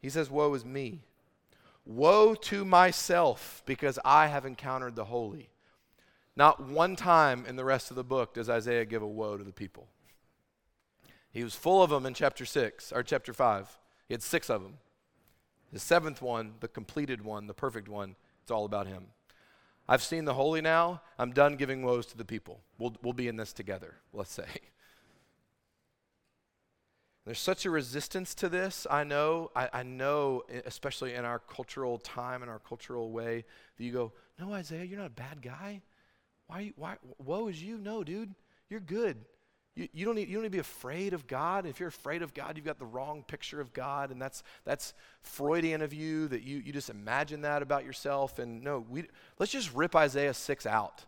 He 0.02 0.10
says, 0.10 0.30
Woe 0.30 0.54
is 0.54 0.66
me. 0.66 1.02
Woe 1.86 2.36
to 2.36 2.66
myself 2.66 3.64
because 3.66 3.98
I 4.04 4.28
have 4.28 4.46
encountered 4.46 4.96
the 4.96 5.06
holy. 5.06 5.50
Not 6.36 6.62
one 6.62 6.96
time 6.96 7.46
in 7.48 7.56
the 7.56 7.66
rest 7.66 7.90
of 7.90 7.96
the 7.96 8.04
book 8.04 8.34
does 8.34 8.50
Isaiah 8.50 8.86
give 8.86 9.02
a 9.02 9.08
woe 9.08 9.38
to 9.38 9.44
the 9.44 9.54
people. 9.54 9.88
He 11.32 11.44
was 11.44 11.56
full 11.56 11.82
of 11.82 11.90
them 11.90 12.06
in 12.06 12.14
chapter 12.14 12.46
6, 12.46 12.92
or 12.92 13.04
chapter 13.04 13.34
5. 13.34 13.78
He 14.08 14.14
had 14.14 14.22
six 14.22 14.50
of 14.50 14.62
them. 14.62 14.78
The 15.72 15.80
seventh 15.80 16.22
one, 16.22 16.56
the 16.60 16.68
completed 16.68 17.24
one, 17.24 17.48
the 17.48 17.54
perfect 17.54 17.90
one, 17.90 18.16
it's 18.42 18.52
all 18.52 18.66
about 18.66 18.88
him. 18.88 19.08
I've 19.90 20.04
seen 20.04 20.26
the 20.26 20.34
holy 20.34 20.62
now. 20.62 21.02
I'm 21.18 21.32
done 21.32 21.56
giving 21.56 21.82
woes 21.84 22.06
to 22.08 22.18
the 22.18 22.26
people. 22.26 22.62
We'll, 22.78 22.96
we'll 23.02 23.14
be 23.14 23.28
in 23.28 23.38
this 23.38 23.54
together, 23.54 23.96
let's 24.14 24.32
say. 24.34 24.46
There's 27.26 27.40
such 27.40 27.66
a 27.66 27.70
resistance 27.70 28.34
to 28.36 28.48
this. 28.48 28.88
I 28.90 29.04
know, 29.04 29.52
I, 29.56 29.70
I, 29.74 29.84
know, 29.84 30.44
especially 30.66 31.14
in 31.14 31.26
our 31.26 31.40
cultural 31.40 31.98
time 31.98 32.42
and 32.42 32.50
our 32.50 32.60
cultural 32.60 33.12
way, 33.12 33.44
that 33.78 33.84
you 33.84 33.92
go, 33.92 34.14
No, 34.40 34.54
Isaiah, 34.54 34.86
you're 34.86 35.00
not 35.00 35.08
a 35.08 35.10
bad 35.10 35.42
guy. 35.42 35.82
Why, 36.48 36.72
why, 36.78 36.96
woe 37.18 37.50
is 37.50 37.62
you? 37.62 37.78
No, 37.78 38.04
dude, 38.04 38.34
you're 38.70 38.80
good. 38.80 39.18
You, 39.78 39.88
you, 39.94 40.06
don't 40.06 40.16
need, 40.16 40.28
you 40.28 40.34
don't 40.34 40.42
need 40.42 40.50
to 40.50 40.56
be 40.56 40.60
afraid 40.60 41.14
of 41.14 41.28
God. 41.28 41.68
If 41.68 41.80
you're 41.80 41.90
afraid 41.90 42.24
of 42.24 42.34
God, 42.34 42.54
you've 42.56 42.66
got 42.66 42.80
the 42.80 42.86
wrong 42.86 43.24
picture 43.28 43.62
of 43.62 43.74
God, 43.74 44.10
and 44.10 44.20
that's, 44.20 44.42
that's 44.66 44.96
Freudian 45.22 45.84
of 45.84 45.94
you, 45.94 46.28
that 46.30 46.42
you, 46.42 46.58
you 46.58 46.74
just 46.74 46.90
imagine 46.90 47.42
that 47.42 47.62
about 47.62 47.86
yourself. 47.86 48.40
And 48.40 48.64
no, 48.64 48.84
we, 48.90 49.04
let's 49.38 49.52
just 49.52 49.72
rip 49.76 49.96
Isaiah 49.96 50.34
6 50.34 50.66
out. 50.66 51.06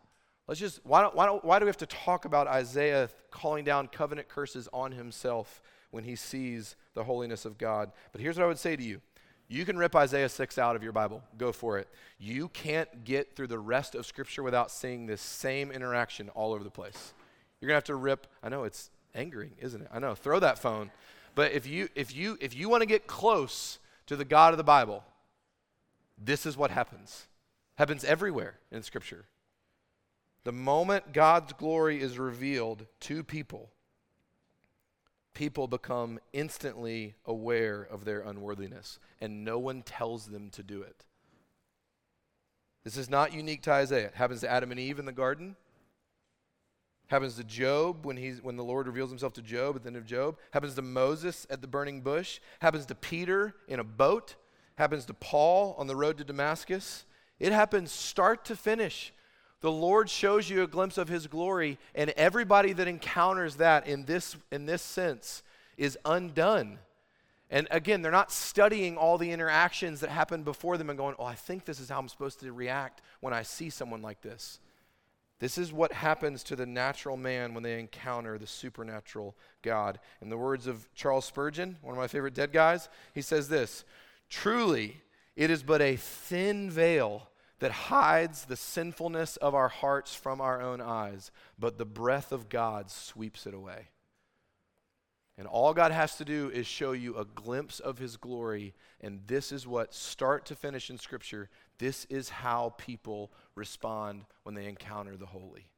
Let's 0.47 0.59
just, 0.59 0.85
why, 0.85 1.01
don't, 1.01 1.15
why, 1.15 1.25
don't, 1.25 1.43
why 1.43 1.57
do 1.57 1.65
we 1.65 1.69
have 1.69 1.77
to 1.77 1.87
talk 1.87 2.25
about 2.25 2.45
Isaiah 2.45 3.09
calling 3.31 3.65
down 3.65 3.87
covenant 3.87 4.29
curses 4.29 4.69
on 4.71 4.91
himself 4.91 5.63
when 5.89 6.03
he 6.03 6.15
sees 6.15 6.75
the 6.93 7.03
holiness 7.03 7.45
of 7.45 7.57
God? 7.57 7.91
But 8.11 8.21
here's 8.21 8.37
what 8.37 8.43
I 8.43 8.47
would 8.47 8.59
say 8.59 8.75
to 8.75 8.83
you 8.83 9.01
you 9.47 9.65
can 9.65 9.77
rip 9.77 9.95
Isaiah 9.95 10.29
6 10.29 10.59
out 10.59 10.75
of 10.75 10.83
your 10.83 10.91
Bible. 10.91 11.23
Go 11.39 11.51
for 11.51 11.79
it. 11.79 11.87
You 12.19 12.49
can't 12.49 13.03
get 13.03 13.35
through 13.35 13.47
the 13.47 13.57
rest 13.57 13.95
of 13.95 14.05
Scripture 14.05 14.43
without 14.43 14.69
seeing 14.69 15.07
this 15.07 15.21
same 15.21 15.71
interaction 15.71 16.29
all 16.29 16.53
over 16.53 16.63
the 16.63 16.69
place. 16.69 17.15
You're 17.59 17.67
going 17.67 17.73
to 17.73 17.77
have 17.77 17.83
to 17.85 17.95
rip. 17.95 18.27
I 18.41 18.49
know 18.49 18.63
it's 18.63 18.89
angering, 19.13 19.51
isn't 19.59 19.81
it? 19.81 19.87
I 19.91 19.99
know. 19.99 20.15
Throw 20.15 20.39
that 20.39 20.59
phone. 20.59 20.91
But 21.35 21.51
if 21.51 21.67
you 21.67 21.89
if 21.95 22.15
you 22.15 22.37
if 22.41 22.55
you 22.55 22.69
want 22.69 22.81
to 22.81 22.87
get 22.87 23.07
close 23.07 23.79
to 24.07 24.15
the 24.15 24.25
God 24.25 24.53
of 24.53 24.57
the 24.57 24.63
Bible, 24.63 25.03
this 26.17 26.45
is 26.45 26.57
what 26.57 26.71
happens. 26.71 27.27
Happens 27.75 28.03
everywhere 28.03 28.59
in 28.71 28.83
scripture. 28.83 29.25
The 30.43 30.51
moment 30.51 31.13
God's 31.13 31.53
glory 31.53 32.01
is 32.01 32.17
revealed 32.17 32.85
to 33.01 33.23
people, 33.23 33.69
people 35.33 35.67
become 35.67 36.19
instantly 36.33 37.15
aware 37.25 37.81
of 37.81 38.05
their 38.05 38.21
unworthiness, 38.21 38.99
and 39.21 39.43
no 39.43 39.59
one 39.59 39.81
tells 39.81 40.27
them 40.27 40.49
to 40.51 40.63
do 40.63 40.81
it. 40.81 41.05
This 42.83 42.97
is 42.97 43.09
not 43.09 43.33
unique 43.33 43.61
to 43.63 43.71
Isaiah. 43.71 44.07
It 44.07 44.15
happens 44.15 44.41
to 44.41 44.49
Adam 44.49 44.71
and 44.71 44.79
Eve 44.79 44.99
in 44.99 45.05
the 45.05 45.11
garden. 45.11 45.55
Happens 47.09 47.35
to 47.35 47.43
Job 47.43 48.05
when, 48.05 48.17
he's, 48.17 48.41
when 48.41 48.55
the 48.55 48.63
Lord 48.63 48.85
reveals 48.85 49.09
himself 49.09 49.33
to 49.33 49.41
Job 49.41 49.75
at 49.75 49.83
the 49.83 49.87
end 49.87 49.97
of 49.97 50.05
Job. 50.05 50.37
Happens 50.51 50.75
to 50.75 50.83
Moses 50.83 51.47
at 51.49 51.61
the 51.61 51.67
burning 51.67 52.01
bush. 52.01 52.39
Happens 52.59 52.85
to 52.85 52.95
Peter 52.95 53.55
in 53.67 53.79
a 53.79 53.83
boat. 53.83 54.35
Happens 54.75 55.05
to 55.05 55.13
Paul 55.15 55.75
on 55.77 55.87
the 55.87 55.95
road 55.95 56.17
to 56.19 56.23
Damascus. 56.23 57.05
It 57.39 57.51
happens 57.51 57.91
start 57.91 58.45
to 58.45 58.55
finish. 58.55 59.11
The 59.61 59.71
Lord 59.71 60.09
shows 60.09 60.49
you 60.49 60.63
a 60.63 60.67
glimpse 60.67 60.97
of 60.97 61.09
his 61.09 61.27
glory, 61.27 61.77
and 61.93 62.11
everybody 62.11 62.73
that 62.73 62.87
encounters 62.87 63.55
that 63.55 63.87
in 63.87 64.05
this, 64.05 64.37
in 64.51 64.65
this 64.65 64.81
sense 64.81 65.43
is 65.77 65.97
undone. 66.05 66.79
And 67.49 67.67
again, 67.71 68.01
they're 68.01 68.11
not 68.11 68.31
studying 68.31 68.95
all 68.95 69.17
the 69.17 69.31
interactions 69.31 70.01
that 70.01 70.11
happened 70.11 70.45
before 70.45 70.77
them 70.77 70.89
and 70.89 70.97
going, 70.97 71.15
oh, 71.17 71.25
I 71.25 71.35
think 71.35 71.65
this 71.65 71.79
is 71.79 71.89
how 71.89 71.99
I'm 71.99 72.07
supposed 72.07 72.39
to 72.41 72.53
react 72.53 73.01
when 73.19 73.33
I 73.33 73.41
see 73.41 73.69
someone 73.69 74.01
like 74.01 74.21
this. 74.21 74.59
This 75.39 75.57
is 75.57 75.71
what 75.71 75.93
happens 75.93 76.43
to 76.43 76.55
the 76.55 76.65
natural 76.65 77.15
man 77.15 77.53
when 77.53 77.63
they 77.63 77.79
encounter 77.79 78.37
the 78.37 78.47
supernatural 78.47 79.37
God. 79.61 79.99
In 80.21 80.29
the 80.29 80.37
words 80.37 80.67
of 80.67 80.93
Charles 80.93 81.25
Spurgeon, 81.25 81.77
one 81.81 81.93
of 81.93 81.97
my 81.97 82.07
favorite 82.07 82.33
dead 82.33 82.51
guys, 82.51 82.89
he 83.13 83.21
says 83.21 83.47
this 83.47 83.85
Truly, 84.29 85.01
it 85.35 85.49
is 85.49 85.63
but 85.63 85.81
a 85.81 85.95
thin 85.95 86.69
veil 86.69 87.29
that 87.59 87.71
hides 87.71 88.45
the 88.45 88.55
sinfulness 88.57 89.37
of 89.37 89.55
our 89.55 89.69
hearts 89.69 90.13
from 90.13 90.41
our 90.41 90.61
own 90.61 90.81
eyes, 90.81 91.31
but 91.57 91.77
the 91.77 91.85
breath 91.85 92.31
of 92.31 92.49
God 92.49 92.91
sweeps 92.91 93.45
it 93.45 93.53
away. 93.53 93.89
And 95.39 95.47
all 95.47 95.73
God 95.73 95.93
has 95.93 96.17
to 96.17 96.25
do 96.25 96.51
is 96.53 96.67
show 96.67 96.91
you 96.91 97.15
a 97.15 97.23
glimpse 97.23 97.79
of 97.79 97.97
his 97.97 98.17
glory. 98.17 98.73
And 98.99 99.21
this 99.25 99.53
is 99.53 99.65
what, 99.65 99.93
start 99.93 100.45
to 100.47 100.55
finish 100.55 100.89
in 100.89 100.97
Scripture, 100.97 101.49
this 101.77 102.03
is 102.09 102.27
how 102.27 102.73
people 102.77 103.31
respond 103.55 104.25
when 104.43 104.53
they 104.53 104.67
encounter 104.67 105.15
the 105.15 105.25
holy. 105.25 105.69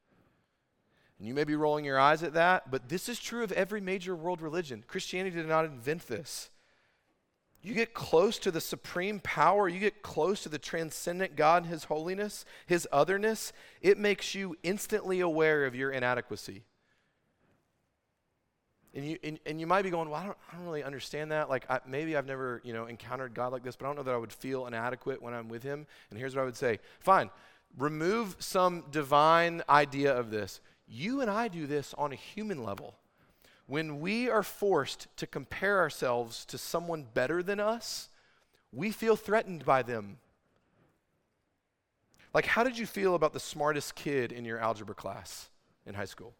And 1.19 1.27
you 1.27 1.35
may 1.35 1.43
be 1.43 1.55
rolling 1.55 1.85
your 1.85 1.99
eyes 1.99 2.23
at 2.23 2.33
that, 2.33 2.71
but 2.71 2.89
this 2.89 3.07
is 3.07 3.19
true 3.19 3.43
of 3.43 3.51
every 3.51 3.81
major 3.81 4.15
world 4.15 4.41
religion. 4.41 4.83
Christianity 4.87 5.35
did 5.35 5.47
not 5.47 5.65
invent 5.65 6.07
this. 6.07 6.49
You 7.61 7.75
get 7.75 7.93
close 7.93 8.39
to 8.39 8.49
the 8.49 8.61
supreme 8.61 9.19
power, 9.19 9.69
you 9.69 9.79
get 9.79 10.01
close 10.01 10.41
to 10.41 10.49
the 10.49 10.57
transcendent 10.57 11.35
God, 11.35 11.65
and 11.65 11.71
His 11.71 11.83
holiness, 11.83 12.45
His 12.65 12.87
otherness, 12.91 13.53
it 13.79 13.99
makes 13.99 14.33
you 14.33 14.55
instantly 14.63 15.19
aware 15.19 15.67
of 15.67 15.75
your 15.75 15.91
inadequacy. 15.91 16.63
And 18.93 19.05
you, 19.05 19.17
and, 19.23 19.39
and 19.45 19.59
you 19.59 19.67
might 19.67 19.83
be 19.83 19.89
going, 19.89 20.09
well, 20.09 20.19
I 20.19 20.25
don't, 20.25 20.37
I 20.51 20.57
don't 20.57 20.65
really 20.65 20.83
understand 20.83 21.31
that. 21.31 21.49
Like, 21.49 21.69
I, 21.69 21.79
maybe 21.87 22.17
I've 22.17 22.25
never, 22.25 22.61
you 22.65 22.73
know, 22.73 22.87
encountered 22.87 23.33
God 23.33 23.53
like 23.53 23.63
this, 23.63 23.75
but 23.77 23.85
I 23.85 23.89
don't 23.89 23.95
know 23.95 24.03
that 24.03 24.13
I 24.13 24.17
would 24.17 24.33
feel 24.33 24.67
inadequate 24.67 25.21
when 25.21 25.33
I'm 25.33 25.47
with 25.47 25.63
him. 25.63 25.87
And 26.09 26.19
here's 26.19 26.35
what 26.35 26.41
I 26.41 26.45
would 26.45 26.57
say. 26.57 26.79
Fine, 26.99 27.29
remove 27.77 28.35
some 28.39 28.83
divine 28.91 29.63
idea 29.69 30.13
of 30.13 30.29
this. 30.29 30.59
You 30.87 31.21
and 31.21 31.31
I 31.31 31.47
do 31.47 31.67
this 31.67 31.93
on 31.97 32.11
a 32.11 32.15
human 32.15 32.63
level. 32.63 32.95
When 33.65 34.01
we 34.01 34.29
are 34.29 34.43
forced 34.43 35.07
to 35.15 35.25
compare 35.25 35.79
ourselves 35.79 36.43
to 36.45 36.57
someone 36.57 37.07
better 37.13 37.41
than 37.41 37.61
us, 37.61 38.09
we 38.73 38.91
feel 38.91 39.15
threatened 39.15 39.63
by 39.63 39.83
them. 39.83 40.17
Like, 42.33 42.45
how 42.45 42.65
did 42.65 42.77
you 42.77 42.85
feel 42.85 43.15
about 43.15 43.31
the 43.31 43.39
smartest 43.39 43.95
kid 43.95 44.33
in 44.33 44.43
your 44.43 44.59
algebra 44.59 44.95
class 44.95 45.49
in 45.85 45.93
high 45.93 46.05
school? 46.05 46.33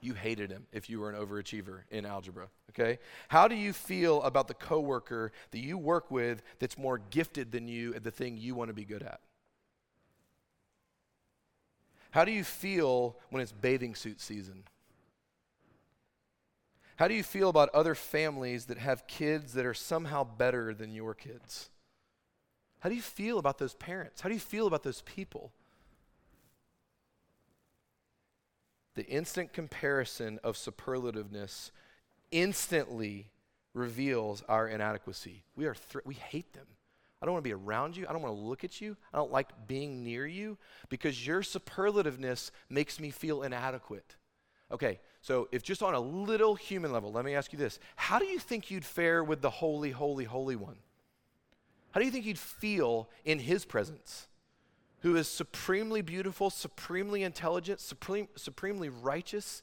You 0.00 0.14
hated 0.14 0.50
him 0.50 0.66
if 0.72 0.88
you 0.88 1.00
were 1.00 1.10
an 1.10 1.16
overachiever 1.16 1.80
in 1.90 2.04
algebra, 2.04 2.48
okay? 2.70 2.98
How 3.28 3.48
do 3.48 3.54
you 3.54 3.72
feel 3.72 4.22
about 4.22 4.48
the 4.48 4.54
coworker 4.54 5.32
that 5.50 5.58
you 5.58 5.78
work 5.78 6.10
with 6.10 6.42
that's 6.58 6.78
more 6.78 6.98
gifted 7.10 7.52
than 7.52 7.68
you 7.68 7.94
at 7.94 8.04
the 8.04 8.10
thing 8.10 8.36
you 8.36 8.54
want 8.54 8.68
to 8.68 8.74
be 8.74 8.84
good 8.84 9.02
at? 9.02 9.20
How 12.10 12.24
do 12.24 12.32
you 12.32 12.44
feel 12.44 13.16
when 13.30 13.42
it's 13.42 13.52
bathing 13.52 13.94
suit 13.94 14.20
season? 14.20 14.64
How 16.96 17.08
do 17.08 17.14
you 17.14 17.22
feel 17.22 17.50
about 17.50 17.68
other 17.74 17.94
families 17.94 18.66
that 18.66 18.78
have 18.78 19.06
kids 19.06 19.52
that 19.52 19.66
are 19.66 19.74
somehow 19.74 20.24
better 20.24 20.72
than 20.72 20.94
your 20.94 21.14
kids? 21.14 21.68
How 22.80 22.88
do 22.88 22.94
you 22.94 23.02
feel 23.02 23.38
about 23.38 23.58
those 23.58 23.74
parents? 23.74 24.22
How 24.22 24.28
do 24.28 24.34
you 24.34 24.40
feel 24.40 24.66
about 24.66 24.82
those 24.82 25.02
people? 25.02 25.52
The 28.96 29.06
instant 29.06 29.52
comparison 29.52 30.40
of 30.42 30.56
superlativeness 30.56 31.70
instantly 32.32 33.30
reveals 33.74 34.42
our 34.48 34.66
inadequacy. 34.66 35.44
We, 35.54 35.66
are 35.66 35.74
thr- 35.74 36.00
we 36.04 36.14
hate 36.14 36.54
them. 36.54 36.66
I 37.20 37.26
don't 37.26 37.34
want 37.34 37.44
to 37.44 37.48
be 37.48 37.54
around 37.54 37.96
you. 37.96 38.06
I 38.08 38.12
don't 38.12 38.22
want 38.22 38.34
to 38.34 38.40
look 38.40 38.64
at 38.64 38.80
you. 38.80 38.96
I 39.12 39.18
don't 39.18 39.30
like 39.30 39.68
being 39.68 40.02
near 40.02 40.26
you 40.26 40.56
because 40.88 41.26
your 41.26 41.42
superlativeness 41.42 42.50
makes 42.68 42.98
me 42.98 43.10
feel 43.10 43.42
inadequate. 43.42 44.16
Okay, 44.72 44.98
so 45.20 45.46
if 45.52 45.62
just 45.62 45.82
on 45.82 45.94
a 45.94 46.00
little 46.00 46.54
human 46.54 46.92
level, 46.92 47.12
let 47.12 47.24
me 47.24 47.34
ask 47.34 47.52
you 47.52 47.58
this 47.58 47.78
How 47.94 48.18
do 48.18 48.24
you 48.24 48.38
think 48.38 48.70
you'd 48.70 48.84
fare 48.84 49.22
with 49.22 49.42
the 49.42 49.50
holy, 49.50 49.90
holy, 49.90 50.24
holy 50.24 50.56
one? 50.56 50.76
How 51.92 52.00
do 52.00 52.06
you 52.06 52.12
think 52.12 52.26
you'd 52.26 52.38
feel 52.38 53.08
in 53.24 53.38
his 53.38 53.64
presence? 53.64 54.26
Who 55.06 55.14
is 55.14 55.28
supremely 55.28 56.02
beautiful, 56.02 56.50
supremely 56.50 57.22
intelligent, 57.22 57.78
supreme, 57.78 58.26
supremely 58.34 58.88
righteous? 58.88 59.62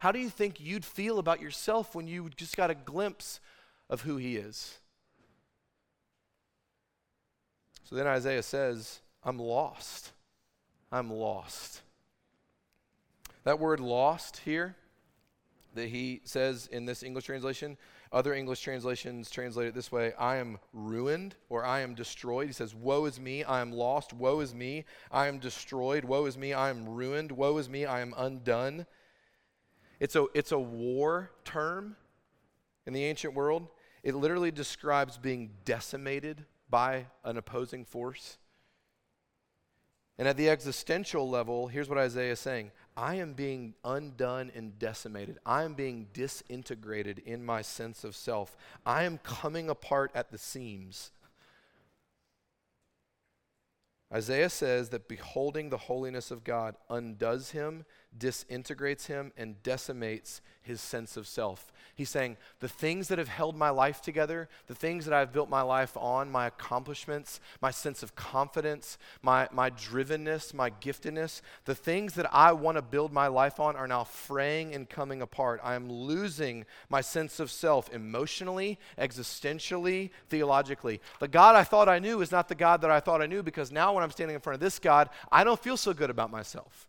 How 0.00 0.10
do 0.10 0.18
you 0.18 0.28
think 0.28 0.58
you'd 0.58 0.84
feel 0.84 1.20
about 1.20 1.40
yourself 1.40 1.94
when 1.94 2.08
you 2.08 2.28
just 2.34 2.56
got 2.56 2.70
a 2.70 2.74
glimpse 2.74 3.38
of 3.88 4.00
who 4.00 4.16
he 4.16 4.34
is? 4.34 4.78
So 7.84 7.94
then 7.94 8.08
Isaiah 8.08 8.42
says, 8.42 8.98
I'm 9.22 9.38
lost. 9.38 10.10
I'm 10.90 11.08
lost. 11.08 11.82
That 13.44 13.60
word 13.60 13.78
lost 13.78 14.38
here 14.38 14.74
that 15.76 15.86
he 15.86 16.20
says 16.24 16.66
in 16.66 16.84
this 16.84 17.04
English 17.04 17.26
translation, 17.26 17.76
other 18.12 18.34
English 18.34 18.60
translations 18.60 19.30
translate 19.30 19.68
it 19.68 19.74
this 19.74 19.92
way 19.92 20.12
I 20.18 20.36
am 20.36 20.58
ruined 20.72 21.36
or 21.48 21.64
I 21.64 21.80
am 21.80 21.94
destroyed. 21.94 22.48
He 22.48 22.52
says, 22.52 22.74
Woe 22.74 23.04
is 23.04 23.20
me, 23.20 23.44
I 23.44 23.60
am 23.60 23.72
lost. 23.72 24.12
Woe 24.12 24.40
is 24.40 24.54
me, 24.54 24.84
I 25.10 25.28
am 25.28 25.38
destroyed. 25.38 26.04
Woe 26.04 26.26
is 26.26 26.36
me, 26.36 26.52
I 26.52 26.70
am 26.70 26.88
ruined. 26.88 27.32
Woe 27.32 27.56
is 27.58 27.68
me, 27.68 27.86
I 27.86 28.00
am 28.00 28.14
undone. 28.16 28.86
It's 30.00 30.16
a, 30.16 30.26
it's 30.34 30.52
a 30.52 30.58
war 30.58 31.30
term 31.44 31.96
in 32.86 32.92
the 32.92 33.04
ancient 33.04 33.34
world. 33.34 33.68
It 34.02 34.14
literally 34.14 34.50
describes 34.50 35.18
being 35.18 35.50
decimated 35.64 36.46
by 36.68 37.06
an 37.24 37.36
opposing 37.36 37.84
force. 37.84 38.38
And 40.18 40.26
at 40.26 40.36
the 40.36 40.50
existential 40.50 41.28
level, 41.28 41.68
here's 41.68 41.88
what 41.88 41.98
Isaiah 41.98 42.32
is 42.32 42.40
saying 42.40 42.72
I 43.00 43.14
am 43.14 43.32
being 43.32 43.72
undone 43.82 44.52
and 44.54 44.78
decimated. 44.78 45.38
I 45.46 45.62
am 45.62 45.72
being 45.72 46.08
disintegrated 46.12 47.20
in 47.20 47.42
my 47.42 47.62
sense 47.62 48.04
of 48.04 48.14
self. 48.14 48.58
I 48.84 49.04
am 49.04 49.16
coming 49.16 49.70
apart 49.70 50.10
at 50.14 50.30
the 50.30 50.36
seams. 50.36 51.10
Isaiah 54.12 54.50
says 54.50 54.90
that 54.90 55.08
beholding 55.08 55.70
the 55.70 55.78
holiness 55.78 56.30
of 56.30 56.44
God 56.44 56.74
undoes 56.90 57.52
him, 57.52 57.86
disintegrates 58.16 59.06
him, 59.06 59.32
and 59.36 59.62
decimates 59.62 60.40
his 60.62 60.80
sense 60.80 61.16
of 61.16 61.26
self. 61.26 61.72
He's 61.94 62.10
saying, 62.10 62.36
The 62.60 62.68
things 62.68 63.08
that 63.08 63.18
have 63.18 63.28
held 63.28 63.56
my 63.56 63.70
life 63.70 64.00
together, 64.00 64.48
the 64.66 64.74
things 64.74 65.04
that 65.04 65.14
I've 65.14 65.32
built 65.32 65.48
my 65.48 65.62
life 65.62 65.96
on, 65.96 66.30
my 66.30 66.46
accomplishments, 66.46 67.40
my 67.60 67.70
sense 67.70 68.02
of 68.02 68.14
confidence, 68.14 68.98
my, 69.22 69.48
my 69.52 69.70
drivenness, 69.70 70.54
my 70.54 70.70
giftedness, 70.70 71.40
the 71.64 71.74
things 71.74 72.14
that 72.14 72.32
I 72.32 72.52
want 72.52 72.76
to 72.76 72.82
build 72.82 73.12
my 73.12 73.26
life 73.26 73.60
on 73.60 73.76
are 73.76 73.88
now 73.88 74.04
fraying 74.04 74.74
and 74.74 74.88
coming 74.88 75.22
apart. 75.22 75.60
I 75.62 75.74
am 75.74 75.90
losing 75.90 76.64
my 76.88 77.00
sense 77.00 77.40
of 77.40 77.50
self 77.50 77.92
emotionally, 77.92 78.78
existentially, 78.98 80.10
theologically. 80.28 81.00
The 81.18 81.28
God 81.28 81.56
I 81.56 81.64
thought 81.64 81.88
I 81.88 81.98
knew 81.98 82.20
is 82.20 82.32
not 82.32 82.48
the 82.48 82.54
God 82.54 82.80
that 82.82 82.90
I 82.90 83.00
thought 83.00 83.22
I 83.22 83.26
knew 83.26 83.42
because 83.42 83.72
now 83.72 83.94
when 83.94 84.02
I'm 84.02 84.10
standing 84.10 84.34
in 84.34 84.40
front 84.40 84.54
of 84.54 84.60
this 84.60 84.78
God, 84.78 85.10
I 85.30 85.44
don't 85.44 85.60
feel 85.60 85.76
so 85.76 85.92
good 85.92 86.10
about 86.10 86.30
myself. 86.30 86.86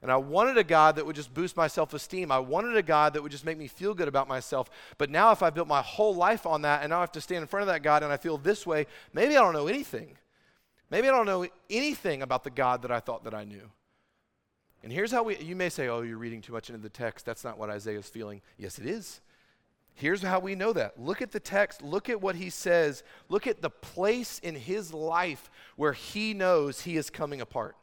And 0.00 0.12
I 0.12 0.16
wanted 0.16 0.56
a 0.56 0.64
God 0.64 0.96
that 0.96 1.06
would 1.06 1.16
just 1.16 1.34
boost 1.34 1.56
my 1.56 1.66
self 1.66 1.92
esteem. 1.92 2.30
I 2.30 2.38
wanted 2.38 2.76
a 2.76 2.82
God 2.82 3.14
that 3.14 3.22
would 3.22 3.32
just 3.32 3.44
make 3.44 3.58
me 3.58 3.66
feel 3.66 3.94
good 3.94 4.06
about 4.06 4.28
myself. 4.28 4.70
But 4.96 5.10
now, 5.10 5.32
if 5.32 5.42
I 5.42 5.50
built 5.50 5.66
my 5.66 5.82
whole 5.82 6.14
life 6.14 6.46
on 6.46 6.62
that 6.62 6.82
and 6.82 6.90
now 6.90 6.98
I 6.98 7.00
have 7.00 7.12
to 7.12 7.20
stand 7.20 7.42
in 7.42 7.48
front 7.48 7.62
of 7.62 7.68
that 7.68 7.82
God 7.82 8.02
and 8.02 8.12
I 8.12 8.16
feel 8.16 8.38
this 8.38 8.64
way, 8.64 8.86
maybe 9.12 9.36
I 9.36 9.40
don't 9.40 9.54
know 9.54 9.66
anything. 9.66 10.16
Maybe 10.90 11.08
I 11.08 11.10
don't 11.10 11.26
know 11.26 11.46
anything 11.68 12.22
about 12.22 12.44
the 12.44 12.50
God 12.50 12.82
that 12.82 12.92
I 12.92 13.00
thought 13.00 13.24
that 13.24 13.34
I 13.34 13.44
knew. 13.44 13.70
And 14.82 14.92
here's 14.92 15.10
how 15.10 15.24
we, 15.24 15.36
you 15.38 15.56
may 15.56 15.68
say, 15.68 15.88
oh, 15.88 16.02
you're 16.02 16.16
reading 16.16 16.40
too 16.40 16.52
much 16.52 16.70
into 16.70 16.80
the 16.80 16.88
text. 16.88 17.26
That's 17.26 17.44
not 17.44 17.58
what 17.58 17.68
Isaiah 17.68 17.98
is 17.98 18.08
feeling. 18.08 18.40
Yes, 18.56 18.78
it 18.78 18.86
is. 18.86 19.20
Here's 19.94 20.22
how 20.22 20.38
we 20.38 20.54
know 20.54 20.72
that. 20.74 21.00
Look 21.00 21.20
at 21.20 21.32
the 21.32 21.40
text. 21.40 21.82
Look 21.82 22.08
at 22.08 22.20
what 22.20 22.36
he 22.36 22.50
says. 22.50 23.02
Look 23.28 23.48
at 23.48 23.60
the 23.60 23.70
place 23.70 24.38
in 24.38 24.54
his 24.54 24.94
life 24.94 25.50
where 25.74 25.92
he 25.92 26.34
knows 26.34 26.82
he 26.82 26.96
is 26.96 27.10
coming 27.10 27.40
apart. 27.40 27.76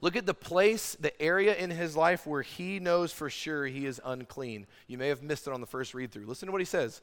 Look 0.00 0.14
at 0.14 0.26
the 0.26 0.34
place, 0.34 0.96
the 1.00 1.20
area 1.20 1.54
in 1.56 1.70
his 1.70 1.96
life 1.96 2.26
where 2.26 2.42
he 2.42 2.78
knows 2.78 3.12
for 3.12 3.28
sure 3.28 3.66
he 3.66 3.84
is 3.84 4.00
unclean. 4.04 4.66
You 4.86 4.96
may 4.96 5.08
have 5.08 5.22
missed 5.22 5.46
it 5.46 5.52
on 5.52 5.60
the 5.60 5.66
first 5.66 5.92
read 5.92 6.12
through. 6.12 6.26
Listen 6.26 6.46
to 6.46 6.52
what 6.52 6.60
he 6.60 6.64
says. 6.64 7.02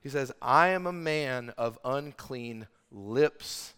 He 0.00 0.10
says, 0.10 0.30
I 0.42 0.68
am 0.68 0.86
a 0.86 0.92
man 0.92 1.52
of 1.56 1.78
unclean 1.84 2.66
lips. 2.90 3.72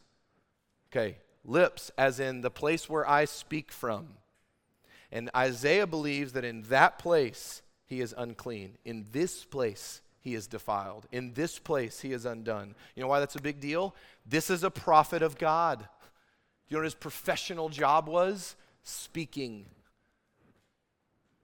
Okay, 0.91 1.19
lips, 1.45 1.93
as 1.97 2.19
in 2.19 2.41
the 2.41 2.51
place 2.51 2.89
where 2.89 3.09
I 3.09 3.25
speak 3.25 3.71
from. 3.71 4.09
And 5.13 5.31
Isaiah 5.37 5.87
believes 5.87 6.33
that 6.33 6.45
in 6.45 6.63
that 6.63 6.99
place 6.99 7.63
he 7.87 8.01
is 8.01 8.15
unclean. 8.19 8.79
In 8.85 9.07
this 9.13 9.45
place 9.45 10.01
he 10.19 10.35
is 10.35 10.49
defiled. 10.49 11.07
In 11.13 11.35
this 11.35 11.61
place 11.61 12.01
he 12.01 12.13
is 12.13 12.25
undone. 12.25 12.75
You 12.97 13.03
know 13.03 13.09
why 13.09 13.21
that's 13.21 13.37
a 13.37 13.41
big 13.41 13.61
deal? 13.61 13.95
This 14.27 14.51
is 14.51 14.65
a 14.65 14.71
prophet 14.71 15.23
of 15.23 15.39
God. 15.39 15.89
Do 16.69 16.75
you 16.75 16.77
know 16.77 16.81
what 16.81 16.85
his 16.87 16.95
professional 16.95 17.69
job 17.69 18.09
was? 18.09 18.57
Speaking. 18.83 19.67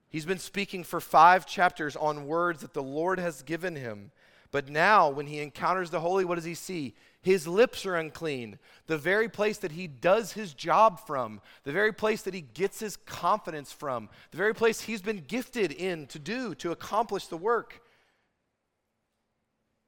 He's 0.08 0.26
been 0.26 0.38
speaking 0.38 0.84
for 0.84 1.00
five 1.00 1.46
chapters 1.46 1.96
on 1.96 2.26
words 2.26 2.60
that 2.60 2.74
the 2.74 2.82
Lord 2.82 3.18
has 3.18 3.42
given 3.42 3.76
him. 3.76 4.10
But 4.50 4.68
now, 4.68 5.08
when 5.08 5.26
he 5.26 5.40
encounters 5.40 5.90
the 5.90 6.00
holy, 6.00 6.26
what 6.26 6.34
does 6.34 6.44
he 6.44 6.54
see? 6.54 6.94
His 7.22 7.46
lips 7.46 7.86
are 7.86 7.96
unclean. 7.96 8.58
The 8.86 8.98
very 8.98 9.28
place 9.28 9.58
that 9.58 9.72
he 9.72 9.86
does 9.86 10.32
his 10.32 10.52
job 10.52 11.00
from, 11.06 11.40
the 11.64 11.72
very 11.72 11.92
place 11.92 12.22
that 12.22 12.34
he 12.34 12.42
gets 12.42 12.80
his 12.80 12.96
confidence 12.96 13.72
from, 13.72 14.10
the 14.32 14.36
very 14.36 14.54
place 14.54 14.82
he's 14.82 15.00
been 15.00 15.24
gifted 15.26 15.72
in 15.72 16.06
to 16.08 16.18
do, 16.18 16.54
to 16.56 16.72
accomplish 16.72 17.28
the 17.28 17.36
work 17.36 17.80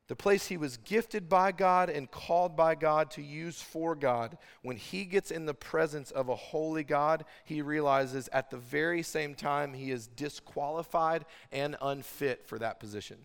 the 0.07 0.17
place 0.17 0.47
he 0.47 0.59
was 0.59 0.77
gifted 0.77 1.29
by 1.29 1.51
God 1.51 1.89
and 1.89 2.11
called 2.11 2.57
by 2.57 2.75
God 2.75 3.11
to 3.13 3.23
use 3.23 3.63
for 3.63 3.95
God, 3.95 4.37
when 4.63 4.77
he 4.77 5.07
gets 5.07 5.31
in 5.31 5.47
the 5.47 5.55
presence 5.55 6.11
of 6.11 6.29
a 6.29 6.37
holy 6.37 6.85
God, 6.85 7.25
he 7.45 7.63
realizes 7.63 8.29
at 8.31 8.51
the 8.51 8.59
very 8.59 9.03
same 9.03 9.35
time 9.35 9.73
he 9.73 9.91
is 9.91 10.07
disqualified 10.07 11.25
and 11.51 11.77
unfit 11.81 12.47
for 12.47 12.59
that 12.59 12.81
position. 12.81 13.17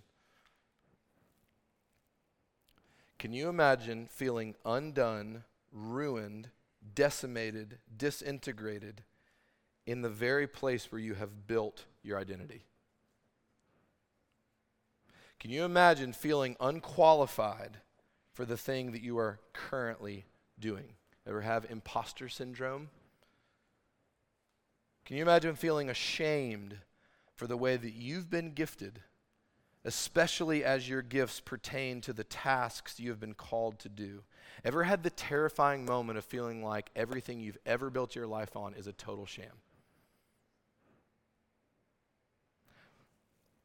Can 3.18 3.34
you 3.34 3.50
imagine 3.50 4.08
feeling 4.10 4.56
undone, 4.65 5.44
ruined, 5.74 6.50
decimated, 6.96 7.80
disintegrated 7.98 9.04
in 9.86 10.02
the 10.02 10.10
very 10.10 10.48
place 10.48 10.89
where 10.89 11.02
you 11.02 11.15
have 11.15 11.46
built 11.46 11.84
your 12.04 12.18
identity? 12.18 12.63
Can 15.39 15.52
you 15.52 15.63
imagine 15.63 16.12
feeling 16.12 16.58
unqualified 16.60 17.78
for 18.34 18.43
the 18.45 18.58
thing 18.58 18.91
that 18.91 19.02
you 19.02 19.17
are 19.17 19.39
currently 19.54 20.25
doing? 20.60 20.93
Ever 21.25 21.41
have 21.41 21.65
imposter 21.69 22.28
syndrome? 22.28 22.89
Can 25.06 25.15
you 25.15 25.23
imagine 25.23 25.56
feeling 25.56 25.89
ashamed 25.89 26.78
for 27.36 27.47
the 27.47 27.58
way 27.58 27.78
that 27.78 27.93
you've 27.93 28.30
been 28.30 28.52
gifted, 28.52 28.99
especially 29.86 30.63
as 30.63 30.89
your 30.89 31.02
gifts 31.02 31.39
pertain 31.39 32.02
to 32.02 32.12
the 32.12 32.25
tasks 32.25 32.99
you 32.99 33.10
have 33.10 33.19
been 33.19 33.34
called 33.34 33.80
to 33.80 33.89
do? 33.89 34.23
Ever 34.65 34.84
had 34.84 35.04
the 35.04 35.10
terrifying 35.10 35.86
moment 35.86 36.17
of 36.17 36.25
feeling 36.25 36.63
like 36.63 36.91
everything 36.97 37.39
you've 37.39 37.58
ever 37.65 37.89
built 37.89 38.13
your 38.13 38.28
life 38.28 38.58
on 38.58 38.73
is 38.73 38.88
a 38.88 38.93
total 38.93 39.25
sham? 39.25 39.62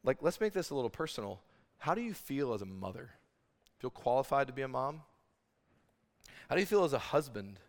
Like, 0.04 0.22
let's 0.22 0.40
make 0.40 0.52
this 0.52 0.70
a 0.70 0.74
little 0.74 0.88
personal. 0.90 1.40
How 1.84 1.94
do 1.94 2.00
you 2.00 2.14
feel 2.14 2.54
as 2.54 2.62
a 2.62 2.64
mother? 2.64 3.10
Feel 3.78 3.90
qualified 3.90 4.46
to 4.46 4.54
be 4.54 4.62
a 4.62 4.68
mom? 4.68 5.02
How 6.48 6.54
do 6.54 6.62
you 6.62 6.66
feel 6.66 6.82
as 6.82 6.94
a 6.94 6.98
husband? 6.98 7.60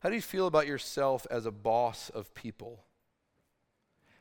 How 0.00 0.10
do 0.10 0.14
you 0.14 0.20
feel 0.20 0.46
about 0.46 0.66
yourself 0.66 1.26
as 1.30 1.46
a 1.46 1.50
boss 1.50 2.10
of 2.10 2.34
people? 2.34 2.84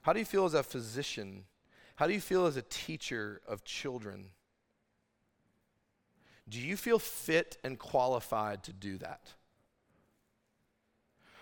How 0.04 0.14
do 0.14 0.20
you 0.20 0.26
feel 0.26 0.46
as 0.46 0.54
a 0.54 0.64
physician? 0.64 1.44
How 1.98 2.08
do 2.08 2.14
you 2.14 2.22
feel 2.22 2.46
as 2.46 2.56
a 2.56 2.62
teacher 2.62 3.42
of 3.46 3.66
children? 3.66 4.28
Do 6.48 6.62
you 6.62 6.78
feel 6.78 7.00
fit 7.00 7.58
and 7.66 7.78
qualified 7.78 8.64
to 8.64 8.72
do 8.72 8.98
that? 9.00 9.34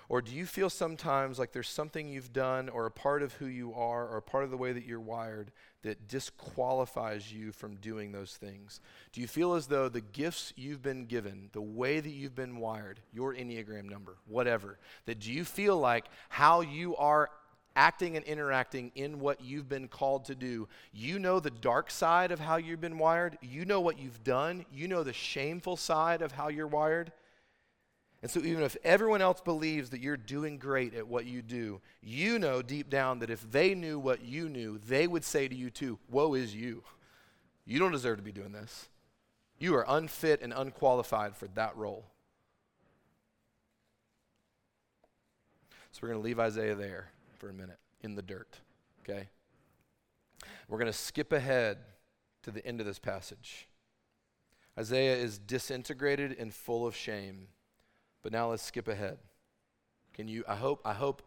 Or 0.09 0.21
do 0.21 0.31
you 0.31 0.47
feel 0.47 0.71
sometimes 0.71 1.37
like 1.37 1.51
there's 1.51 1.69
something 1.69 2.07
you've 2.07 2.33
done 2.33 2.67
or 2.69 2.85
a 2.87 2.91
part 2.91 3.21
of 3.21 3.33
who 3.33 3.45
you 3.45 3.73
are 3.75 4.07
or 4.07 4.17
a 4.17 4.21
part 4.23 4.43
of 4.43 4.49
the 4.49 4.57
way 4.57 4.71
that 4.71 4.85
you're 4.85 4.99
wired 4.99 5.51
that 5.85 6.07
disqualifies 6.07 7.31
you 7.31 7.51
from 7.51 7.75
doing 7.75 8.11
those 8.11 8.35
things? 8.35 8.81
Do 9.13 9.21
you 9.21 9.27
feel 9.27 9.53
as 9.53 9.67
though 9.67 9.87
the 9.87 10.01
gifts 10.01 10.51
you've 10.57 10.81
been 10.81 11.05
given, 11.05 11.49
the 11.53 11.61
way 11.61 11.99
that 11.99 12.09
you've 12.09 12.35
been 12.35 12.57
wired, 12.57 12.99
your 13.13 13.33
Enneagram 13.33 13.89
number, 13.89 14.17
whatever, 14.27 14.79
that 15.05 15.19
do 15.19 15.31
you 15.31 15.45
feel 15.45 15.77
like 15.77 16.05
how 16.29 16.61
you 16.61 16.95
are 16.97 17.29
acting 17.75 18.15
and 18.15 18.25
interacting 18.25 18.91
in 18.95 19.19
what 19.19 19.41
you've 19.41 19.67
been 19.67 19.87
called 19.87 20.25
to 20.25 20.33
do. 20.33 20.67
You 20.93 21.19
know 21.19 21.39
the 21.39 21.51
dark 21.51 21.91
side 21.91 22.31
of 22.31 22.39
how 22.39 22.55
you've 22.55 22.79
been 22.79 22.97
wired. 22.97 23.37
You 23.41 23.65
know 23.65 23.81
what 23.81 23.99
you've 23.99 24.23
done. 24.23 24.65
You 24.71 24.87
know 24.87 25.03
the 25.03 25.11
shameful 25.13 25.75
side 25.75 26.21
of 26.21 26.31
how 26.31 26.47
you're 26.47 26.67
wired. 26.67 27.11
And 28.25 28.31
so, 28.31 28.39
even 28.39 28.63
if 28.63 28.75
everyone 28.83 29.21
else 29.21 29.39
believes 29.39 29.91
that 29.91 30.01
you're 30.01 30.17
doing 30.17 30.57
great 30.57 30.95
at 30.95 31.07
what 31.07 31.27
you 31.27 31.43
do, 31.43 31.79
you 32.01 32.39
know 32.39 32.63
deep 32.63 32.89
down 32.89 33.19
that 33.19 33.29
if 33.29 33.51
they 33.51 33.75
knew 33.75 33.99
what 33.99 34.25
you 34.25 34.49
knew, 34.49 34.79
they 34.79 35.05
would 35.05 35.23
say 35.23 35.47
to 35.47 35.53
you 35.53 35.69
too, 35.69 35.99
Woe 36.09 36.33
is 36.33 36.55
you. 36.55 36.81
You 37.67 37.77
don't 37.77 37.91
deserve 37.91 38.17
to 38.17 38.23
be 38.23 38.31
doing 38.31 38.51
this. 38.51 38.89
You 39.59 39.75
are 39.75 39.85
unfit 39.87 40.41
and 40.41 40.53
unqualified 40.53 41.35
for 41.35 41.47
that 41.49 41.77
role. 41.77 42.07
So, 45.91 45.99
we're 46.01 46.09
going 46.09 46.21
to 46.21 46.25
leave 46.25 46.39
Isaiah 46.39 46.73
there 46.73 47.11
for 47.37 47.51
a 47.51 47.53
minute 47.53 47.77
in 48.01 48.15
the 48.15 48.23
dirt, 48.23 48.57
okay? 49.07 49.27
We're 50.67 50.79
going 50.79 50.91
to 50.91 50.97
skip 50.97 51.31
ahead 51.31 51.77
to 52.41 52.49
the 52.49 52.65
end 52.65 52.79
of 52.79 52.87
this 52.87 52.97
passage. 52.97 53.67
Isaiah 54.79 55.15
is 55.15 55.37
disintegrated 55.37 56.35
and 56.39 56.51
full 56.51 56.87
of 56.87 56.95
shame. 56.95 57.49
But 58.25 58.31
now 58.31 58.49
let's 58.49 58.63
skip 58.63 58.87
ahead. 58.87 59.19
Can 60.15 60.27
you? 60.27 60.43
I 60.47 60.55
hope. 60.55 60.81
I 60.83 60.93
hope 60.93 61.21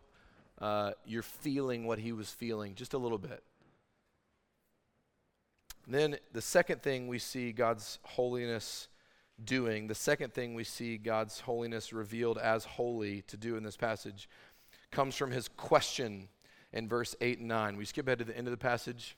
uh, 0.61 0.95
you're 1.07 1.23
feeling 1.23 1.87
what 1.87 2.01
he 2.01 2.11
was 2.11 2.29
feeling 2.29 2.75
just 2.75 2.93
a 2.93 2.99
little 2.99 3.19
bit. 3.19 3.41
And 5.87 5.95
then 5.95 6.17
the 6.33 6.43
second 6.43 6.83
thing 6.83 7.07
we 7.07 7.21
see 7.21 7.53
God's 7.53 8.01
holiness 8.03 8.89
doing, 9.45 9.87
the 9.87 9.95
second 9.95 10.35
thing 10.35 10.55
we 10.55 10.65
see 10.65 10.97
God's 10.97 11.39
holiness 11.39 11.93
revealed 11.93 12.37
as 12.37 12.65
holy 12.65 13.23
to 13.29 13.37
do 13.37 13.55
in 13.55 13.63
this 13.63 13.77
passage, 13.77 14.29
comes 14.91 15.15
from 15.15 15.31
his 15.31 15.47
question 15.47 16.27
in 16.73 16.89
verse 16.89 17.15
8 17.21 17.39
and 17.39 17.47
9. 17.47 17.77
We 17.77 17.85
skip 17.85 18.09
ahead 18.09 18.19
to 18.19 18.25
the 18.25 18.37
end 18.37 18.49
of 18.49 18.51
the 18.51 18.57
passage. 18.57 19.17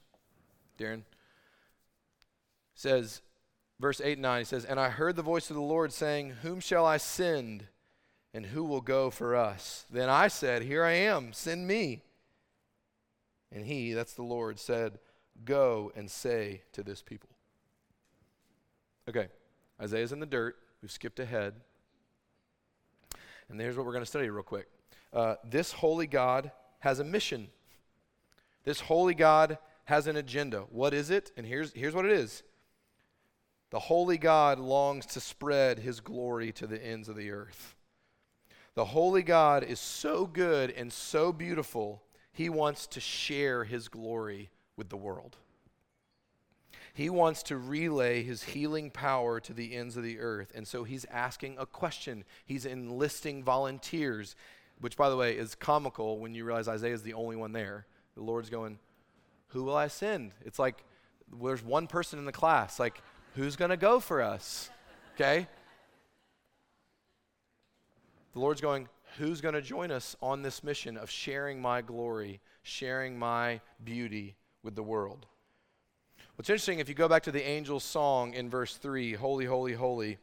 Darren 0.79 1.01
says, 2.75 3.23
verse 3.81 4.01
8 4.03 4.12
and 4.12 4.23
9, 4.23 4.40
he 4.40 4.45
says, 4.45 4.64
And 4.64 4.79
I 4.79 4.90
heard 4.90 5.16
the 5.16 5.23
voice 5.23 5.51
of 5.51 5.57
the 5.57 5.62
Lord 5.62 5.93
saying, 5.93 6.35
Whom 6.43 6.61
shall 6.61 6.87
I 6.87 6.99
send? 6.99 7.66
And 8.33 8.47
who 8.47 8.62
will 8.62 8.81
go 8.81 9.11
for 9.11 9.35
us? 9.35 9.87
Then 9.90 10.09
I 10.09 10.29
said, 10.29 10.62
Here 10.62 10.85
I 10.85 10.93
am, 10.93 11.33
send 11.33 11.66
me. 11.66 12.03
And 13.51 13.66
he, 13.66 13.93
that's 13.93 14.14
the 14.14 14.23
Lord, 14.23 14.59
said, 14.59 14.99
Go 15.45 15.90
and 15.97 16.11
say 16.11 16.62
to 16.73 16.83
this 16.83 17.03
people. 17.03 17.31
Okay, 19.09 19.29
Isaiah's 19.83 20.12
in 20.12 20.21
the 20.21 20.27
dirt. 20.27 20.57
We've 20.83 20.90
skipped 20.90 21.19
ahead. 21.19 21.55
And 23.49 23.61
here's 23.61 23.77
what 23.77 23.85
we're 23.85 23.93
going 23.93 24.05
to 24.05 24.11
study 24.11 24.31
real 24.31 24.45
quick. 24.45 24.69
Uh, 25.12 25.35
this 25.45 25.73
holy 25.73 26.07
God 26.07 26.53
has 26.79 27.01
a 27.01 27.05
mission. 27.05 27.49
This 28.62 28.81
holy 28.81 29.14
God 29.14 29.59
has 29.87 30.07
an 30.07 30.16
agenda. 30.16 30.61
What 30.71 30.95
is 30.95 31.11
it? 31.11 31.33
And 31.37 31.45
here's, 31.45 31.73
here's 31.73 31.95
what 31.95 32.05
it 32.05 32.12
is 32.12 32.45
the 33.70 33.78
holy 33.78 34.18
God 34.18 34.59
longs 34.59 35.06
to 35.06 35.20
spread 35.20 35.78
his 35.78 36.00
glory 36.00 36.52
to 36.52 36.66
the 36.66 36.85
ends 36.85 37.09
of 37.09 37.16
the 37.16 37.30
earth. 37.30 37.76
The 38.74 38.87
holy 38.87 39.22
God 39.22 39.62
is 39.62 39.80
so 39.80 40.26
good 40.26 40.70
and 40.70 40.92
so 40.92 41.33
beautiful, 41.33 42.02
he 42.33 42.48
wants 42.48 42.87
to 42.88 43.00
share 43.00 43.64
his 43.64 43.88
glory 43.88 44.50
with 44.76 44.88
the 44.88 44.96
world. 44.96 45.37
He 46.92 47.09
wants 47.09 47.42
to 47.44 47.56
relay 47.56 48.22
his 48.22 48.42
healing 48.42 48.90
power 48.90 49.40
to 49.40 49.52
the 49.52 49.74
ends 49.74 49.96
of 49.96 50.02
the 50.02 50.18
earth. 50.18 50.52
And 50.54 50.66
so 50.66 50.85
he's 50.85 51.04
asking 51.06 51.56
a 51.59 51.66
question. 51.66 52.24
He's 52.44 52.66
enlisting 52.66 53.44
volunteers, 53.44 54.35
which, 54.80 54.96
by 54.96 55.09
the 55.09 55.16
way, 55.16 55.37
is 55.37 55.54
comical 55.54 56.18
when 56.18 56.35
you 56.35 56.44
realize 56.44 56.68
Isaiah 56.68 56.94
is 56.94 57.02
the 57.02 57.14
only 57.14 57.37
one 57.37 57.52
there. 57.52 57.87
The 58.16 58.22
Lord's 58.22 58.50
going, 58.50 58.78
Who 59.48 59.62
will 59.62 59.76
I 59.76 59.87
send? 59.87 60.33
It's 60.44 60.59
like 60.59 60.85
there's 61.40 61.62
one 61.62 61.87
person 61.87 62.18
in 62.18 62.24
the 62.24 62.33
class. 62.33 62.80
Like, 62.80 63.00
who's 63.35 63.57
going 63.57 63.71
to 63.71 63.77
go 63.77 64.01
for 64.01 64.23
us? 64.23 64.71
Okay? 65.14 65.47
The 68.33 68.38
Lord's 68.38 68.61
going, 68.61 68.88
Who's 69.19 69.40
going 69.40 69.55
to 69.55 69.62
join 69.62 69.90
us 69.90 70.16
on 70.23 70.43
this 70.43 70.62
mission 70.62 70.97
of 70.97 71.11
sharing 71.11 71.61
my 71.61 71.83
glory, 71.83 72.40
sharing 72.62 73.19
my 73.19 73.61
beauty 73.83 74.37
with 74.62 74.77
the 74.77 74.83
world? 74.83 75.27
What's 76.37 76.49
interesting, 76.49 76.79
if 76.79 76.88
you 76.88 76.95
go 76.95 77.09
back 77.09 77.25
to 77.25 77.33
the 77.33 77.47
angel's 77.47 77.85
song 77.85 78.35
in 78.35 78.49
verse 78.49 78.77
3, 78.77 79.14
Holy, 79.14 79.47
Holy, 79.47 79.75
Holy 79.75 80.19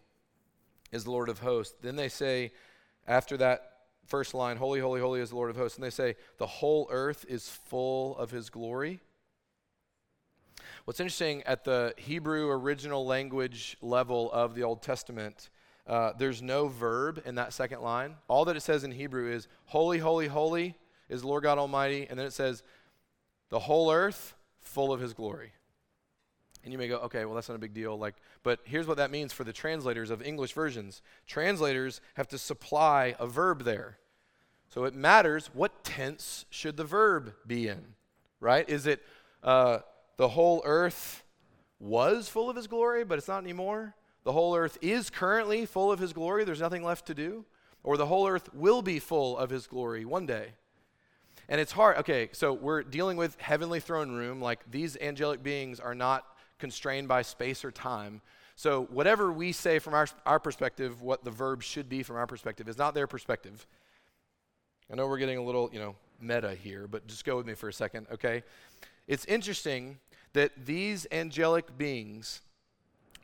is 0.92 1.04
the 1.04 1.12
Lord 1.12 1.30
of 1.30 1.40
hosts, 1.40 1.76
then 1.82 1.96
they 1.96 2.10
say, 2.10 2.54
after 3.08 3.38
that 3.38 3.72
first 4.06 4.34
line, 4.34 4.58
Holy, 4.58 4.80
Holy, 4.80 5.02
Holy 5.02 5.20
is 5.20 5.30
the 5.30 5.36
Lord 5.36 5.50
of 5.50 5.58
hosts, 5.58 5.78
and 5.78 5.86
they 5.86 5.92
say, 5.92 6.16
The 6.38 6.48
whole 6.48 6.88
earth 6.90 7.26
is 7.28 7.50
full 7.50 8.18
of 8.18 8.32
his 8.32 8.50
glory. 8.50 9.02
What's 10.88 11.02
interesting 11.02 11.44
at 11.44 11.66
the 11.66 11.94
Hebrew 11.98 12.50
original 12.50 13.06
language 13.06 13.76
level 13.82 14.32
of 14.32 14.56
the 14.56 14.64
Old 14.64 14.82
Testament, 14.82 15.50
uh, 15.86 16.14
there's 16.18 16.42
no 16.42 16.70
verb 16.70 17.22
in 17.26 17.36
that 17.36 17.52
second 17.52 17.82
line. 17.82 18.16
All 18.30 18.46
that 18.46 18.56
it 18.56 18.62
says 18.62 18.86
in 18.86 18.94
Hebrew 18.94 19.30
is, 19.30 19.50
Holy, 19.66 19.98
holy, 19.98 20.28
holy 20.28 20.78
is 21.10 21.26
Lord 21.26 21.44
God 21.44 21.58
Almighty. 21.58 22.08
And 22.10 22.18
then 22.18 22.26
it 22.26 22.32
says, 22.32 22.64
the 23.50 23.60
whole 23.60 23.92
earth 23.92 24.34
full 24.62 24.94
of 24.94 25.02
his 25.02 25.14
glory. 25.14 25.52
And 26.64 26.72
you 26.72 26.78
may 26.78 26.88
go, 26.88 27.00
okay, 27.00 27.26
well, 27.26 27.36
that's 27.36 27.50
not 27.50 27.56
a 27.56 27.60
big 27.60 27.74
deal. 27.74 28.00
Like, 28.00 28.16
but 28.42 28.62
here's 28.64 28.88
what 28.88 28.96
that 28.96 29.12
means 29.12 29.34
for 29.34 29.44
the 29.44 29.52
translators 29.52 30.10
of 30.10 30.22
English 30.22 30.54
versions. 30.54 31.02
Translators 31.26 32.00
have 32.14 32.30
to 32.30 32.38
supply 32.38 33.14
a 33.20 33.28
verb 33.28 33.66
there. 33.66 33.98
So 34.70 34.86
it 34.86 34.96
matters 34.96 35.50
what 35.52 35.84
tense 35.84 36.46
should 36.50 36.78
the 36.78 36.86
verb 36.86 37.34
be 37.46 37.68
in, 37.68 37.96
right? 38.40 38.70
Is 38.70 38.88
it 38.88 39.02
uh, 39.44 39.80
the 40.18 40.30
whole 40.30 40.62
earth 40.66 41.24
was 41.80 42.28
full 42.28 42.50
of 42.50 42.56
his 42.56 42.68
glory, 42.68 43.04
but 43.04 43.18
it's 43.18 43.28
not 43.28 43.44
anymore. 43.44 43.96
The 44.24 44.34
whole 44.34 44.56
earth 44.56 44.78
is 44.82 45.10
currently 45.10 45.66
full 45.66 45.92
of 45.92 46.00
his 46.00 46.12
glory, 46.12 46.44
there's 46.44 46.60
nothing 46.60 46.84
left 46.84 47.06
to 47.08 47.14
do. 47.14 47.46
Or 47.84 47.96
the 47.96 48.08
whole 48.08 48.28
earth 48.28 48.54
will 48.54 48.82
be 48.82 49.00
full 49.00 49.38
of 49.38 49.50
his 49.50 49.68
glory 49.68 50.04
one 50.04 50.26
day. 50.26 50.50
And 51.48 51.62
it's 51.62 51.72
hard. 51.72 51.98
Okay, 51.98 52.30
so 52.34 52.52
we're 52.52 52.84
dealing 52.84 53.16
with 53.16 53.40
heavenly 53.40 53.80
throne 53.80 54.12
room. 54.12 54.42
Like 54.42 54.70
these 54.70 54.98
angelic 54.98 55.42
beings 55.44 55.80
are 55.80 55.96
not 55.96 56.26
constrained 56.60 57.08
by 57.08 57.22
space 57.22 57.64
or 57.64 57.72
time. 57.72 58.22
So 58.58 58.86
whatever 58.86 59.32
we 59.32 59.52
say 59.52 59.80
from 59.80 59.94
our, 59.94 60.08
our 60.26 60.40
perspective, 60.40 61.02
what 61.02 61.24
the 61.24 61.32
verb 61.32 61.64
should 61.64 61.88
be 61.88 62.04
from 62.04 62.18
our 62.18 62.28
perspective, 62.28 62.68
is 62.68 62.78
not 62.78 62.94
their 62.94 63.08
perspective. 63.08 63.66
I 64.92 64.96
know 64.96 65.08
we're 65.08 65.20
getting 65.20 65.38
a 65.38 65.44
little, 65.44 65.70
you 65.72 65.80
know, 65.80 65.96
meta 66.20 66.56
here, 66.56 66.88
but 66.88 67.06
just 67.08 67.24
go 67.24 67.38
with 67.38 67.46
me 67.46 67.54
for 67.54 67.70
a 67.70 67.74
second, 67.74 68.08
okay? 68.12 68.44
It's 69.08 69.26
interesting 69.26 70.00
that 70.34 70.66
these 70.66 71.08
angelic 71.12 71.78
beings 71.78 72.42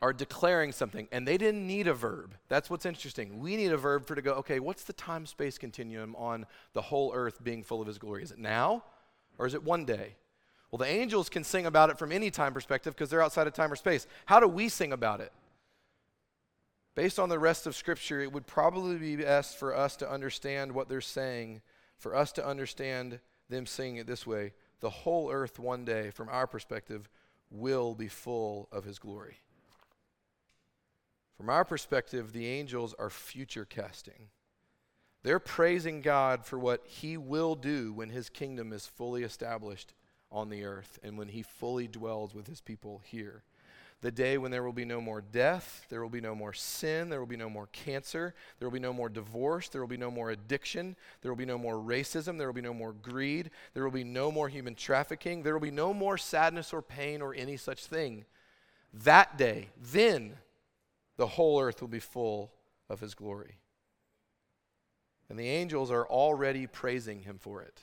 are 0.02 0.12
declaring 0.12 0.72
something, 0.72 1.08
and 1.12 1.26
they 1.26 1.38
didn't 1.38 1.66
need 1.66 1.86
a 1.86 1.94
verb. 1.94 2.34
That's 2.48 2.68
what's 2.68 2.84
interesting. 2.84 3.38
We 3.38 3.56
need 3.56 3.72
a 3.72 3.76
verb 3.76 4.06
for 4.06 4.14
to 4.14 4.22
go, 4.22 4.34
okay, 4.34 4.60
what's 4.60 4.84
the 4.84 4.92
time 4.92 5.24
space 5.24 5.56
continuum 5.56 6.14
on 6.16 6.46
the 6.72 6.82
whole 6.82 7.12
earth 7.14 7.42
being 7.42 7.62
full 7.62 7.80
of 7.80 7.86
his 7.86 7.98
glory? 7.98 8.22
Is 8.22 8.30
it 8.30 8.38
now, 8.38 8.84
or 9.38 9.46
is 9.46 9.54
it 9.54 9.62
one 9.62 9.84
day? 9.84 10.16
Well, 10.70 10.78
the 10.78 10.86
angels 10.86 11.28
can 11.28 11.44
sing 11.44 11.66
about 11.66 11.90
it 11.90 11.98
from 11.98 12.12
any 12.12 12.30
time 12.30 12.52
perspective 12.52 12.94
because 12.94 13.08
they're 13.08 13.22
outside 13.22 13.46
of 13.46 13.54
time 13.54 13.72
or 13.72 13.76
space. 13.76 14.06
How 14.26 14.40
do 14.40 14.48
we 14.48 14.68
sing 14.68 14.92
about 14.92 15.20
it? 15.20 15.32
Based 16.94 17.18
on 17.18 17.28
the 17.28 17.38
rest 17.38 17.66
of 17.66 17.74
Scripture, 17.74 18.20
it 18.20 18.32
would 18.32 18.46
probably 18.46 18.96
be 18.96 19.16
best 19.16 19.56
for 19.56 19.74
us 19.74 19.96
to 19.96 20.10
understand 20.10 20.72
what 20.72 20.88
they're 20.88 21.00
saying, 21.00 21.62
for 21.98 22.14
us 22.14 22.30
to 22.32 22.46
understand 22.46 23.20
them 23.48 23.66
singing 23.66 23.96
it 23.96 24.06
this 24.06 24.26
way 24.26 24.52
the 24.84 24.90
whole 24.90 25.32
earth 25.32 25.58
one 25.58 25.86
day, 25.86 26.10
from 26.10 26.28
our 26.28 26.46
perspective, 26.46 27.08
will 27.50 27.94
be 27.94 28.06
full 28.06 28.68
of 28.70 28.84
his 28.84 28.98
glory. 28.98 29.38
From 31.38 31.48
our 31.48 31.64
perspective, 31.64 32.34
the 32.34 32.46
angels 32.46 32.94
are 32.98 33.08
future 33.08 33.64
casting. 33.64 34.28
They're 35.22 35.38
praising 35.38 36.02
God 36.02 36.44
for 36.44 36.58
what 36.58 36.82
he 36.84 37.16
will 37.16 37.54
do 37.54 37.94
when 37.94 38.10
his 38.10 38.28
kingdom 38.28 38.74
is 38.74 38.86
fully 38.86 39.22
established 39.22 39.94
on 40.30 40.50
the 40.50 40.64
earth 40.64 40.98
and 41.02 41.16
when 41.16 41.28
he 41.28 41.40
fully 41.40 41.88
dwells 41.88 42.34
with 42.34 42.46
his 42.46 42.60
people 42.60 43.00
here 43.06 43.42
the 44.04 44.12
day 44.12 44.36
when 44.36 44.50
there 44.50 44.62
will 44.62 44.74
be 44.74 44.84
no 44.84 45.00
more 45.00 45.22
death, 45.22 45.86
there 45.88 46.02
will 46.02 46.10
be 46.10 46.20
no 46.20 46.34
more 46.34 46.52
sin, 46.52 47.08
there 47.08 47.20
will 47.20 47.26
be 47.26 47.38
no 47.38 47.48
more 47.48 47.68
cancer, 47.72 48.34
there 48.58 48.68
will 48.68 48.74
be 48.74 48.78
no 48.78 48.92
more 48.92 49.08
divorce, 49.08 49.70
there 49.70 49.80
will 49.80 49.88
be 49.88 49.96
no 49.96 50.10
more 50.10 50.28
addiction, 50.30 50.94
there 51.22 51.32
will 51.32 51.38
be 51.38 51.46
no 51.46 51.56
more 51.56 51.76
racism, 51.76 52.36
there 52.36 52.46
will 52.46 52.52
be 52.52 52.60
no 52.60 52.74
more 52.74 52.92
greed, 52.92 53.50
there 53.72 53.82
will 53.82 53.90
be 53.90 54.04
no 54.04 54.30
more 54.30 54.50
human 54.50 54.74
trafficking, 54.74 55.42
there 55.42 55.54
will 55.54 55.60
be 55.60 55.70
no 55.70 55.94
more 55.94 56.18
sadness 56.18 56.74
or 56.74 56.82
pain 56.82 57.22
or 57.22 57.34
any 57.34 57.56
such 57.56 57.86
thing. 57.86 58.26
That 58.92 59.38
day, 59.38 59.70
then, 59.80 60.34
the 61.16 61.26
whole 61.26 61.58
earth 61.58 61.80
will 61.80 61.88
be 61.88 61.98
full 61.98 62.52
of 62.90 63.00
his 63.00 63.14
glory. 63.14 63.56
And 65.30 65.38
the 65.38 65.48
angels 65.48 65.90
are 65.90 66.06
already 66.06 66.66
praising 66.66 67.22
him 67.22 67.38
for 67.38 67.62
it. 67.62 67.80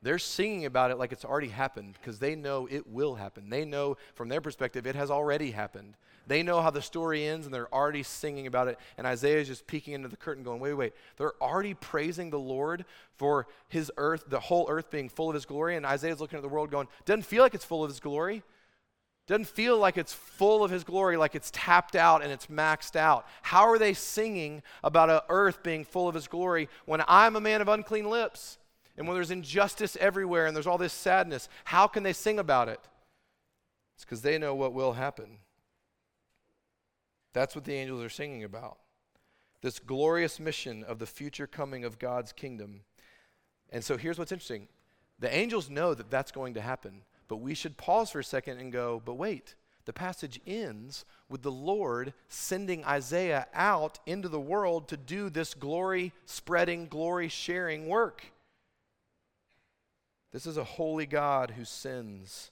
They're 0.00 0.18
singing 0.18 0.64
about 0.64 0.90
it 0.92 0.98
like 0.98 1.10
it's 1.10 1.24
already 1.24 1.48
happened 1.48 1.94
because 2.00 2.20
they 2.20 2.36
know 2.36 2.68
it 2.70 2.86
will 2.86 3.16
happen. 3.16 3.50
They 3.50 3.64
know 3.64 3.96
from 4.14 4.28
their 4.28 4.40
perspective 4.40 4.86
it 4.86 4.94
has 4.94 5.10
already 5.10 5.50
happened. 5.50 5.96
They 6.28 6.42
know 6.42 6.60
how 6.60 6.70
the 6.70 6.82
story 6.82 7.26
ends 7.26 7.46
and 7.46 7.54
they're 7.54 7.72
already 7.74 8.02
singing 8.04 8.46
about 8.46 8.68
it. 8.68 8.78
And 8.96 9.06
Isaiah 9.06 9.40
is 9.40 9.48
just 9.48 9.66
peeking 9.66 9.94
into 9.94 10.08
the 10.08 10.16
curtain 10.16 10.44
going, 10.44 10.60
wait, 10.60 10.74
wait. 10.74 10.92
They're 11.16 11.42
already 11.42 11.74
praising 11.74 12.30
the 12.30 12.38
Lord 12.38 12.84
for 13.16 13.48
his 13.68 13.90
earth, 13.96 14.24
the 14.28 14.38
whole 14.38 14.66
earth 14.68 14.90
being 14.90 15.08
full 15.08 15.30
of 15.30 15.34
his 15.34 15.46
glory. 15.46 15.74
And 15.74 15.84
Isaiah's 15.84 16.20
looking 16.20 16.36
at 16.36 16.42
the 16.42 16.48
world 16.48 16.70
going, 16.70 16.86
doesn't 17.04 17.24
feel 17.24 17.42
like 17.42 17.54
it's 17.54 17.64
full 17.64 17.82
of 17.82 17.90
his 17.90 17.98
glory. 17.98 18.44
Doesn't 19.26 19.48
feel 19.48 19.78
like 19.78 19.98
it's 19.98 20.14
full 20.14 20.62
of 20.64 20.70
his 20.70 20.84
glory, 20.84 21.16
like 21.16 21.34
it's 21.34 21.50
tapped 21.52 21.96
out 21.96 22.22
and 22.22 22.32
it's 22.32 22.46
maxed 22.46 22.96
out. 22.96 23.26
How 23.42 23.68
are 23.68 23.78
they 23.78 23.92
singing 23.92 24.62
about 24.84 25.10
an 25.10 25.20
earth 25.28 25.62
being 25.62 25.84
full 25.84 26.08
of 26.08 26.14
his 26.14 26.28
glory 26.28 26.68
when 26.86 27.02
I'm 27.08 27.36
a 27.36 27.40
man 27.40 27.60
of 27.60 27.68
unclean 27.68 28.08
lips? 28.08 28.58
And 28.98 29.06
when 29.06 29.14
there's 29.14 29.30
injustice 29.30 29.96
everywhere 30.00 30.46
and 30.46 30.56
there's 30.56 30.66
all 30.66 30.76
this 30.76 30.92
sadness, 30.92 31.48
how 31.64 31.86
can 31.86 32.02
they 32.02 32.12
sing 32.12 32.40
about 32.40 32.68
it? 32.68 32.80
It's 33.94 34.04
because 34.04 34.22
they 34.22 34.38
know 34.38 34.56
what 34.56 34.74
will 34.74 34.94
happen. 34.94 35.38
That's 37.32 37.54
what 37.54 37.64
the 37.64 37.74
angels 37.74 38.02
are 38.02 38.08
singing 38.08 38.42
about. 38.42 38.78
This 39.62 39.78
glorious 39.78 40.40
mission 40.40 40.82
of 40.82 40.98
the 40.98 41.06
future 41.06 41.46
coming 41.46 41.84
of 41.84 42.00
God's 42.00 42.32
kingdom. 42.32 42.80
And 43.70 43.84
so 43.84 43.96
here's 43.96 44.18
what's 44.18 44.32
interesting 44.32 44.66
the 45.20 45.34
angels 45.34 45.70
know 45.70 45.94
that 45.94 46.10
that's 46.10 46.32
going 46.32 46.54
to 46.54 46.60
happen, 46.60 47.02
but 47.28 47.36
we 47.36 47.54
should 47.54 47.76
pause 47.76 48.10
for 48.10 48.18
a 48.18 48.24
second 48.24 48.58
and 48.58 48.72
go, 48.72 49.00
but 49.04 49.14
wait. 49.14 49.54
The 49.84 49.92
passage 49.94 50.38
ends 50.46 51.06
with 51.30 51.40
the 51.40 51.50
Lord 51.50 52.12
sending 52.28 52.84
Isaiah 52.84 53.46
out 53.54 53.98
into 54.04 54.28
the 54.28 54.40
world 54.40 54.86
to 54.88 54.98
do 54.98 55.30
this 55.30 55.54
glory 55.54 56.12
spreading, 56.26 56.88
glory 56.88 57.28
sharing 57.28 57.86
work. 57.86 58.32
This 60.32 60.46
is 60.46 60.56
a 60.56 60.64
holy 60.64 61.06
God 61.06 61.52
who 61.52 61.64
sins. 61.64 62.50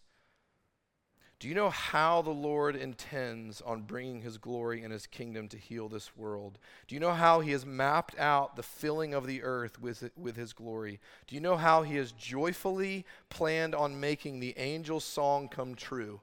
Do 1.39 1.49
you 1.49 1.55
know 1.55 1.68
how 1.68 2.22
the 2.22 2.31
Lord 2.31 2.77
intends 2.77 3.61
on 3.61 3.83
bringing 3.83 4.22
his 4.22 4.39
glory 4.39 4.83
and 4.83 4.91
his 4.91 5.07
kingdom 5.07 5.49
to 5.49 5.59
heal 5.59 5.87
this 5.89 6.16
world? 6.16 6.59
Do 6.89 6.95
you 6.95 7.01
know 7.01 7.12
how 7.12 7.41
he 7.41 7.51
has 7.51 7.66
mapped 7.66 8.18
out 8.18 8.57
the 8.57 8.62
filling 8.62 9.12
of 9.12 9.27
the 9.27 9.43
earth 9.43 9.79
with, 9.79 10.11
with 10.16 10.37
his 10.37 10.55
glory? 10.55 10.99
Do 11.27 11.35
you 11.35 11.43
know 11.43 11.59
how 11.59 11.83
he 11.83 11.97
has 11.97 12.12
joyfully 12.12 13.05
planned 13.29 13.74
on 13.74 14.01
making 14.01 14.41
the 14.41 14.57
angel's 14.57 15.05
song 15.05 15.49
come 15.49 15.74
true? 15.74 16.22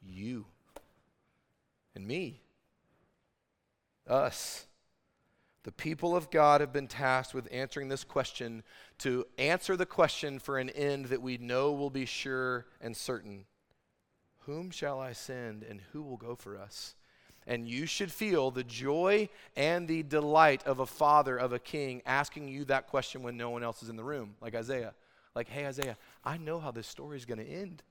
You 0.00 0.46
and 1.94 2.06
me, 2.06 2.40
us. 4.08 4.66
The 5.64 5.72
people 5.72 6.16
of 6.16 6.30
God 6.30 6.60
have 6.60 6.72
been 6.72 6.88
tasked 6.88 7.34
with 7.34 7.48
answering 7.52 7.88
this 7.88 8.02
question 8.02 8.64
to 8.98 9.26
answer 9.38 9.76
the 9.76 9.86
question 9.86 10.38
for 10.38 10.58
an 10.58 10.70
end 10.70 11.06
that 11.06 11.22
we 11.22 11.38
know 11.38 11.72
will 11.72 11.90
be 11.90 12.04
sure 12.04 12.66
and 12.80 12.96
certain. 12.96 13.44
Whom 14.40 14.72
shall 14.72 14.98
I 14.98 15.12
send 15.12 15.62
and 15.62 15.80
who 15.92 16.02
will 16.02 16.16
go 16.16 16.34
for 16.34 16.58
us? 16.58 16.96
And 17.46 17.68
you 17.68 17.86
should 17.86 18.10
feel 18.10 18.50
the 18.50 18.64
joy 18.64 19.28
and 19.56 19.86
the 19.86 20.02
delight 20.02 20.64
of 20.66 20.80
a 20.80 20.86
father, 20.86 21.36
of 21.36 21.52
a 21.52 21.58
king, 21.58 22.02
asking 22.06 22.48
you 22.48 22.64
that 22.66 22.88
question 22.88 23.22
when 23.22 23.36
no 23.36 23.50
one 23.50 23.62
else 23.62 23.82
is 23.82 23.88
in 23.88 23.96
the 23.96 24.04
room, 24.04 24.34
like 24.40 24.54
Isaiah. 24.54 24.94
Like, 25.34 25.48
hey, 25.48 25.66
Isaiah, 25.66 25.96
I 26.24 26.38
know 26.38 26.60
how 26.60 26.72
this 26.72 26.86
story 26.86 27.16
is 27.16 27.24
going 27.24 27.38
to 27.38 27.48
end. 27.48 27.82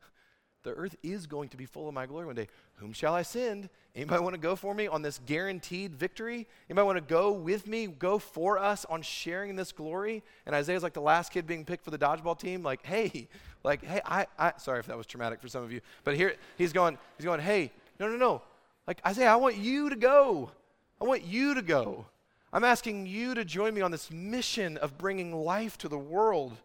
The 0.63 0.71
earth 0.71 0.95
is 1.01 1.25
going 1.25 1.49
to 1.49 1.57
be 1.57 1.65
full 1.65 1.87
of 1.87 1.93
my 1.93 2.05
glory 2.05 2.25
one 2.25 2.35
day. 2.35 2.47
Whom 2.75 2.93
shall 2.93 3.15
I 3.15 3.23
send? 3.23 3.69
Anybody 3.95 4.21
want 4.21 4.35
to 4.35 4.39
go 4.41 4.55
for 4.55 4.75
me 4.75 4.87
on 4.87 5.01
this 5.01 5.19
guaranteed 5.25 5.95
victory? 5.95 6.47
Anybody 6.69 6.85
want 6.85 6.97
to 6.97 7.13
go 7.13 7.31
with 7.31 7.67
me, 7.67 7.87
go 7.87 8.19
for 8.19 8.59
us 8.59 8.85
on 8.85 9.01
sharing 9.01 9.55
this 9.55 9.71
glory? 9.71 10.23
And 10.45 10.55
Isaiah's 10.55 10.83
like 10.83 10.93
the 10.93 11.01
last 11.01 11.31
kid 11.31 11.47
being 11.47 11.65
picked 11.65 11.83
for 11.83 11.91
the 11.91 11.97
dodgeball 11.97 12.37
team. 12.37 12.61
Like, 12.61 12.85
hey, 12.85 13.27
like, 13.63 13.83
hey, 13.83 14.01
I, 14.05 14.27
I 14.37 14.53
sorry 14.57 14.79
if 14.79 14.85
that 14.85 14.97
was 14.97 15.07
traumatic 15.07 15.41
for 15.41 15.47
some 15.47 15.63
of 15.63 15.71
you, 15.71 15.81
but 16.03 16.15
here 16.15 16.35
he's 16.57 16.73
going, 16.73 16.97
he's 17.17 17.25
going, 17.25 17.39
hey, 17.39 17.71
no, 17.99 18.07
no, 18.07 18.15
no. 18.15 18.41
Like 18.87 19.01
Isaiah, 19.05 19.31
I 19.31 19.35
want 19.35 19.57
you 19.57 19.89
to 19.89 19.95
go. 19.95 20.51
I 20.99 21.05
want 21.05 21.23
you 21.23 21.55
to 21.55 21.61
go. 21.61 22.05
I'm 22.53 22.63
asking 22.63 23.07
you 23.07 23.33
to 23.35 23.45
join 23.45 23.73
me 23.73 23.81
on 23.81 23.91
this 23.91 24.11
mission 24.11 24.77
of 24.77 24.97
bringing 24.97 25.33
life 25.33 25.77
to 25.79 25.87
the 25.87 25.97
world 25.97 26.57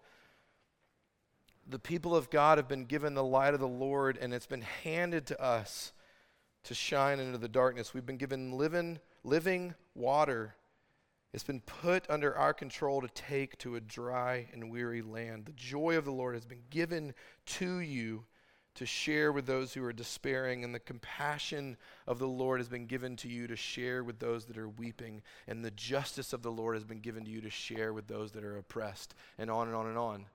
the 1.68 1.78
people 1.78 2.14
of 2.14 2.30
God 2.30 2.58
have 2.58 2.68
been 2.68 2.84
given 2.84 3.14
the 3.14 3.24
light 3.24 3.54
of 3.54 3.60
the 3.60 3.68
Lord, 3.68 4.16
and 4.20 4.32
it's 4.32 4.46
been 4.46 4.62
handed 4.62 5.26
to 5.26 5.42
us 5.42 5.92
to 6.64 6.74
shine 6.74 7.18
into 7.18 7.38
the 7.38 7.48
darkness. 7.48 7.92
We've 7.92 8.06
been 8.06 8.16
given 8.16 8.52
living, 8.52 9.00
living 9.24 9.74
water. 9.94 10.54
It's 11.32 11.44
been 11.44 11.60
put 11.60 12.08
under 12.08 12.36
our 12.36 12.54
control 12.54 13.00
to 13.00 13.08
take 13.08 13.58
to 13.58 13.76
a 13.76 13.80
dry 13.80 14.48
and 14.52 14.70
weary 14.70 15.02
land. 15.02 15.46
The 15.46 15.52
joy 15.52 15.96
of 15.96 16.04
the 16.04 16.12
Lord 16.12 16.34
has 16.34 16.46
been 16.46 16.62
given 16.70 17.14
to 17.46 17.78
you 17.78 18.24
to 18.76 18.86
share 18.86 19.32
with 19.32 19.46
those 19.46 19.72
who 19.72 19.82
are 19.84 19.92
despairing, 19.92 20.62
and 20.62 20.74
the 20.74 20.78
compassion 20.78 21.76
of 22.06 22.18
the 22.18 22.28
Lord 22.28 22.60
has 22.60 22.68
been 22.68 22.86
given 22.86 23.16
to 23.16 23.28
you 23.28 23.46
to 23.46 23.56
share 23.56 24.04
with 24.04 24.18
those 24.18 24.44
that 24.46 24.58
are 24.58 24.68
weeping, 24.68 25.22
and 25.48 25.64
the 25.64 25.70
justice 25.70 26.32
of 26.32 26.42
the 26.42 26.52
Lord 26.52 26.76
has 26.76 26.84
been 26.84 27.00
given 27.00 27.24
to 27.24 27.30
you 27.30 27.40
to 27.40 27.50
share 27.50 27.92
with 27.92 28.06
those 28.06 28.32
that 28.32 28.44
are 28.44 28.58
oppressed, 28.58 29.14
and 29.38 29.50
on 29.50 29.66
and 29.66 29.76
on 29.76 29.86
and 29.86 29.98
on. 29.98 30.26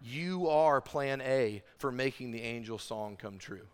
You 0.00 0.48
are 0.48 0.80
plan 0.80 1.20
A 1.20 1.62
for 1.78 1.92
making 1.92 2.30
the 2.30 2.42
angel 2.42 2.78
song 2.78 3.16
come 3.16 3.38
true. 3.38 3.66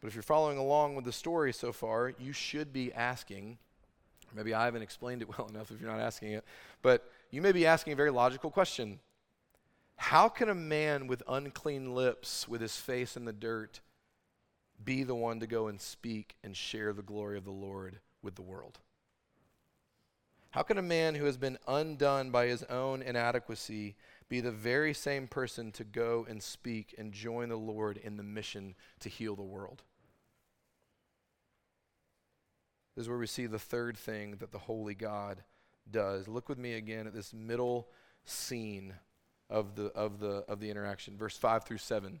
But 0.00 0.08
if 0.08 0.14
you're 0.14 0.22
following 0.22 0.58
along 0.58 0.96
with 0.96 1.06
the 1.06 1.12
story 1.12 1.52
so 1.52 1.72
far, 1.72 2.12
you 2.18 2.32
should 2.32 2.74
be 2.74 2.92
asking, 2.92 3.56
maybe 4.34 4.52
I 4.52 4.66
haven't 4.66 4.82
explained 4.82 5.22
it 5.22 5.28
well 5.38 5.48
enough 5.48 5.70
if 5.70 5.80
you're 5.80 5.90
not 5.90 6.00
asking 6.00 6.32
it, 6.32 6.44
but 6.82 7.10
you 7.30 7.40
may 7.40 7.52
be 7.52 7.66
asking 7.66 7.94
a 7.94 7.96
very 7.96 8.10
logical 8.10 8.50
question. 8.50 9.00
How 9.96 10.28
can 10.28 10.48
a 10.48 10.54
man 10.54 11.06
with 11.06 11.22
unclean 11.26 11.94
lips, 11.94 12.46
with 12.46 12.60
his 12.60 12.76
face 12.76 13.16
in 13.16 13.24
the 13.24 13.32
dirt, 13.32 13.80
be 14.84 15.04
the 15.04 15.14
one 15.14 15.40
to 15.40 15.46
go 15.46 15.68
and 15.68 15.80
speak 15.80 16.36
and 16.44 16.56
share 16.56 16.92
the 16.92 17.02
glory 17.02 17.38
of 17.38 17.44
the 17.44 17.50
Lord 17.50 18.00
with 18.22 18.34
the 18.34 18.42
world? 18.42 18.80
How 20.54 20.62
can 20.62 20.78
a 20.78 20.82
man 20.82 21.16
who 21.16 21.24
has 21.24 21.36
been 21.36 21.58
undone 21.66 22.30
by 22.30 22.46
his 22.46 22.62
own 22.70 23.02
inadequacy 23.02 23.96
be 24.28 24.40
the 24.40 24.52
very 24.52 24.94
same 24.94 25.26
person 25.26 25.72
to 25.72 25.82
go 25.82 26.24
and 26.28 26.40
speak 26.40 26.94
and 26.96 27.12
join 27.12 27.48
the 27.48 27.56
Lord 27.56 27.96
in 27.96 28.16
the 28.16 28.22
mission 28.22 28.76
to 29.00 29.08
heal 29.08 29.34
the 29.34 29.42
world? 29.42 29.82
This 32.94 33.02
is 33.02 33.08
where 33.08 33.18
we 33.18 33.26
see 33.26 33.46
the 33.46 33.58
third 33.58 33.96
thing 33.96 34.36
that 34.36 34.52
the 34.52 34.60
holy 34.60 34.94
God 34.94 35.42
does. 35.90 36.28
Look 36.28 36.48
with 36.48 36.58
me 36.58 36.74
again 36.74 37.08
at 37.08 37.14
this 37.14 37.34
middle 37.34 37.88
scene 38.24 38.94
of 39.50 39.74
the, 39.74 39.86
of 39.86 40.20
the, 40.20 40.44
of 40.48 40.60
the 40.60 40.70
interaction, 40.70 41.18
verse 41.18 41.36
5 41.36 41.64
through 41.64 41.78
7 41.78 42.20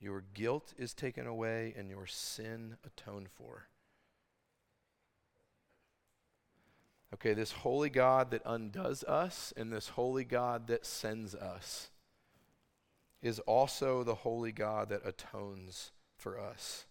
Your 0.00 0.24
guilt 0.32 0.72
is 0.78 0.94
taken 0.94 1.26
away 1.26 1.74
and 1.76 1.90
your 1.90 2.06
sin 2.06 2.76
atoned 2.84 3.28
for. 3.30 3.66
Okay, 7.12 7.34
this 7.34 7.52
holy 7.52 7.90
God 7.90 8.30
that 8.30 8.42
undoes 8.46 9.04
us 9.04 9.52
and 9.56 9.72
this 9.72 9.88
holy 9.90 10.24
God 10.24 10.68
that 10.68 10.86
sends 10.86 11.34
us 11.34 11.90
is 13.20 13.40
also 13.40 14.02
the 14.02 14.14
holy 14.14 14.52
God 14.52 14.88
that 14.88 15.04
atones 15.04 15.90
for 16.16 16.40
us. 16.40 16.86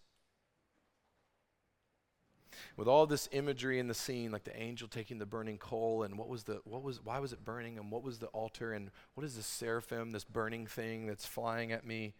With 2.76 2.86
all 2.86 3.06
this 3.06 3.28
imagery 3.32 3.78
in 3.78 3.88
the 3.88 3.94
scene, 3.94 4.30
like 4.30 4.44
the 4.44 4.56
angel 4.60 4.86
taking 4.86 5.18
the 5.18 5.26
burning 5.26 5.58
coal, 5.58 6.02
and 6.02 6.18
what 6.18 6.28
was 6.28 6.44
the 6.44 6.60
what 6.64 6.82
was 6.82 7.02
why 7.02 7.18
was 7.18 7.32
it 7.32 7.44
burning, 7.44 7.78
and 7.78 7.90
what 7.90 8.02
was 8.02 8.18
the 8.18 8.26
altar, 8.28 8.72
and 8.72 8.90
what 9.14 9.24
is 9.24 9.36
this 9.36 9.46
seraphim, 9.46 10.10
this 10.10 10.24
burning 10.24 10.66
thing 10.66 11.06
that's 11.06 11.26
flying 11.26 11.72
at 11.72 11.86
me? 11.86 12.14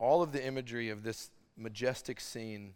All 0.00 0.22
of 0.22 0.32
the 0.32 0.44
imagery 0.44 0.88
of 0.88 1.04
this 1.04 1.30
majestic 1.56 2.20
scene, 2.20 2.72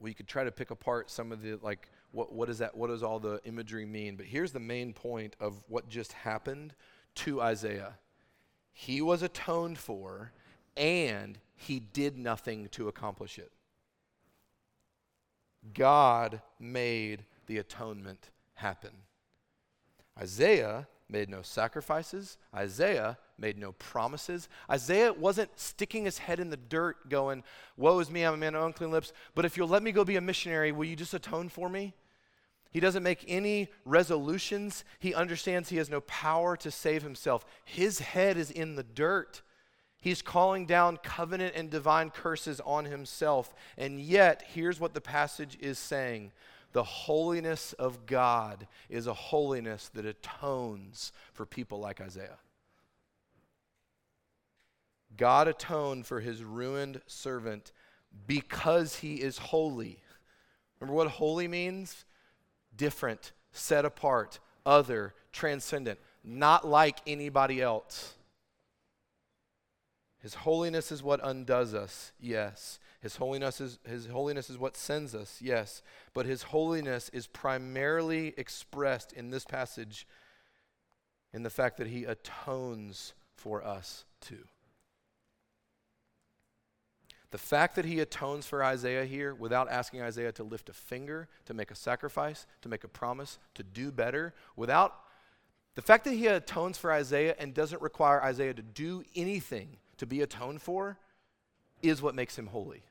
we 0.00 0.14
could 0.14 0.26
try 0.26 0.42
to 0.42 0.50
pick 0.50 0.72
apart 0.72 1.10
some 1.10 1.30
of 1.30 1.42
the 1.42 1.58
like 1.62 1.88
what 2.10 2.32
what 2.32 2.48
is 2.48 2.58
that 2.58 2.76
what 2.76 2.88
does 2.88 3.02
all 3.02 3.20
the 3.20 3.40
imagery 3.44 3.84
mean? 3.84 4.16
But 4.16 4.26
here's 4.26 4.50
the 4.50 4.58
main 4.58 4.92
point 4.92 5.36
of 5.38 5.62
what 5.68 5.88
just 5.88 6.12
happened 6.12 6.74
to 7.16 7.40
Isaiah. 7.40 7.98
He 8.72 9.00
was 9.02 9.22
atoned 9.22 9.78
for 9.78 10.32
and 10.76 11.38
he 11.54 11.78
did 11.78 12.18
nothing 12.18 12.68
to 12.70 12.88
accomplish 12.88 13.38
it. 13.38 13.52
God 15.74 16.40
made 16.58 17.24
the 17.46 17.58
atonement 17.58 18.30
happen. 18.54 18.90
Isaiah 20.18 20.88
made 21.08 21.28
no 21.28 21.42
sacrifices. 21.42 22.38
Isaiah 22.54 23.18
made 23.42 23.58
no 23.58 23.72
promises. 23.72 24.48
Isaiah 24.70 25.12
wasn't 25.12 25.50
sticking 25.58 26.06
his 26.06 26.16
head 26.16 26.40
in 26.40 26.48
the 26.48 26.56
dirt 26.56 27.10
going, 27.10 27.42
Woe 27.76 27.98
is 27.98 28.10
me, 28.10 28.24
I'm 28.24 28.34
a 28.34 28.38
man 28.38 28.54
of 28.54 28.64
unclean 28.64 28.90
lips, 28.90 29.12
but 29.34 29.44
if 29.44 29.56
you'll 29.56 29.68
let 29.68 29.82
me 29.82 29.92
go 29.92 30.04
be 30.04 30.16
a 30.16 30.22
missionary, 30.22 30.72
will 30.72 30.86
you 30.86 30.96
just 30.96 31.12
atone 31.12 31.50
for 31.50 31.68
me? 31.68 31.92
He 32.70 32.80
doesn't 32.80 33.02
make 33.02 33.24
any 33.28 33.68
resolutions. 33.84 34.84
He 34.98 35.12
understands 35.12 35.68
he 35.68 35.76
has 35.76 35.90
no 35.90 36.00
power 36.02 36.56
to 36.56 36.70
save 36.70 37.02
himself. 37.02 37.44
His 37.66 37.98
head 37.98 38.38
is 38.38 38.50
in 38.50 38.76
the 38.76 38.82
dirt. 38.82 39.42
He's 40.00 40.22
calling 40.22 40.64
down 40.64 40.96
covenant 40.96 41.54
and 41.54 41.68
divine 41.68 42.10
curses 42.10 42.60
on 42.60 42.86
himself. 42.86 43.52
And 43.76 44.00
yet, 44.00 44.42
here's 44.54 44.80
what 44.80 44.94
the 44.94 45.02
passage 45.02 45.58
is 45.60 45.78
saying 45.78 46.32
the 46.72 46.82
holiness 46.82 47.74
of 47.74 48.06
God 48.06 48.66
is 48.88 49.06
a 49.06 49.12
holiness 49.12 49.90
that 49.92 50.06
atones 50.06 51.12
for 51.34 51.44
people 51.44 51.78
like 51.78 52.00
Isaiah. 52.00 52.38
God 55.16 55.48
atoned 55.48 56.06
for 56.06 56.20
his 56.20 56.42
ruined 56.42 57.00
servant 57.06 57.72
because 58.26 58.96
he 58.96 59.16
is 59.16 59.38
holy. 59.38 59.98
Remember 60.80 60.96
what 60.96 61.08
holy 61.08 61.48
means? 61.48 62.04
Different, 62.76 63.32
set 63.52 63.84
apart, 63.84 64.38
other, 64.64 65.14
transcendent, 65.32 65.98
not 66.24 66.66
like 66.66 66.98
anybody 67.06 67.60
else. 67.60 68.14
His 70.20 70.34
holiness 70.34 70.92
is 70.92 71.02
what 71.02 71.20
undoes 71.22 71.74
us, 71.74 72.12
yes. 72.20 72.78
His 73.00 73.16
holiness 73.16 73.60
is, 73.60 73.80
his 73.84 74.06
holiness 74.06 74.48
is 74.48 74.56
what 74.56 74.76
sends 74.76 75.14
us, 75.14 75.38
yes. 75.42 75.82
But 76.14 76.26
his 76.26 76.44
holiness 76.44 77.10
is 77.12 77.26
primarily 77.26 78.32
expressed 78.36 79.12
in 79.12 79.30
this 79.30 79.44
passage 79.44 80.06
in 81.34 81.42
the 81.42 81.50
fact 81.50 81.76
that 81.78 81.88
he 81.88 82.04
atones 82.04 83.14
for 83.34 83.64
us 83.64 84.04
too. 84.20 84.44
The 87.32 87.38
fact 87.38 87.76
that 87.76 87.86
he 87.86 87.98
atones 87.98 88.46
for 88.46 88.62
Isaiah 88.62 89.06
here 89.06 89.34
without 89.34 89.70
asking 89.70 90.02
Isaiah 90.02 90.32
to 90.32 90.44
lift 90.44 90.68
a 90.68 90.74
finger, 90.74 91.28
to 91.46 91.54
make 91.54 91.70
a 91.70 91.74
sacrifice, 91.74 92.46
to 92.60 92.68
make 92.68 92.84
a 92.84 92.88
promise, 92.88 93.38
to 93.54 93.62
do 93.62 93.90
better, 93.90 94.34
without 94.54 94.94
the 95.74 95.80
fact 95.80 96.04
that 96.04 96.12
he 96.12 96.26
atones 96.26 96.76
for 96.76 96.92
Isaiah 96.92 97.34
and 97.38 97.54
doesn't 97.54 97.80
require 97.80 98.22
Isaiah 98.22 98.52
to 98.52 98.62
do 98.62 99.02
anything 99.16 99.78
to 99.96 100.06
be 100.06 100.20
atoned 100.20 100.60
for 100.60 100.98
is 101.80 102.02
what 102.02 102.14
makes 102.14 102.38
him 102.38 102.48
holy. 102.48 102.82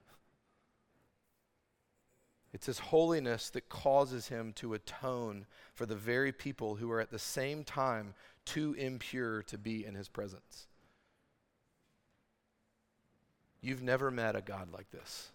It's 2.52 2.66
his 2.66 2.80
holiness 2.80 3.52
that 3.52 3.70
causes 3.70 4.30
him 4.30 4.54
to 4.54 4.74
atone 4.74 5.46
for 5.76 5.86
the 5.86 5.96
very 5.96 6.32
people 6.32 6.76
who 6.76 6.92
are 6.92 7.00
at 7.00 7.12
the 7.12 7.20
same 7.20 7.64
time 7.64 8.16
too 8.46 8.74
impure 8.74 9.44
to 9.44 9.58
be 9.60 9.86
in 9.86 9.94
his 9.94 10.10
presence. 10.10 10.68
You've 13.62 13.84
never 13.84 14.10
met 14.10 14.36
a 14.36 14.42
God 14.42 14.70
like 14.74 14.90
this. 14.92 15.32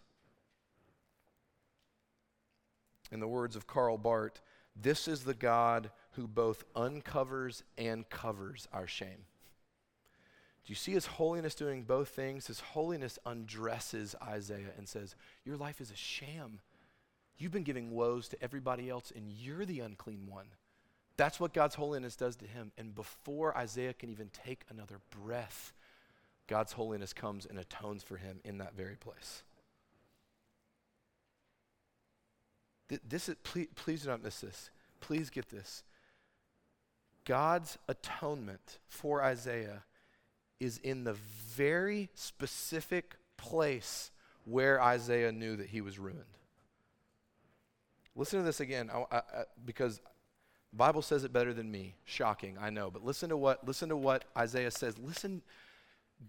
In 3.12 3.20
the 3.20 3.29
words 3.29 3.55
of 3.55 3.66
Karl 3.66 3.99
Barth, 3.99 4.41
this 4.74 5.07
is 5.07 5.24
the 5.24 5.35
God 5.35 5.91
who 6.12 6.27
both 6.27 6.64
uncovers 6.74 7.62
and 7.79 8.09
covers 8.11 8.68
our 8.72 8.87
shame. 8.87 9.27
Do 10.64 10.72
you 10.72 10.74
see 10.74 10.93
his 10.93 11.07
holiness 11.07 11.55
doing 11.55 11.85
both 11.85 12.09
things? 12.09 12.49
His 12.49 12.59
holiness 12.59 13.20
undresses 13.24 14.16
Isaiah 14.20 14.72
and 14.77 14.89
says, 14.89 15.14
Your 15.45 15.57
life 15.57 15.81
is 15.81 15.93
a 15.93 15.97
sham. 15.97 16.59
You've 17.39 17.53
been 17.53 17.62
giving 17.62 17.93
woes 17.93 18.29
to 18.29 18.43
everybody 18.43 18.91
else, 18.91 19.12
and 19.14 19.31
you're 19.31 19.64
the 19.64 19.81
unclean 19.81 20.27
one. 20.27 20.47
That's 21.16 21.39
what 21.39 21.55
God's 21.55 21.77
holiness 21.77 22.16
does 22.16 22.35
to 22.37 22.47
him. 22.47 22.72
And 22.77 22.95
before 22.95 23.57
Isaiah 23.57 23.95
can 23.95 24.11
even 24.11 24.31
take 24.31 24.64
another 24.68 25.01
breath, 25.22 25.72
God's 26.47 26.72
holiness 26.72 27.12
comes 27.12 27.47
and 27.47 27.59
atones 27.59 28.03
for 28.03 28.16
him 28.16 28.40
in 28.44 28.59
that 28.59 28.74
very 28.76 28.97
place. 28.97 29.42
This 33.09 33.28
is, 33.28 33.34
please, 33.42 33.68
please 33.74 34.03
do 34.03 34.11
not 34.11 34.22
miss 34.22 34.40
this. 34.40 34.70
Please 35.01 35.28
get 35.28 35.49
this. 35.49 35.82
God's 37.24 37.78
atonement 37.88 38.78
for 38.88 39.22
Isaiah 39.22 39.82
is 40.61 40.78
in 40.78 41.03
the 41.05 41.14
very 41.14 42.09
specific 42.14 43.16
place 43.36 44.12
where 44.44 44.80
Isaiah 44.80 45.32
knew 45.32 45.57
that 45.57 45.66
he 45.66 45.80
was 45.80 45.99
ruined. 45.99 46.22
Listen 48.14 48.38
to 48.38 48.44
this 48.44 48.61
again, 48.61 48.88
I, 48.94 49.16
I, 49.16 49.22
because 49.64 50.01
Bible 50.72 51.03
says 51.03 51.24
it 51.24 51.32
better 51.32 51.53
than 51.53 51.70
me. 51.70 51.97
Shocking, 52.05 52.57
I 52.61 52.70
know. 52.70 52.90
But 52.90 53.05
listen 53.05 53.28
to 53.30 53.36
what 53.36 53.66
listen 53.66 53.88
to 53.90 53.97
what 53.97 54.24
Isaiah 54.36 54.70
says. 54.70 54.97
Listen, 54.99 55.42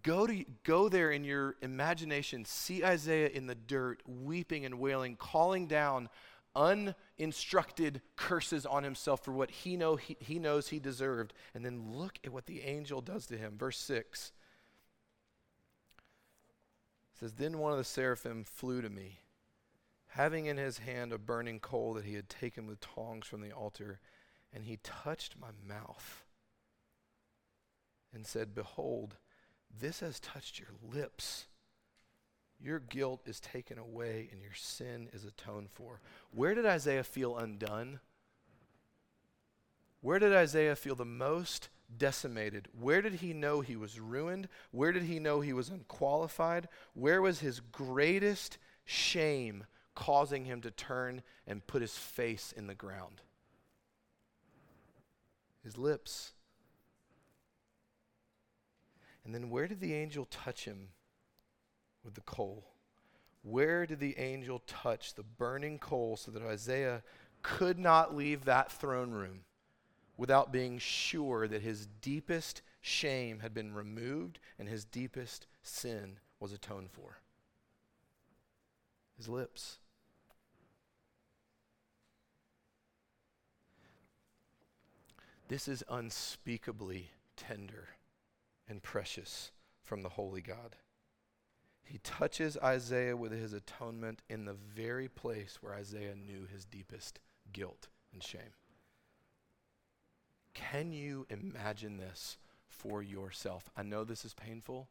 go 0.04 0.28
to 0.28 0.46
go 0.64 0.90
there 0.90 1.12
in 1.12 1.24
your 1.24 1.56
imagination. 1.62 2.46
See 2.46 2.84
Isaiah 2.84 3.30
in 3.30 3.48
the 3.48 3.56
dirt, 3.56 4.02
weeping 4.06 4.66
and 4.66 4.80
wailing, 4.80 5.16
calling 5.16 5.68
down 5.68 6.10
uninstructed 6.56 8.02
curses 8.16 8.66
on 8.66 8.84
himself 8.84 9.24
for 9.24 9.32
what 9.32 9.52
he 9.52 9.78
know 9.78 9.96
he, 9.96 10.18
he 10.20 10.40
knows 10.40 10.70
he 10.70 10.80
deserved. 10.80 11.34
And 11.54 11.64
then 11.66 11.92
look 11.94 12.20
at 12.24 12.34
what 12.34 12.48
the 12.48 12.62
angel 12.62 13.02
does 13.02 13.26
to 13.28 13.38
him. 13.38 13.58
Verse 13.58 13.78
six 13.78 14.32
says, 17.20 17.34
Then 17.34 17.60
one 17.60 17.72
of 17.72 17.78
the 17.78 17.84
seraphim 17.84 18.44
flew 18.44 18.82
to 18.82 18.90
me 18.90 19.20
having 20.18 20.48
in 20.48 20.58
his 20.58 20.80
hand 20.80 21.14
a 21.14 21.18
burning 21.18 21.60
coal 21.60 21.94
that 21.94 22.06
he 22.06 22.16
had 22.16 22.28
taken 22.28 22.66
with 22.66 22.80
tongs 22.80 23.28
from 23.28 23.40
the 23.40 23.52
altar, 23.52 24.00
and 24.52 24.64
he 24.64 24.80
touched 24.84 25.36
my 25.40 25.50
mouth 25.68 26.26
and 28.12 28.26
said, 28.26 28.56
Behold, 28.56 29.18
this 29.80 30.00
has 30.00 30.20
touched 30.20 30.60
your 30.60 30.70
lips. 30.82 31.46
Your 32.60 32.80
guilt 32.80 33.22
is 33.26 33.40
taken 33.40 33.78
away 33.78 34.30
and 34.32 34.42
your 34.42 34.54
sin 34.54 35.10
is 35.14 35.26
atoned 35.26 35.70
for. 35.72 36.02
Where 36.32 36.56
did 36.56 36.66
Isaiah 36.66 37.04
feel 37.04 37.38
undone? 37.38 38.00
Where 40.02 40.20
did 40.20 40.34
Isaiah 40.34 40.76
feel 40.76 40.96
the 40.96 41.06
most 41.06 41.70
decimated? 41.96 42.68
Where 42.80 43.02
did 43.02 43.16
he 43.16 43.34
know 43.34 43.62
he 43.62 43.76
was 43.76 44.00
ruined? 44.00 44.48
Where 44.72 44.92
did 44.92 45.04
he 45.04 45.20
know 45.20 45.42
he 45.42 45.54
was 45.54 45.70
unqualified? 45.70 46.68
Where 46.94 47.22
was 47.22 47.40
his 47.40 47.60
greatest 47.60 48.58
shame 48.86 49.66
causing 49.98 50.46
him 50.46 50.62
to 50.62 50.70
turn 50.70 51.24
and 51.48 51.66
put 51.66 51.82
his 51.82 51.98
face 51.98 52.54
in 52.56 52.68
the 52.68 52.76
ground. 52.76 53.22
His 55.64 55.76
lips. 55.76 56.34
And 59.28 59.36
then 59.36 59.50
where 59.50 59.68
did 59.68 59.82
the 59.82 59.94
angel 59.94 60.26
touch 60.32 60.64
him 60.64 60.88
with 62.02 62.14
the 62.14 62.22
coal? 62.22 62.64
Where 63.44 63.86
did 63.86 64.00
the 64.00 64.18
angel 64.18 64.64
touch 64.66 65.14
the 65.14 65.24
burning 65.24 65.80
coal 65.80 66.16
so 66.16 66.32
that 66.32 66.42
Isaiah 66.42 67.04
could 67.42 67.78
not 67.78 68.16
leave 68.16 68.46
that 68.46 68.72
throne 68.72 69.12
room 69.12 69.42
without 70.16 70.54
being 70.54 70.80
sure 70.80 71.46
that 71.46 71.62
his 71.62 71.88
deepest 72.02 72.62
shame 72.80 73.40
had 73.40 73.54
been 73.54 73.74
removed 73.74 74.40
and 74.58 74.70
his 74.70 74.86
deepest 74.86 75.46
sin 75.62 76.20
was 76.40 76.54
atoned 76.54 76.92
for? 76.92 77.18
His 79.18 79.28
lips. 79.28 79.80
This 85.50 85.68
is 85.68 85.84
unspeakably 85.90 87.12
tender 87.36 87.90
and 88.68 88.84
precious 88.84 89.52
from 89.84 90.02
the 90.02 90.10
Holy 90.10 90.42
God. 90.42 90.76
He 91.84 92.00
touches 92.00 92.58
Isaiah 92.58 93.16
with 93.16 93.32
his 93.32 93.54
atonement 93.54 94.22
in 94.30 94.46
the 94.46 94.54
very 94.76 95.08
place 95.08 95.60
where 95.62 95.74
Isaiah 95.74 96.16
knew 96.16 96.46
his 96.52 96.66
deepest 96.66 97.20
guilt 97.54 97.88
and 98.12 98.22
shame. 98.22 98.54
Can 100.54 100.92
you 100.92 101.26
imagine 101.30 101.98
this 101.98 102.38
for 102.68 103.02
yourself? 103.02 103.70
I 103.78 103.84
know 103.84 104.04
this 104.04 104.26
is 104.26 104.34
painful. 104.34 104.90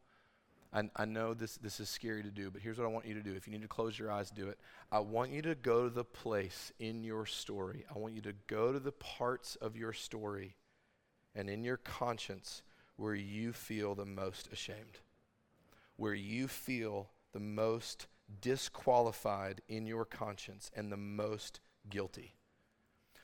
I, 0.73 0.89
I 0.97 1.05
know 1.05 1.35
this, 1.35 1.57
this 1.59 1.81
is 1.81 1.89
scary 1.89 2.23
to 2.23 2.31
do, 2.31 2.51
but 2.51 2.63
here's 2.63 2.79
what 2.79 2.87
I 2.87 2.91
want 2.91 3.07
you 3.07 3.15
to 3.15 3.23
do. 3.23 3.35
If 3.35 3.47
you 3.47 3.53
need 3.53 3.63
to 3.63 3.69
close 3.69 3.99
your 3.99 4.11
eyes, 4.11 4.31
do 4.31 4.49
it. 4.49 4.59
I 4.91 5.01
want 5.01 5.33
you 5.33 5.43
to 5.43 5.55
go 5.55 5.85
to 5.85 5.91
the 5.91 6.05
place 6.05 6.73
in 6.79 7.05
your 7.05 7.27
story. 7.27 7.85
I 7.95 7.99
want 7.99 8.15
you 8.15 8.23
to 8.23 8.35
go 8.47 8.73
to 8.73 8.79
the 8.79 8.93
parts 8.93 9.57
of 9.57 9.77
your 9.77 9.93
story 9.93 10.57
and 11.35 11.51
in 11.51 11.63
your 11.63 11.77
conscience 11.77 12.63
where 12.97 13.15
you 13.15 13.53
feel 13.53 13.95
the 13.95 14.07
most 14.07 14.49
ashamed, 14.53 14.99
where 15.97 16.15
you 16.15 16.49
feel 16.49 17.11
the 17.33 17.41
most 17.41 18.07
disqualified 18.41 19.61
in 19.69 19.87
your 19.87 20.05
conscience 20.05 20.71
and 20.75 20.91
the 20.91 20.97
most 20.97 21.61
guilty. 21.89 22.35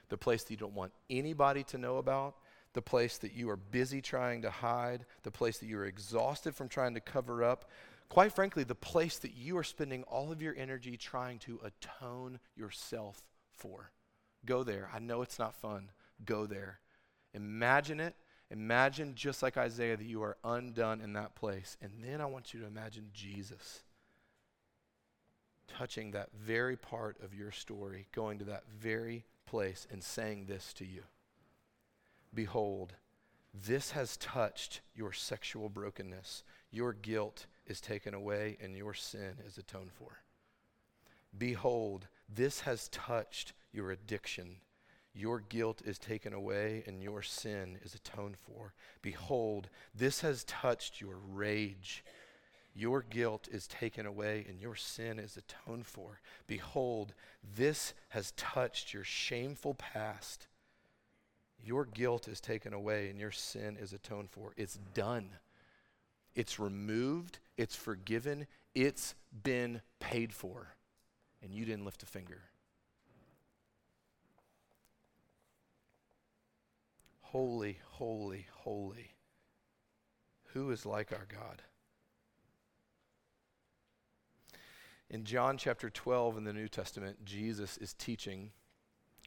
The 0.08 0.18
place 0.18 0.44
that 0.44 0.50
you 0.50 0.56
don't 0.56 0.74
want 0.74 0.92
anybody 1.08 1.64
to 1.64 1.78
know 1.78 1.96
about, 1.96 2.36
the 2.74 2.82
place 2.82 3.18
that 3.18 3.32
you 3.32 3.50
are 3.50 3.56
busy 3.56 4.00
trying 4.00 4.42
to 4.42 4.50
hide, 4.50 5.04
the 5.22 5.30
place 5.30 5.58
that 5.58 5.66
you're 5.66 5.86
exhausted 5.86 6.54
from 6.54 6.68
trying 6.68 6.94
to 6.94 7.00
cover 7.00 7.42
up, 7.42 7.70
quite 8.08 8.32
frankly, 8.32 8.64
the 8.64 8.74
place 8.74 9.18
that 9.18 9.34
you 9.34 9.56
are 9.56 9.64
spending 9.64 10.02
all 10.04 10.30
of 10.30 10.42
your 10.42 10.54
energy 10.56 10.96
trying 10.96 11.38
to 11.40 11.60
atone 11.64 12.38
yourself 12.56 13.22
for. 13.50 13.90
Go 14.44 14.64
there. 14.64 14.90
I 14.94 14.98
know 14.98 15.22
it's 15.22 15.38
not 15.38 15.54
fun. 15.54 15.90
Go 16.24 16.46
there. 16.46 16.80
Imagine 17.34 18.00
it. 18.00 18.14
Imagine, 18.52 19.14
just 19.14 19.42
like 19.42 19.56
Isaiah, 19.56 19.96
that 19.96 20.06
you 20.06 20.22
are 20.22 20.36
undone 20.44 21.00
in 21.00 21.14
that 21.14 21.34
place. 21.34 21.78
And 21.80 21.90
then 22.02 22.20
I 22.20 22.26
want 22.26 22.52
you 22.52 22.60
to 22.60 22.66
imagine 22.66 23.08
Jesus 23.14 23.82
touching 25.66 26.10
that 26.10 26.28
very 26.38 26.76
part 26.76 27.16
of 27.22 27.34
your 27.34 27.50
story, 27.50 28.06
going 28.12 28.38
to 28.38 28.44
that 28.44 28.64
very 28.78 29.24
place 29.46 29.86
and 29.90 30.04
saying 30.04 30.44
this 30.46 30.74
to 30.74 30.84
you 30.84 31.02
Behold, 32.34 32.94
this 33.54 33.90
has 33.92 34.16
touched 34.16 34.80
your 34.94 35.12
sexual 35.12 35.68
brokenness. 35.68 36.44
Your 36.70 36.92
guilt 36.92 37.46
is 37.66 37.80
taken 37.80 38.14
away 38.14 38.56
and 38.62 38.76
your 38.76 38.94
sin 38.94 39.34
is 39.46 39.58
atoned 39.58 39.92
for. 39.92 40.22
Behold, 41.36 42.08
this 42.28 42.60
has 42.60 42.88
touched 42.88 43.52
your 43.72 43.90
addiction. 43.90 44.56
Your 45.14 45.40
guilt 45.40 45.82
is 45.84 45.98
taken 45.98 46.32
away 46.32 46.84
and 46.86 47.02
your 47.02 47.22
sin 47.22 47.78
is 47.84 47.94
atoned 47.94 48.36
for. 48.38 48.72
Behold, 49.02 49.68
this 49.94 50.22
has 50.22 50.44
touched 50.44 51.00
your 51.00 51.16
rage. 51.32 52.02
Your 52.74 53.02
guilt 53.02 53.48
is 53.52 53.66
taken 53.66 54.06
away 54.06 54.46
and 54.48 54.58
your 54.58 54.74
sin 54.74 55.18
is 55.18 55.36
atoned 55.36 55.86
for. 55.86 56.20
Behold, 56.46 57.12
this 57.56 57.92
has 58.08 58.32
touched 58.32 58.94
your 58.94 59.04
shameful 59.04 59.74
past. 59.74 60.46
Your 61.62 61.84
guilt 61.84 62.26
is 62.26 62.40
taken 62.40 62.72
away 62.72 63.10
and 63.10 63.20
your 63.20 63.30
sin 63.30 63.76
is 63.78 63.92
atoned 63.92 64.30
for. 64.30 64.54
It's 64.56 64.78
done. 64.94 65.28
It's 66.34 66.58
removed. 66.58 67.38
It's 67.58 67.76
forgiven. 67.76 68.46
It's 68.74 69.14
been 69.42 69.82
paid 70.00 70.32
for. 70.32 70.74
And 71.42 71.52
you 71.52 71.66
didn't 71.66 71.84
lift 71.84 72.02
a 72.02 72.06
finger. 72.06 72.40
Holy, 77.32 77.78
holy, 77.92 78.46
holy. 78.58 79.14
Who 80.52 80.70
is 80.70 80.84
like 80.84 81.12
our 81.12 81.26
God? 81.26 81.62
In 85.08 85.24
John 85.24 85.56
chapter 85.56 85.88
12 85.88 86.36
in 86.36 86.44
the 86.44 86.52
New 86.52 86.68
Testament, 86.68 87.24
Jesus 87.24 87.78
is 87.78 87.94
teaching 87.94 88.50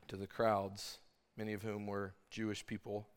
to 0.07 0.17
the 0.17 0.27
crowds, 0.27 0.99
many 1.35 1.53
of 1.53 1.63
whom 1.63 1.87
were 1.87 2.13
Jewish 2.29 2.63
people. 2.67 3.07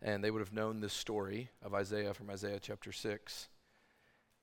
And 0.00 0.24
they 0.24 0.30
would 0.30 0.40
have 0.40 0.54
known 0.54 0.80
this 0.80 0.94
story 0.94 1.50
of 1.62 1.74
Isaiah 1.74 2.14
from 2.14 2.30
Isaiah 2.30 2.58
chapter 2.58 2.90
6. 2.90 3.48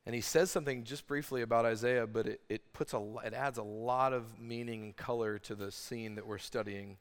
And 0.06 0.14
he 0.14 0.22
says 0.22 0.52
something 0.52 0.84
just 0.84 1.08
briefly 1.08 1.41
about 1.41 1.66
Isaiah, 1.66 2.06
but 2.06 2.28
it, 2.28 2.41
it, 2.48 2.74
puts 2.74 2.94
a, 2.94 3.04
it 3.26 3.34
adds 3.34 3.58
a 3.58 3.64
lot 3.64 4.14
of 4.14 4.39
meaning 4.39 4.84
and 4.84 4.96
color 4.96 5.39
to 5.39 5.56
the 5.56 5.72
scene 5.72 6.14
that 6.14 6.28
we're 6.28 6.38
studying 6.38 6.98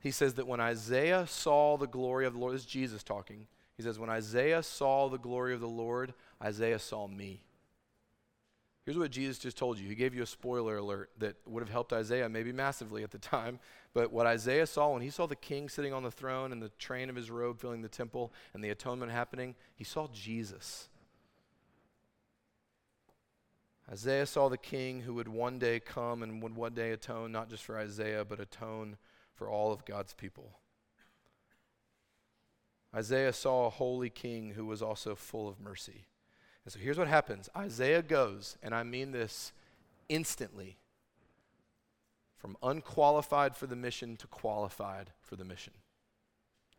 he 0.00 0.10
says 0.10 0.34
that 0.34 0.46
when 0.46 0.60
Isaiah 0.60 1.26
saw 1.26 1.76
the 1.76 1.86
glory 1.86 2.26
of 2.26 2.32
the 2.32 2.38
Lord, 2.38 2.54
this 2.54 2.62
is 2.62 2.66
Jesus 2.66 3.02
talking. 3.02 3.46
He 3.76 3.82
says, 3.82 3.98
When 3.98 4.10
Isaiah 4.10 4.62
saw 4.62 5.08
the 5.08 5.18
glory 5.18 5.54
of 5.54 5.60
the 5.60 5.68
Lord, 5.68 6.14
Isaiah 6.42 6.78
saw 6.78 7.06
me. 7.06 7.42
Here's 8.86 8.96
what 8.96 9.10
Jesus 9.10 9.38
just 9.38 9.58
told 9.58 9.78
you. 9.78 9.86
He 9.86 9.94
gave 9.94 10.14
you 10.14 10.22
a 10.22 10.26
spoiler 10.26 10.78
alert 10.78 11.10
that 11.18 11.36
would 11.46 11.60
have 11.60 11.70
helped 11.70 11.92
Isaiah 11.92 12.30
maybe 12.30 12.50
massively 12.50 13.02
at 13.02 13.10
the 13.10 13.18
time. 13.18 13.60
But 13.92 14.10
what 14.10 14.26
Isaiah 14.26 14.66
saw 14.66 14.92
when 14.92 15.02
he 15.02 15.10
saw 15.10 15.26
the 15.26 15.36
king 15.36 15.68
sitting 15.68 15.92
on 15.92 16.02
the 16.02 16.10
throne 16.10 16.50
and 16.50 16.62
the 16.62 16.70
train 16.78 17.10
of 17.10 17.16
his 17.16 17.30
robe 17.30 17.60
filling 17.60 17.82
the 17.82 17.88
temple 17.88 18.32
and 18.54 18.64
the 18.64 18.70
atonement 18.70 19.12
happening, 19.12 19.54
he 19.74 19.84
saw 19.84 20.08
Jesus. 20.08 20.88
Isaiah 23.92 24.26
saw 24.26 24.48
the 24.48 24.56
king 24.56 25.02
who 25.02 25.14
would 25.14 25.28
one 25.28 25.58
day 25.58 25.78
come 25.78 26.22
and 26.22 26.42
would 26.42 26.56
one 26.56 26.72
day 26.72 26.92
atone, 26.92 27.32
not 27.32 27.50
just 27.50 27.64
for 27.64 27.76
Isaiah, 27.76 28.24
but 28.24 28.40
atone 28.40 28.96
for 29.40 29.48
all 29.48 29.72
of 29.72 29.86
God's 29.86 30.12
people. 30.12 30.58
Isaiah 32.94 33.32
saw 33.32 33.64
a 33.64 33.70
holy 33.70 34.10
king 34.10 34.50
who 34.50 34.66
was 34.66 34.82
also 34.82 35.14
full 35.14 35.48
of 35.48 35.58
mercy. 35.58 36.04
And 36.66 36.74
so 36.74 36.78
here's 36.78 36.98
what 36.98 37.08
happens 37.08 37.48
Isaiah 37.56 38.02
goes, 38.02 38.58
and 38.62 38.74
I 38.74 38.82
mean 38.82 39.12
this 39.12 39.54
instantly, 40.10 40.76
from 42.36 42.54
unqualified 42.62 43.56
for 43.56 43.66
the 43.66 43.76
mission 43.76 44.18
to 44.18 44.26
qualified 44.26 45.12
for 45.22 45.36
the 45.36 45.44
mission. 45.44 45.72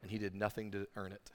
And 0.04 0.12
he 0.12 0.20
did 0.20 0.36
nothing 0.36 0.70
to 0.70 0.86
earn 0.96 1.14
it 1.14 1.32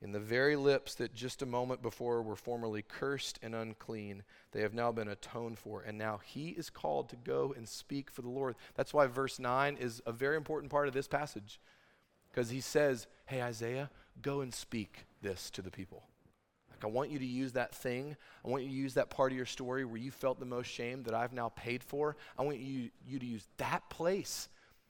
in 0.00 0.12
the 0.12 0.20
very 0.20 0.54
lips 0.54 0.94
that 0.96 1.12
just 1.12 1.42
a 1.42 1.46
moment 1.46 1.82
before 1.82 2.22
were 2.22 2.36
formerly 2.36 2.82
cursed 2.82 3.38
and 3.42 3.54
unclean, 3.54 4.22
they 4.52 4.60
have 4.60 4.74
now 4.74 4.92
been 4.92 5.08
atoned 5.08 5.58
for. 5.58 5.82
And 5.82 5.98
now 5.98 6.20
he 6.24 6.50
is 6.50 6.70
called 6.70 7.08
to 7.08 7.16
go 7.16 7.52
and 7.56 7.68
speak 7.68 8.10
for 8.10 8.22
the 8.22 8.28
Lord. 8.28 8.54
That's 8.76 8.94
why 8.94 9.06
verse 9.08 9.40
9 9.40 9.76
is 9.76 10.00
a 10.06 10.12
very 10.12 10.36
important 10.36 10.70
part 10.70 10.86
of 10.86 10.94
this 10.94 11.08
passage. 11.08 11.60
Because 12.30 12.50
he 12.50 12.60
says, 12.60 13.08
Hey, 13.26 13.42
Isaiah, 13.42 13.90
go 14.22 14.40
and 14.40 14.54
speak 14.54 15.06
this 15.20 15.50
to 15.50 15.62
the 15.62 15.70
people. 15.70 16.04
Like, 16.70 16.84
I 16.84 16.94
want 16.94 17.10
you 17.10 17.18
to 17.18 17.26
use 17.26 17.52
that 17.52 17.74
thing. 17.74 18.16
I 18.44 18.48
want 18.48 18.62
you 18.62 18.68
to 18.68 18.74
use 18.74 18.94
that 18.94 19.10
part 19.10 19.32
of 19.32 19.36
your 19.36 19.46
story 19.46 19.84
where 19.84 19.96
you 19.96 20.12
felt 20.12 20.38
the 20.38 20.46
most 20.46 20.68
shame 20.68 21.02
that 21.04 21.14
I've 21.14 21.32
now 21.32 21.48
paid 21.48 21.82
for. 21.82 22.16
I 22.38 22.42
want 22.42 22.58
you, 22.58 22.90
you 23.04 23.18
to 23.18 23.26
use 23.26 23.48
that 23.56 23.90
place 23.90 24.48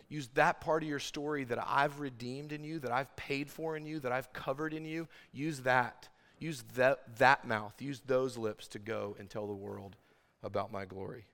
Use 0.08 0.28
that 0.34 0.60
part 0.60 0.82
of 0.82 0.88
your 0.88 0.98
story 0.98 1.44
that 1.44 1.62
I've 1.66 2.00
redeemed 2.00 2.52
in 2.52 2.64
you, 2.64 2.78
that 2.78 2.92
I've 2.92 3.14
paid 3.16 3.50
for 3.50 3.76
in 3.76 3.84
you, 3.84 4.00
that 4.00 4.12
I've 4.12 4.32
covered 4.32 4.72
in 4.72 4.84
you. 4.84 5.06
Use 5.32 5.60
that. 5.60 6.08
Use 6.38 6.64
that, 6.76 7.18
that 7.18 7.46
mouth. 7.46 7.74
Use 7.80 8.00
those 8.06 8.38
lips 8.38 8.68
to 8.68 8.78
go 8.78 9.16
and 9.18 9.28
tell 9.28 9.46
the 9.46 9.54
world 9.54 9.96
about 10.42 10.72
my 10.72 10.84
glory. 10.84 11.26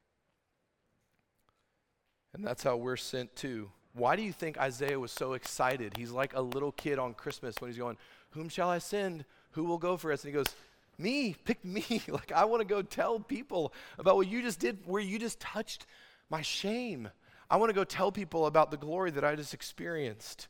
And 2.32 2.44
that's 2.44 2.64
how 2.64 2.76
we're 2.76 2.96
sent 2.96 3.36
too. 3.36 3.70
Why 3.92 4.16
do 4.16 4.22
you 4.22 4.32
think 4.32 4.58
Isaiah 4.58 4.98
was 4.98 5.12
so 5.12 5.34
excited? 5.34 5.96
He's 5.96 6.10
like 6.10 6.34
a 6.34 6.40
little 6.42 6.72
kid 6.72 6.98
on 6.98 7.14
Christmas 7.14 7.54
when 7.60 7.70
he's 7.70 7.78
going, 7.78 7.96
Whom 8.30 8.48
shall 8.48 8.68
I 8.68 8.78
send? 8.78 9.24
Who 9.52 9.64
will 9.64 9.78
go 9.78 9.96
for 9.96 10.10
us? 10.10 10.24
And 10.24 10.32
he 10.32 10.36
goes, 10.36 10.52
Me, 10.98 11.36
pick 11.44 11.64
me. 11.64 12.02
like, 12.08 12.32
I 12.32 12.44
want 12.46 12.60
to 12.60 12.66
go 12.66 12.82
tell 12.82 13.20
people 13.20 13.72
about 13.98 14.16
what 14.16 14.26
you 14.26 14.42
just 14.42 14.58
did, 14.58 14.78
where 14.84 15.00
you 15.00 15.20
just 15.20 15.38
touched 15.38 15.86
my 16.28 16.42
shame. 16.42 17.08
I 17.54 17.56
want 17.56 17.70
to 17.70 17.74
go 17.74 17.84
tell 17.84 18.10
people 18.10 18.46
about 18.46 18.72
the 18.72 18.76
glory 18.76 19.12
that 19.12 19.24
I 19.24 19.36
just 19.36 19.54
experienced. 19.54 20.48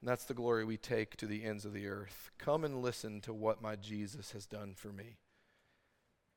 And 0.00 0.08
that's 0.08 0.24
the 0.24 0.34
glory 0.34 0.64
we 0.64 0.76
take 0.76 1.16
to 1.18 1.26
the 1.26 1.44
ends 1.44 1.64
of 1.64 1.72
the 1.72 1.86
earth. 1.86 2.32
Come 2.38 2.64
and 2.64 2.82
listen 2.82 3.20
to 3.20 3.32
what 3.32 3.62
my 3.62 3.76
Jesus 3.76 4.32
has 4.32 4.46
done 4.46 4.74
for 4.74 4.88
me. 4.88 5.18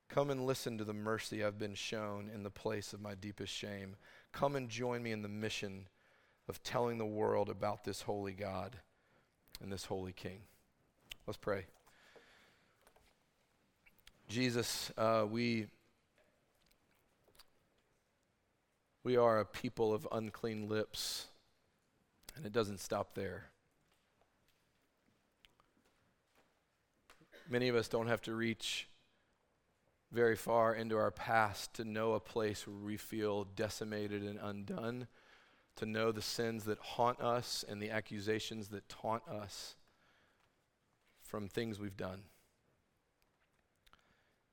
Come 0.08 0.30
and 0.30 0.46
listen 0.46 0.78
to 0.78 0.84
the 0.84 0.92
mercy 0.92 1.42
I've 1.42 1.58
been 1.58 1.74
shown 1.74 2.30
in 2.32 2.44
the 2.44 2.48
place 2.50 2.92
of 2.92 3.00
my 3.00 3.16
deepest 3.16 3.52
shame. 3.52 3.96
Come 4.30 4.54
and 4.54 4.68
join 4.68 5.02
me 5.02 5.10
in 5.10 5.22
the 5.22 5.28
mission 5.28 5.88
of 6.48 6.62
telling 6.62 6.98
the 6.98 7.04
world 7.04 7.48
about 7.48 7.82
this 7.82 8.02
holy 8.02 8.34
God 8.34 8.76
and 9.60 9.72
this 9.72 9.86
holy 9.86 10.12
King. 10.12 10.42
Let's 11.26 11.38
pray. 11.38 11.66
Jesus, 14.28 14.92
uh, 14.96 15.26
we 15.28 15.66
We 19.04 19.16
are 19.16 19.40
a 19.40 19.44
people 19.44 19.92
of 19.92 20.06
unclean 20.12 20.68
lips, 20.68 21.26
and 22.36 22.46
it 22.46 22.52
doesn't 22.52 22.78
stop 22.78 23.14
there. 23.14 23.50
Many 27.48 27.68
of 27.68 27.74
us 27.74 27.88
don't 27.88 28.06
have 28.06 28.22
to 28.22 28.34
reach 28.34 28.88
very 30.12 30.36
far 30.36 30.74
into 30.74 30.96
our 30.96 31.10
past 31.10 31.74
to 31.74 31.84
know 31.84 32.12
a 32.12 32.20
place 32.20 32.66
where 32.66 32.76
we 32.76 32.96
feel 32.96 33.44
decimated 33.44 34.22
and 34.22 34.38
undone, 34.40 35.08
to 35.76 35.86
know 35.86 36.12
the 36.12 36.22
sins 36.22 36.64
that 36.64 36.78
haunt 36.78 37.20
us 37.20 37.64
and 37.68 37.82
the 37.82 37.90
accusations 37.90 38.68
that 38.68 38.88
taunt 38.88 39.26
us 39.26 39.74
from 41.22 41.48
things 41.48 41.80
we've 41.80 41.96
done. 41.96 42.22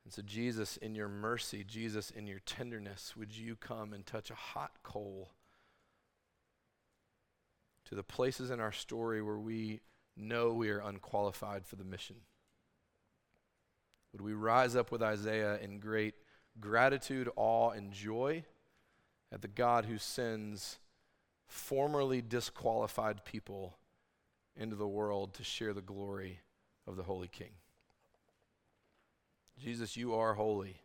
And 0.04 0.14
so, 0.14 0.22
Jesus, 0.22 0.78
in 0.78 0.96
your 0.96 1.08
mercy, 1.10 1.64
Jesus, 1.64 2.10
in 2.10 2.26
your 2.26 2.40
tenderness, 2.40 3.16
would 3.16 3.36
you 3.36 3.56
come 3.56 3.94
and 3.94 4.06
touch 4.06 4.32
a 4.32 4.36
hot 4.36 4.72
coal 4.82 5.32
to 7.86 7.96
the 7.96 8.04
places 8.04 8.50
in 8.50 8.60
our 8.60 8.72
story 8.72 9.22
where 9.22 9.38
we 9.38 9.82
know 10.16 10.54
we 10.54 10.70
are 10.70 10.80
unqualified 10.80 11.66
for 11.66 11.76
the 11.76 11.84
mission? 11.84 12.16
Would 14.12 14.22
we 14.22 14.34
rise 14.34 14.76
up 14.76 14.92
with 14.92 15.04
Isaiah 15.04 15.60
in 15.60 15.80
great 15.80 16.16
gratitude, 16.60 17.30
awe, 17.36 17.72
and 17.72 17.92
joy 17.92 18.44
at 19.32 19.42
the 19.42 19.48
God 19.48 19.86
who 19.86 19.98
sends 19.98 20.80
formerly 21.48 22.22
disqualified 22.22 23.26
people 23.26 23.78
into 24.56 24.76
the 24.76 24.88
world 24.88 25.34
to 25.36 25.44
share 25.44 25.74
the 25.74 25.82
glory 25.82 26.40
of 26.88 26.96
the 26.96 27.04
Holy 27.04 27.28
King? 27.28 27.52
Jesus, 29.60 29.98
you 29.98 30.16
are 30.16 30.34
holy. 30.34 30.82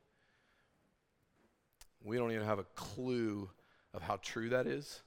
We 2.03 2.17
don't 2.17 2.33
even 2.33 2.45
have 2.45 2.59
a 2.59 2.67
clue 2.75 3.49
of 3.93 4.03
how 4.03 4.19
true 4.21 4.49
that 4.49 4.67
is. 4.67 5.01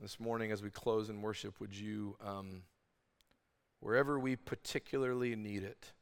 This 0.00 0.18
morning, 0.18 0.50
as 0.50 0.62
we 0.62 0.70
close 0.70 1.08
in 1.10 1.22
worship, 1.22 1.60
would 1.60 1.72
you, 1.72 2.16
um, 2.20 2.62
wherever 3.80 4.18
we 4.18 4.34
particularly 4.34 5.34
need 5.36 5.62
it, 5.62 5.92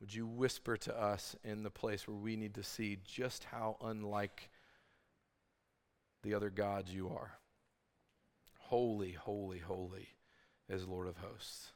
would 0.00 0.14
you 0.14 0.26
whisper 0.26 0.76
to 0.78 0.98
us 0.98 1.36
in 1.44 1.62
the 1.62 1.70
place 1.70 2.08
where 2.08 2.16
we 2.16 2.36
need 2.36 2.54
to 2.54 2.62
see 2.62 2.98
just 3.04 3.44
how 3.44 3.76
unlike 3.82 4.50
the 6.22 6.34
other 6.34 6.50
gods 6.50 6.92
you 6.92 7.08
are. 7.08 7.32
Holy, 8.58 9.12
holy, 9.12 9.58
holy 9.58 10.08
is 10.68 10.86
Lord 10.86 11.06
of 11.06 11.18
hosts. 11.18 11.72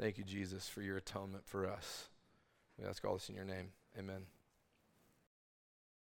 Thank 0.00 0.18
you, 0.18 0.24
Jesus, 0.24 0.68
for 0.68 0.82
your 0.82 0.96
atonement 0.96 1.46
for 1.46 1.66
us. 1.66 2.08
We 2.78 2.86
ask 2.86 3.04
all 3.04 3.14
this 3.14 3.28
in 3.28 3.34
your 3.34 3.44
name. 3.44 3.68
Amen. 3.98 4.22